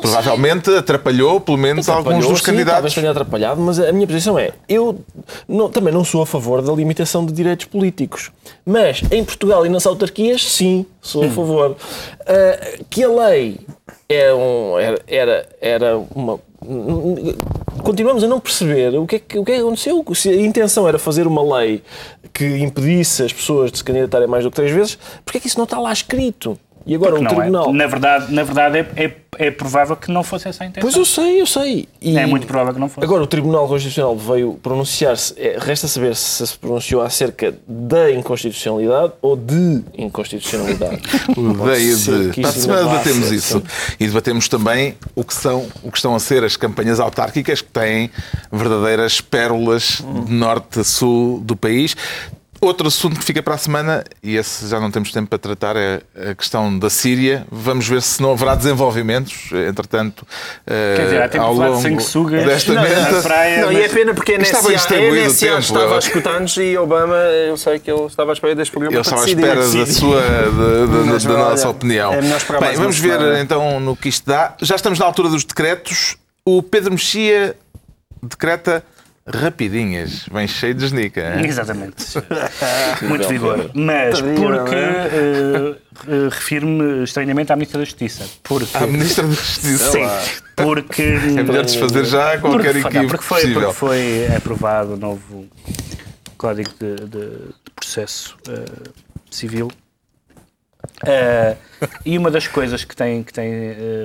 provavelmente 0.00 0.70
atrapalhou 0.74 1.40
pelo 1.40 1.58
menos 1.58 1.88
alguns 1.88 2.26
dos 2.26 2.38
sim, 2.38 2.44
candidatos. 2.46 2.72
Talvez 2.74 2.94
tenha 2.94 3.10
atrapalhado, 3.10 3.60
mas 3.60 3.78
a 3.78 3.92
minha 3.92 4.06
posição 4.06 4.38
é: 4.38 4.52
eu 4.68 5.00
não- 5.48 5.68
também 5.70 5.92
não 5.92 6.04
sou 6.04 6.22
a 6.22 6.26
favor 6.26 6.62
da 6.62 6.72
limitação 6.72 7.24
de 7.26 7.32
direitos 7.32 7.66
políticos. 7.66 8.30
Mas 8.64 9.02
em 9.10 9.24
Portugal 9.24 9.64
e 9.66 9.68
nas 9.68 9.86
autarquias, 9.86 10.42
sim, 10.50 10.86
sou 11.00 11.24
a 11.24 11.28
favor. 11.28 11.76
Ah, 12.26 12.78
que 12.88 13.02
a 13.04 13.08
lei 13.08 13.58
é 14.08 14.32
um- 14.34 14.78
era, 14.78 14.98
era, 15.06 15.48
era 15.60 15.98
uma. 16.14 16.38
Continuamos 17.82 18.22
a 18.22 18.28
não 18.28 18.38
perceber 18.38 18.96
o 18.98 19.06
que, 19.06 19.16
é 19.16 19.18
que, 19.18 19.38
o 19.38 19.44
que 19.44 19.52
é 19.52 19.54
que 19.56 19.60
aconteceu. 19.62 20.04
Se 20.14 20.28
a 20.28 20.36
intenção 20.40 20.86
era 20.86 20.98
fazer 20.98 21.26
uma 21.26 21.56
lei 21.58 21.82
que 22.32 22.44
impedisse 22.58 23.22
as 23.22 23.32
pessoas 23.32 23.72
de 23.72 23.78
se 23.78 23.84
candidatarem 23.84 24.28
mais 24.28 24.44
do 24.44 24.50
que 24.50 24.56
três 24.56 24.70
vezes, 24.70 24.96
porque 25.24 25.38
é 25.38 25.40
que 25.40 25.46
isso 25.48 25.58
não 25.58 25.64
está 25.64 25.78
lá 25.78 25.92
escrito? 25.92 26.58
E 26.86 26.94
agora 26.94 27.14
o 27.14 27.22
Não 27.22 27.30
é. 27.30 27.34
tribunal. 27.34 27.72
Na 27.72 27.86
verdade, 27.86 28.32
na 28.32 28.42
verdade 28.42 28.78
é, 28.78 29.04
é, 29.04 29.12
é 29.38 29.50
provável 29.50 29.96
que 29.96 30.10
não 30.10 30.22
fosse 30.22 30.48
essa 30.48 30.64
a 30.64 30.66
intenção. 30.66 30.82
Pois 30.82 30.96
eu 30.96 31.04
sei, 31.04 31.40
eu 31.40 31.46
sei. 31.46 31.88
E 32.00 32.16
É 32.16 32.26
muito 32.26 32.46
provável 32.46 32.74
que 32.74 32.80
não 32.80 32.88
fosse. 32.88 33.04
Agora 33.04 33.22
o 33.22 33.26
Tribunal 33.26 33.68
Constitucional 33.68 34.16
veio 34.16 34.54
pronunciar-se, 34.62 35.34
é, 35.38 35.56
resta 35.58 35.86
saber 35.88 36.14
se 36.16 36.46
se 36.46 36.58
pronunciou 36.58 37.02
acerca 37.02 37.54
da 37.66 38.10
inconstitucionalidade 38.10 39.12
ou 39.22 39.36
de 39.36 39.82
inconstitucionalidade. 39.96 41.00
O 41.36 41.52
ideia 41.64 41.96
ser 41.96 42.30
de. 42.30 42.40
Para 42.40 42.48
a 42.48 42.50
isso 42.50 42.60
semana 42.60 42.82
debatemos 42.90 43.30
isso. 43.32 43.52
sempre. 43.54 43.72
E 43.98 44.06
debatemos 44.06 44.48
também 44.48 44.94
o 45.14 45.24
que, 45.24 45.34
são, 45.34 45.66
o 45.82 45.90
que 45.90 45.96
estão 45.98 46.14
a 46.14 46.20
ser 46.20 46.44
as 46.44 46.56
campanhas 46.56 47.00
autárquicas, 47.00 47.60
que 47.60 47.70
têm 47.70 48.10
verdadeiras 48.50 49.20
pérolas 49.20 50.02
de 50.26 50.32
norte 50.32 50.80
a 50.80 50.84
sul 50.84 51.40
do 51.40 51.56
país. 51.56 51.96
Outro 52.64 52.86
assunto 52.86 53.18
que 53.18 53.24
fica 53.24 53.42
para 53.42 53.54
a 53.56 53.58
semana, 53.58 54.04
e 54.22 54.36
esse 54.36 54.68
já 54.68 54.78
não 54.78 54.88
temos 54.88 55.10
tempo 55.10 55.28
para 55.28 55.36
tratar, 55.36 55.74
é 55.74 56.00
a 56.30 56.32
questão 56.36 56.78
da 56.78 56.88
Síria. 56.88 57.44
Vamos 57.50 57.88
ver 57.88 58.00
se 58.00 58.22
não 58.22 58.30
haverá 58.30 58.54
desenvolvimentos, 58.54 59.50
entretanto, 59.68 60.24
eh, 60.64 60.94
Quer 60.96 61.04
dizer, 61.06 61.22
há 61.22 61.28
tempo 61.28 61.42
ao 61.44 61.50
de 61.54 61.56
falar 61.56 61.66
de 61.70 61.72
longo 61.74 61.82
sanguessugas 61.82 62.44
desta 62.46 62.72
na- 62.74 62.82
meta. 62.82 63.10
na 63.10 63.20
praia. 63.22 63.62
Não, 63.66 63.72
e 63.72 63.82
é 63.82 63.88
pena 63.88 64.14
porque 64.14 64.34
a 64.34 64.38
Estava 64.38 64.68
NSA, 64.68 64.70
a 64.70 64.76
distribuído 64.76 65.14
o 65.16 65.18
NSA 65.32 65.46
tempo, 65.46 65.58
estava 65.58 65.84
eu- 65.86 65.94
a 65.94 65.98
escutar-nos 65.98 66.56
e 66.56 66.78
Obama, 66.78 67.16
eu 67.16 67.56
sei 67.56 67.78
que 67.80 67.90
ele 67.90 68.04
estava 68.06 68.30
à 68.30 68.34
espera 68.34 68.54
deste 68.54 68.70
programa 68.70 68.96
Ele 68.96 69.02
para 69.02 69.16
estava 69.16 69.22
à 69.22 69.24
decidir. 69.24 69.42
espera 69.42 69.86
da 69.86 69.92
sua 69.92 70.20
da, 70.20 71.18
da- 71.18 71.18
da 71.34 71.50
nossa 71.50 71.68
opinião. 71.68 72.12
é 72.14 72.20
Bem, 72.20 72.76
vamos 72.76 72.96
ver 73.00 73.18
semana. 73.18 73.40
então 73.40 73.80
no 73.80 73.96
que 73.96 74.08
isto 74.08 74.24
dá. 74.24 74.54
Já 74.62 74.76
estamos 74.76 75.00
na 75.00 75.04
altura 75.04 75.28
dos 75.30 75.42
decretos. 75.44 76.16
O 76.44 76.62
Pedro 76.62 76.92
Mexia 76.92 77.56
decreta 78.22 78.84
rapidinhas, 79.26 80.26
bem 80.32 80.46
cheio 80.48 80.74
de 80.74 80.84
esnica. 80.84 81.40
Exatamente. 81.44 82.04
Muito 83.02 83.28
vigor. 83.28 83.70
Mas 83.74 84.20
porque 84.20 84.74
eh, 84.74 85.76
eh, 86.08 86.28
refiro-me 86.30 87.04
estranhamente 87.04 87.52
à 87.52 87.56
Ministra 87.56 87.78
da 87.78 87.84
Justiça. 87.84 88.24
Porque. 88.42 88.76
A 88.76 88.86
Ministra 88.86 89.24
da 89.26 89.32
Justiça. 89.34 89.90
Sim, 89.92 90.08
porque. 90.56 91.02
É 91.02 91.42
melhor 91.42 91.64
desfazer 91.64 92.04
já 92.04 92.38
qualquer 92.38 92.72
porque, 92.74 92.80
não, 92.80 92.88
equívoco 92.88 93.08
porque, 93.08 93.24
foi, 93.24 93.40
possível. 93.40 93.60
porque 93.62 93.74
foi 93.78 94.36
aprovado 94.36 94.94
o 94.94 94.96
novo 94.96 95.46
Código 96.36 96.70
de, 96.80 96.96
de- 96.96 97.06
de 97.06 97.70
Processo 97.76 98.36
eh, 98.48 98.90
Civil. 99.30 99.70
E 102.04 102.18
uma 102.18 102.30
das 102.30 102.46
coisas 102.48 102.84
que 102.84 102.94
tem, 102.94 103.22
que 103.22 103.32
tem 103.32 103.48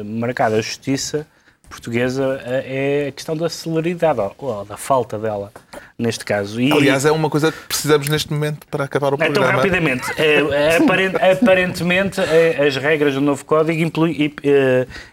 marcado 0.05 0.55
a 0.55 0.61
justiça 0.61 1.26
portuguesa 1.68 2.41
é 2.45 3.07
a 3.09 3.11
questão 3.11 3.36
da 3.36 3.49
celeridade, 3.49 4.20
ou, 4.38 4.65
da 4.65 4.78
falta 4.78 5.18
dela, 5.18 5.51
neste 5.97 6.26
caso. 6.26 6.59
E, 6.59 6.72
Aliás, 6.72 7.05
é 7.05 7.11
uma 7.11 7.30
coisa 7.30 7.51
que 7.51 7.57
precisamos 7.68 8.07
neste 8.07 8.32
momento 8.32 8.65
para 8.68 8.86
acabar 8.86 9.13
o 9.13 9.15
então, 9.15 9.32
programa. 9.32 9.57
rapidamente, 9.57 10.03
é, 10.18 10.39
é 10.39 10.78
aparent- 10.78 11.15
aparentemente 11.41 12.22
é, 12.22 12.65
as 12.65 12.76
regras 12.76 13.13
do 13.13 13.22
novo 13.22 13.43
código 13.45 13.80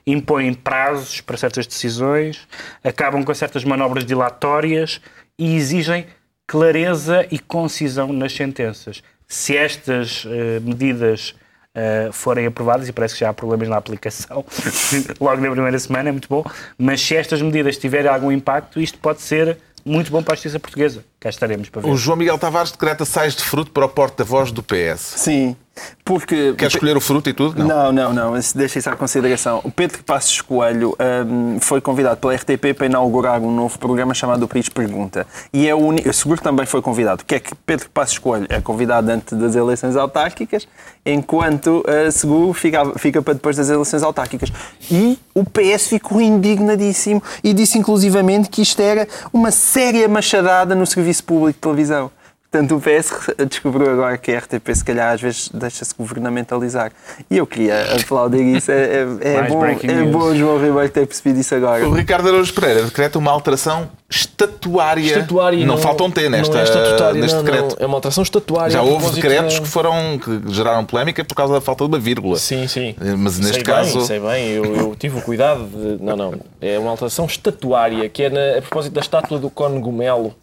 impõem 0.07 0.55
prazos 0.55 1.21
para 1.21 1.37
certas 1.37 1.67
decisões, 1.67 2.47
acabam 2.83 3.25
com 3.25 3.35
certas 3.35 3.65
manobras 3.65 4.05
dilatórias 4.05 5.01
e 5.39 5.57
exigem 5.57 6.07
clareza 6.47 7.27
e 7.31 7.39
concisão 7.39 8.13
nas 8.13 8.33
sentenças. 8.33 9.03
Se 9.27 9.57
estas 9.57 10.25
eh, 10.27 10.61
medidas 10.61 11.35
eh, 11.75 12.09
forem 12.13 12.47
aprovadas, 12.47 12.89
e 12.89 12.93
parece 12.93 13.15
que 13.15 13.21
já 13.21 13.31
há 13.31 13.35
problemas 13.35 13.69
na 13.69 13.77
aplicação, 13.77 14.45
logo 15.21 15.41
na 15.41 15.51
primeira 15.51 15.79
semana, 15.79 16.09
é 16.09 16.13
muito 16.13 16.29
bom, 16.29 16.45
mas 16.79 17.01
se 17.01 17.17
estas 17.17 17.43
medidas 17.43 17.77
tiverem 17.77 18.11
algum 18.11 18.31
impacto, 18.31 18.81
isto 18.81 18.99
pode 18.99 19.21
ser 19.21 19.59
muito 19.85 20.11
bom 20.11 20.23
para 20.23 20.33
a 20.33 20.37
justiça 20.37 20.59
portuguesa. 20.59 21.05
Cá 21.21 21.29
estaremos 21.29 21.69
para 21.69 21.83
ver. 21.83 21.91
O 21.91 21.97
João 21.97 22.17
Miguel 22.17 22.39
Tavares 22.39 22.71
decreta 22.71 23.05
sais 23.05 23.35
de 23.35 23.43
fruto 23.45 23.71
para 23.71 23.85
o 23.85 23.89
porta-voz 23.89 24.51
do 24.51 24.63
PS. 24.63 25.01
Sim, 25.17 25.57
porque... 26.05 26.55
Quer 26.55 26.67
escolher 26.67 26.97
o 26.97 27.01
fruto 27.01 27.29
e 27.31 27.33
tudo? 27.33 27.65
Não, 27.65 27.93
não, 27.93 28.13
não. 28.13 28.37
isso 28.37 28.57
Deixa 28.57 28.79
isso 28.79 28.91
à 28.91 28.97
consideração. 28.97 29.61
O 29.65 29.71
Pedro 29.71 30.03
Passos 30.05 30.41
Coelho 30.41 30.97
hum, 31.27 31.59
foi 31.61 31.81
convidado 31.81 32.19
pela 32.19 32.35
RTP 32.35 32.75
para 32.77 32.87
inaugurar 32.87 33.41
um 33.41 33.55
novo 33.55 33.79
programa 33.79 34.15
chamado 34.15 34.45
O 34.45 34.49
País 34.49 34.69
Pergunta. 34.69 35.27
E 35.53 35.69
é 35.69 35.75
o 35.75 35.79
único. 35.79 36.13
Seguro 36.13 36.41
também 36.41 36.67
foi 36.67 36.83
convidado. 36.83 37.23
O 37.23 37.25
que 37.25 37.35
é 37.35 37.41
que 37.41 37.55
Pedro 37.55 37.89
Passos 37.91 38.19
Coelho 38.19 38.47
é 38.49 38.61
convidado 38.61 39.11
antes 39.11 39.37
das 39.37 39.55
eleições 39.55 39.97
autárquicas, 39.97 40.69
enquanto 41.05 41.85
uh, 41.87 42.13
seguro 42.13 42.53
fica, 42.53 42.99
fica 42.99 43.23
para 43.23 43.35
depois 43.35 43.57
das 43.57 43.69
eleições 43.69 44.03
autárquicas. 44.03 44.53
E 44.91 45.19
o 45.35 45.45
PS 45.45 45.89
ficou 45.89 46.21
indignadíssimo 46.21 47.23
e 47.43 47.53
disse 47.53 47.79
inclusivamente 47.79 48.49
que 48.49 48.63
isto 48.63 48.81
era 48.81 49.09
uma 49.33 49.51
séria 49.51 50.09
machadada 50.09 50.75
no 50.75 50.87
serviço 50.87 51.25
público 51.25 51.55
de 51.55 51.61
televisão. 51.61 52.11
Portanto, 52.55 52.77
o 52.77 52.81
PS 52.81 53.35
descobriu 53.51 53.91
agora 53.91 54.17
que 54.17 54.31
a 54.31 54.39
RTP, 54.39 54.73
se 54.77 54.85
calhar, 54.85 55.13
às 55.13 55.21
vezes 55.21 55.49
deixa-se 55.53 55.93
governamentalizar. 55.99 56.93
E 57.29 57.37
eu 57.37 57.45
queria 57.49 57.97
aplaudir 58.01 58.45
isso. 58.45 58.71
É, 58.71 59.05
é, 59.21 59.35
é 59.39 59.43
bom, 59.49 59.67
é 59.67 60.05
bom 60.05 60.19
o 60.27 60.37
João 60.37 60.65
Ribeiro 60.65 60.89
ter 60.89 61.05
percebido 61.05 61.41
isso 61.41 61.53
agora. 61.53 61.85
O 61.89 61.93
Ricardo 61.93 62.29
Araújo 62.29 62.55
Pereira 62.55 62.83
decreta 62.85 63.19
uma 63.19 63.33
alteração 63.33 63.91
estatuária. 64.09 65.05
Estatuária 65.05 65.67
não, 65.67 65.79
falta 65.79 66.05
um 66.05 66.11
T 66.13 66.29
nesta, 66.29 66.55
não 66.55 66.61
é 66.61 66.63
estatutária, 66.63 67.21
neste 67.21 67.37
não, 67.39 67.43
decreto. 67.45 67.77
não. 67.77 67.85
É 67.85 67.87
uma 67.87 67.97
alteração 67.97 68.23
estatuária. 68.23 68.71
Já 68.71 68.83
houve 68.83 69.11
decretos 69.11 69.59
que 69.59 69.67
foram 69.67 70.17
que 70.17 70.53
geraram 70.53 70.85
polémica 70.85 71.25
por 71.25 71.35
causa 71.35 71.55
da 71.55 71.61
falta 71.61 71.83
de 71.83 71.91
uma 71.91 71.99
vírgula. 71.99 72.37
Sim, 72.39 72.69
sim. 72.69 72.95
Mas 73.19 73.37
neste 73.41 73.55
sei 73.55 73.63
caso. 73.65 73.99
Bem, 73.99 74.07
sei 74.07 74.21
bem, 74.21 74.49
eu, 74.51 74.65
eu 74.77 74.97
tive 74.97 75.19
o 75.19 75.23
cuidado 75.23 75.65
de. 75.65 76.01
Não, 76.01 76.17
não. 76.17 76.35
É 76.61 76.79
uma 76.79 76.91
alteração 76.91 77.27
estatuária, 77.27 78.09
que 78.09 78.23
é 78.23 78.31
na- 78.31 78.59
a 78.59 78.63
propósito 78.63 78.93
da 78.93 79.01
estátua 79.01 79.41
do 79.41 79.51
Cone 79.51 79.81
Gomelo 79.81 80.37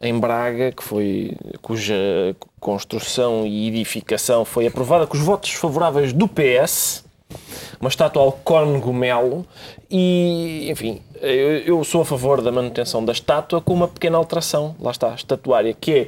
em 0.00 0.18
Braga, 0.18 0.72
que 0.72 0.82
foi, 0.82 1.36
cuja 1.62 1.94
construção 2.60 3.46
e 3.46 3.68
edificação 3.68 4.44
foi 4.44 4.66
aprovada 4.66 5.06
com 5.06 5.16
os 5.16 5.22
votos 5.22 5.52
favoráveis 5.52 6.12
do 6.12 6.28
PS. 6.28 7.04
Uma 7.80 7.88
estátua 7.88 8.22
ao 8.22 8.32
Gomelo 8.80 9.44
e, 9.90 10.68
enfim, 10.70 11.02
eu, 11.22 11.78
eu 11.78 11.84
sou 11.84 12.02
a 12.02 12.04
favor 12.04 12.40
da 12.42 12.50
manutenção 12.52 13.04
da 13.04 13.12
estátua 13.12 13.60
com 13.60 13.72
uma 13.74 13.88
pequena 13.88 14.16
alteração, 14.18 14.74
lá 14.80 14.90
está, 14.90 15.14
estatuária, 15.14 15.74
que 15.78 15.92
é 15.92 16.06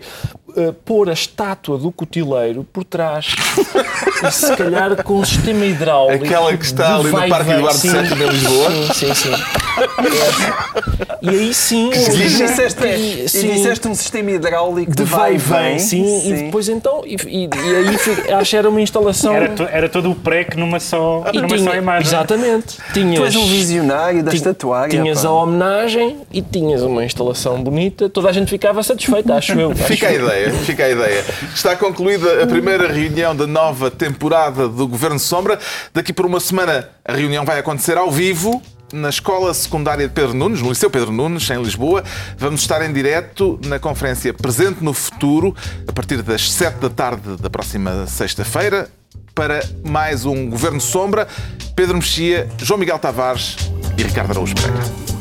eh, 0.57 0.73
pôr 0.85 1.09
a 1.09 1.13
estátua 1.13 1.79
do 1.79 1.91
cotileiro 1.93 2.65
por 2.73 2.85
trás 2.85 3.35
e 4.27 4.31
se 4.31 4.57
calhar 4.57 5.03
com 5.03 5.15
um 5.21 5.25
sistema 5.25 5.65
hidráulico. 5.65 6.25
Aquela 6.25 6.57
que 6.57 6.65
está 6.65 6.99
de 6.99 7.01
ali 7.01 7.11
no 7.23 7.29
Parque. 7.29 7.51
Eduardo 7.51 7.79
Sim, 7.79 7.91
VII 7.93 8.23
em 8.25 8.29
Lisboa. 8.29 8.71
Sim, 8.71 8.93
sim, 8.95 9.15
sim. 9.15 9.33
É. 9.33 11.19
E 11.23 11.29
aí 11.31 11.55
sim. 11.55 11.91
E 11.93 12.29
disseste, 12.29 12.85
e- 12.85 13.25
e 13.25 13.29
sim, 13.29 13.53
disseste 13.55 13.89
um 13.89 13.95
sistema 13.95 14.31
hidráulico 14.31 14.95
de 14.95 15.03
vai 15.05 15.35
e 15.35 15.39
vem, 15.39 15.79
sim, 15.79 16.29
e 16.29 16.33
depois 16.45 16.69
então, 16.69 17.03
e, 17.05 17.17
e- 17.27 17.49
e 17.49 17.77
aí 17.77 18.35
acho 18.35 18.51
que 18.51 18.57
era 18.57 18.69
uma 18.69 18.81
instalação. 18.81 19.35
Era, 19.35 19.49
to- 19.51 19.69
era 19.71 19.89
todo 19.89 20.11
o 20.11 20.15
pré 20.15 20.45
que 20.45 20.57
numa 20.57 20.81
só, 20.81 21.25
e 21.33 21.37
numa 21.37 21.49
tinha- 21.49 21.71
só 21.71 21.75
imagem. 21.77 22.09
Exatamente. 22.09 22.77
Tinhas, 22.93 23.17
Tu 23.19 23.25
és 23.25 23.37
um 23.37 23.47
visionário 23.47 24.23
da 24.23 24.33
estatuária. 24.35 24.91
tinhas 24.91 25.08
pá. 25.15 25.29
a 25.29 25.33
homenagem 25.33 26.19
e 26.33 26.43
tinhas 26.43 26.83
uma 26.83 27.05
instalação 27.05 27.63
bonita, 27.63 28.09
toda 28.09 28.29
a 28.29 28.33
gente 28.33 28.49
ficava 28.49 28.83
satisfeita, 28.83 29.35
acho 29.35 29.53
eu. 29.53 29.73
acho 29.73 29.85
Fica 29.89 30.09
a 30.09 30.13
ideia, 30.13 30.51
fica 30.53 30.85
a 30.85 30.91
ideia. 30.91 31.25
Está 31.55 31.77
concluída 31.77 32.43
a 32.43 32.47
primeira 32.47 32.93
reunião 32.93 33.35
da 33.35 33.47
nova 33.47 33.91
temporada 33.91 34.69
do 34.69 34.87
Governo 34.87 35.19
Sombra. 35.19 35.59
Daqui 35.93 36.13
por 36.13 36.27
uma 36.27 36.41
semana 36.41 36.89
a 37.05 37.15
reunião 37.15 37.45
vai 37.45 37.59
acontecer 37.59 37.97
ao 37.97 38.11
vivo 38.11 38.63
na 38.93 39.09
Escola 39.09 39.53
Secundária 39.53 40.07
de 40.09 40.15
Pedro 40.15 40.35
Nunes, 40.35 40.63
no 40.63 40.71
Liceu 40.71 40.91
Pedro 40.91 41.13
Nunes, 41.13 41.49
em 41.51 41.63
Lisboa. 41.63 42.03
Vamos 42.37 42.63
estar 42.63 42.83
em 42.83 42.93
direto 42.93 43.61
na 43.67 43.79
conferência 43.79 44.33
Presente 44.33 44.83
no 44.83 44.95
Futuro, 44.95 45.55
a 45.87 45.93
partir 45.93 46.23
das 46.23 46.51
7 46.51 46.79
da 46.79 46.91
tarde 46.91 47.37
da 47.37 47.51
próxima 47.51 48.07
sexta-feira, 48.07 48.89
para 49.35 49.63
mais 49.85 50.25
um 50.25 50.49
Governo 50.49 50.81
Sombra. 50.81 51.29
Pedro 51.77 51.97
Mexia, 51.97 52.49
João 52.59 52.79
Miguel 52.79 52.99
Tavares 52.99 53.57
e 53.99 54.03
Ricardo 54.05 54.31
Araújo 54.31 54.55
Pereira. 54.55 55.18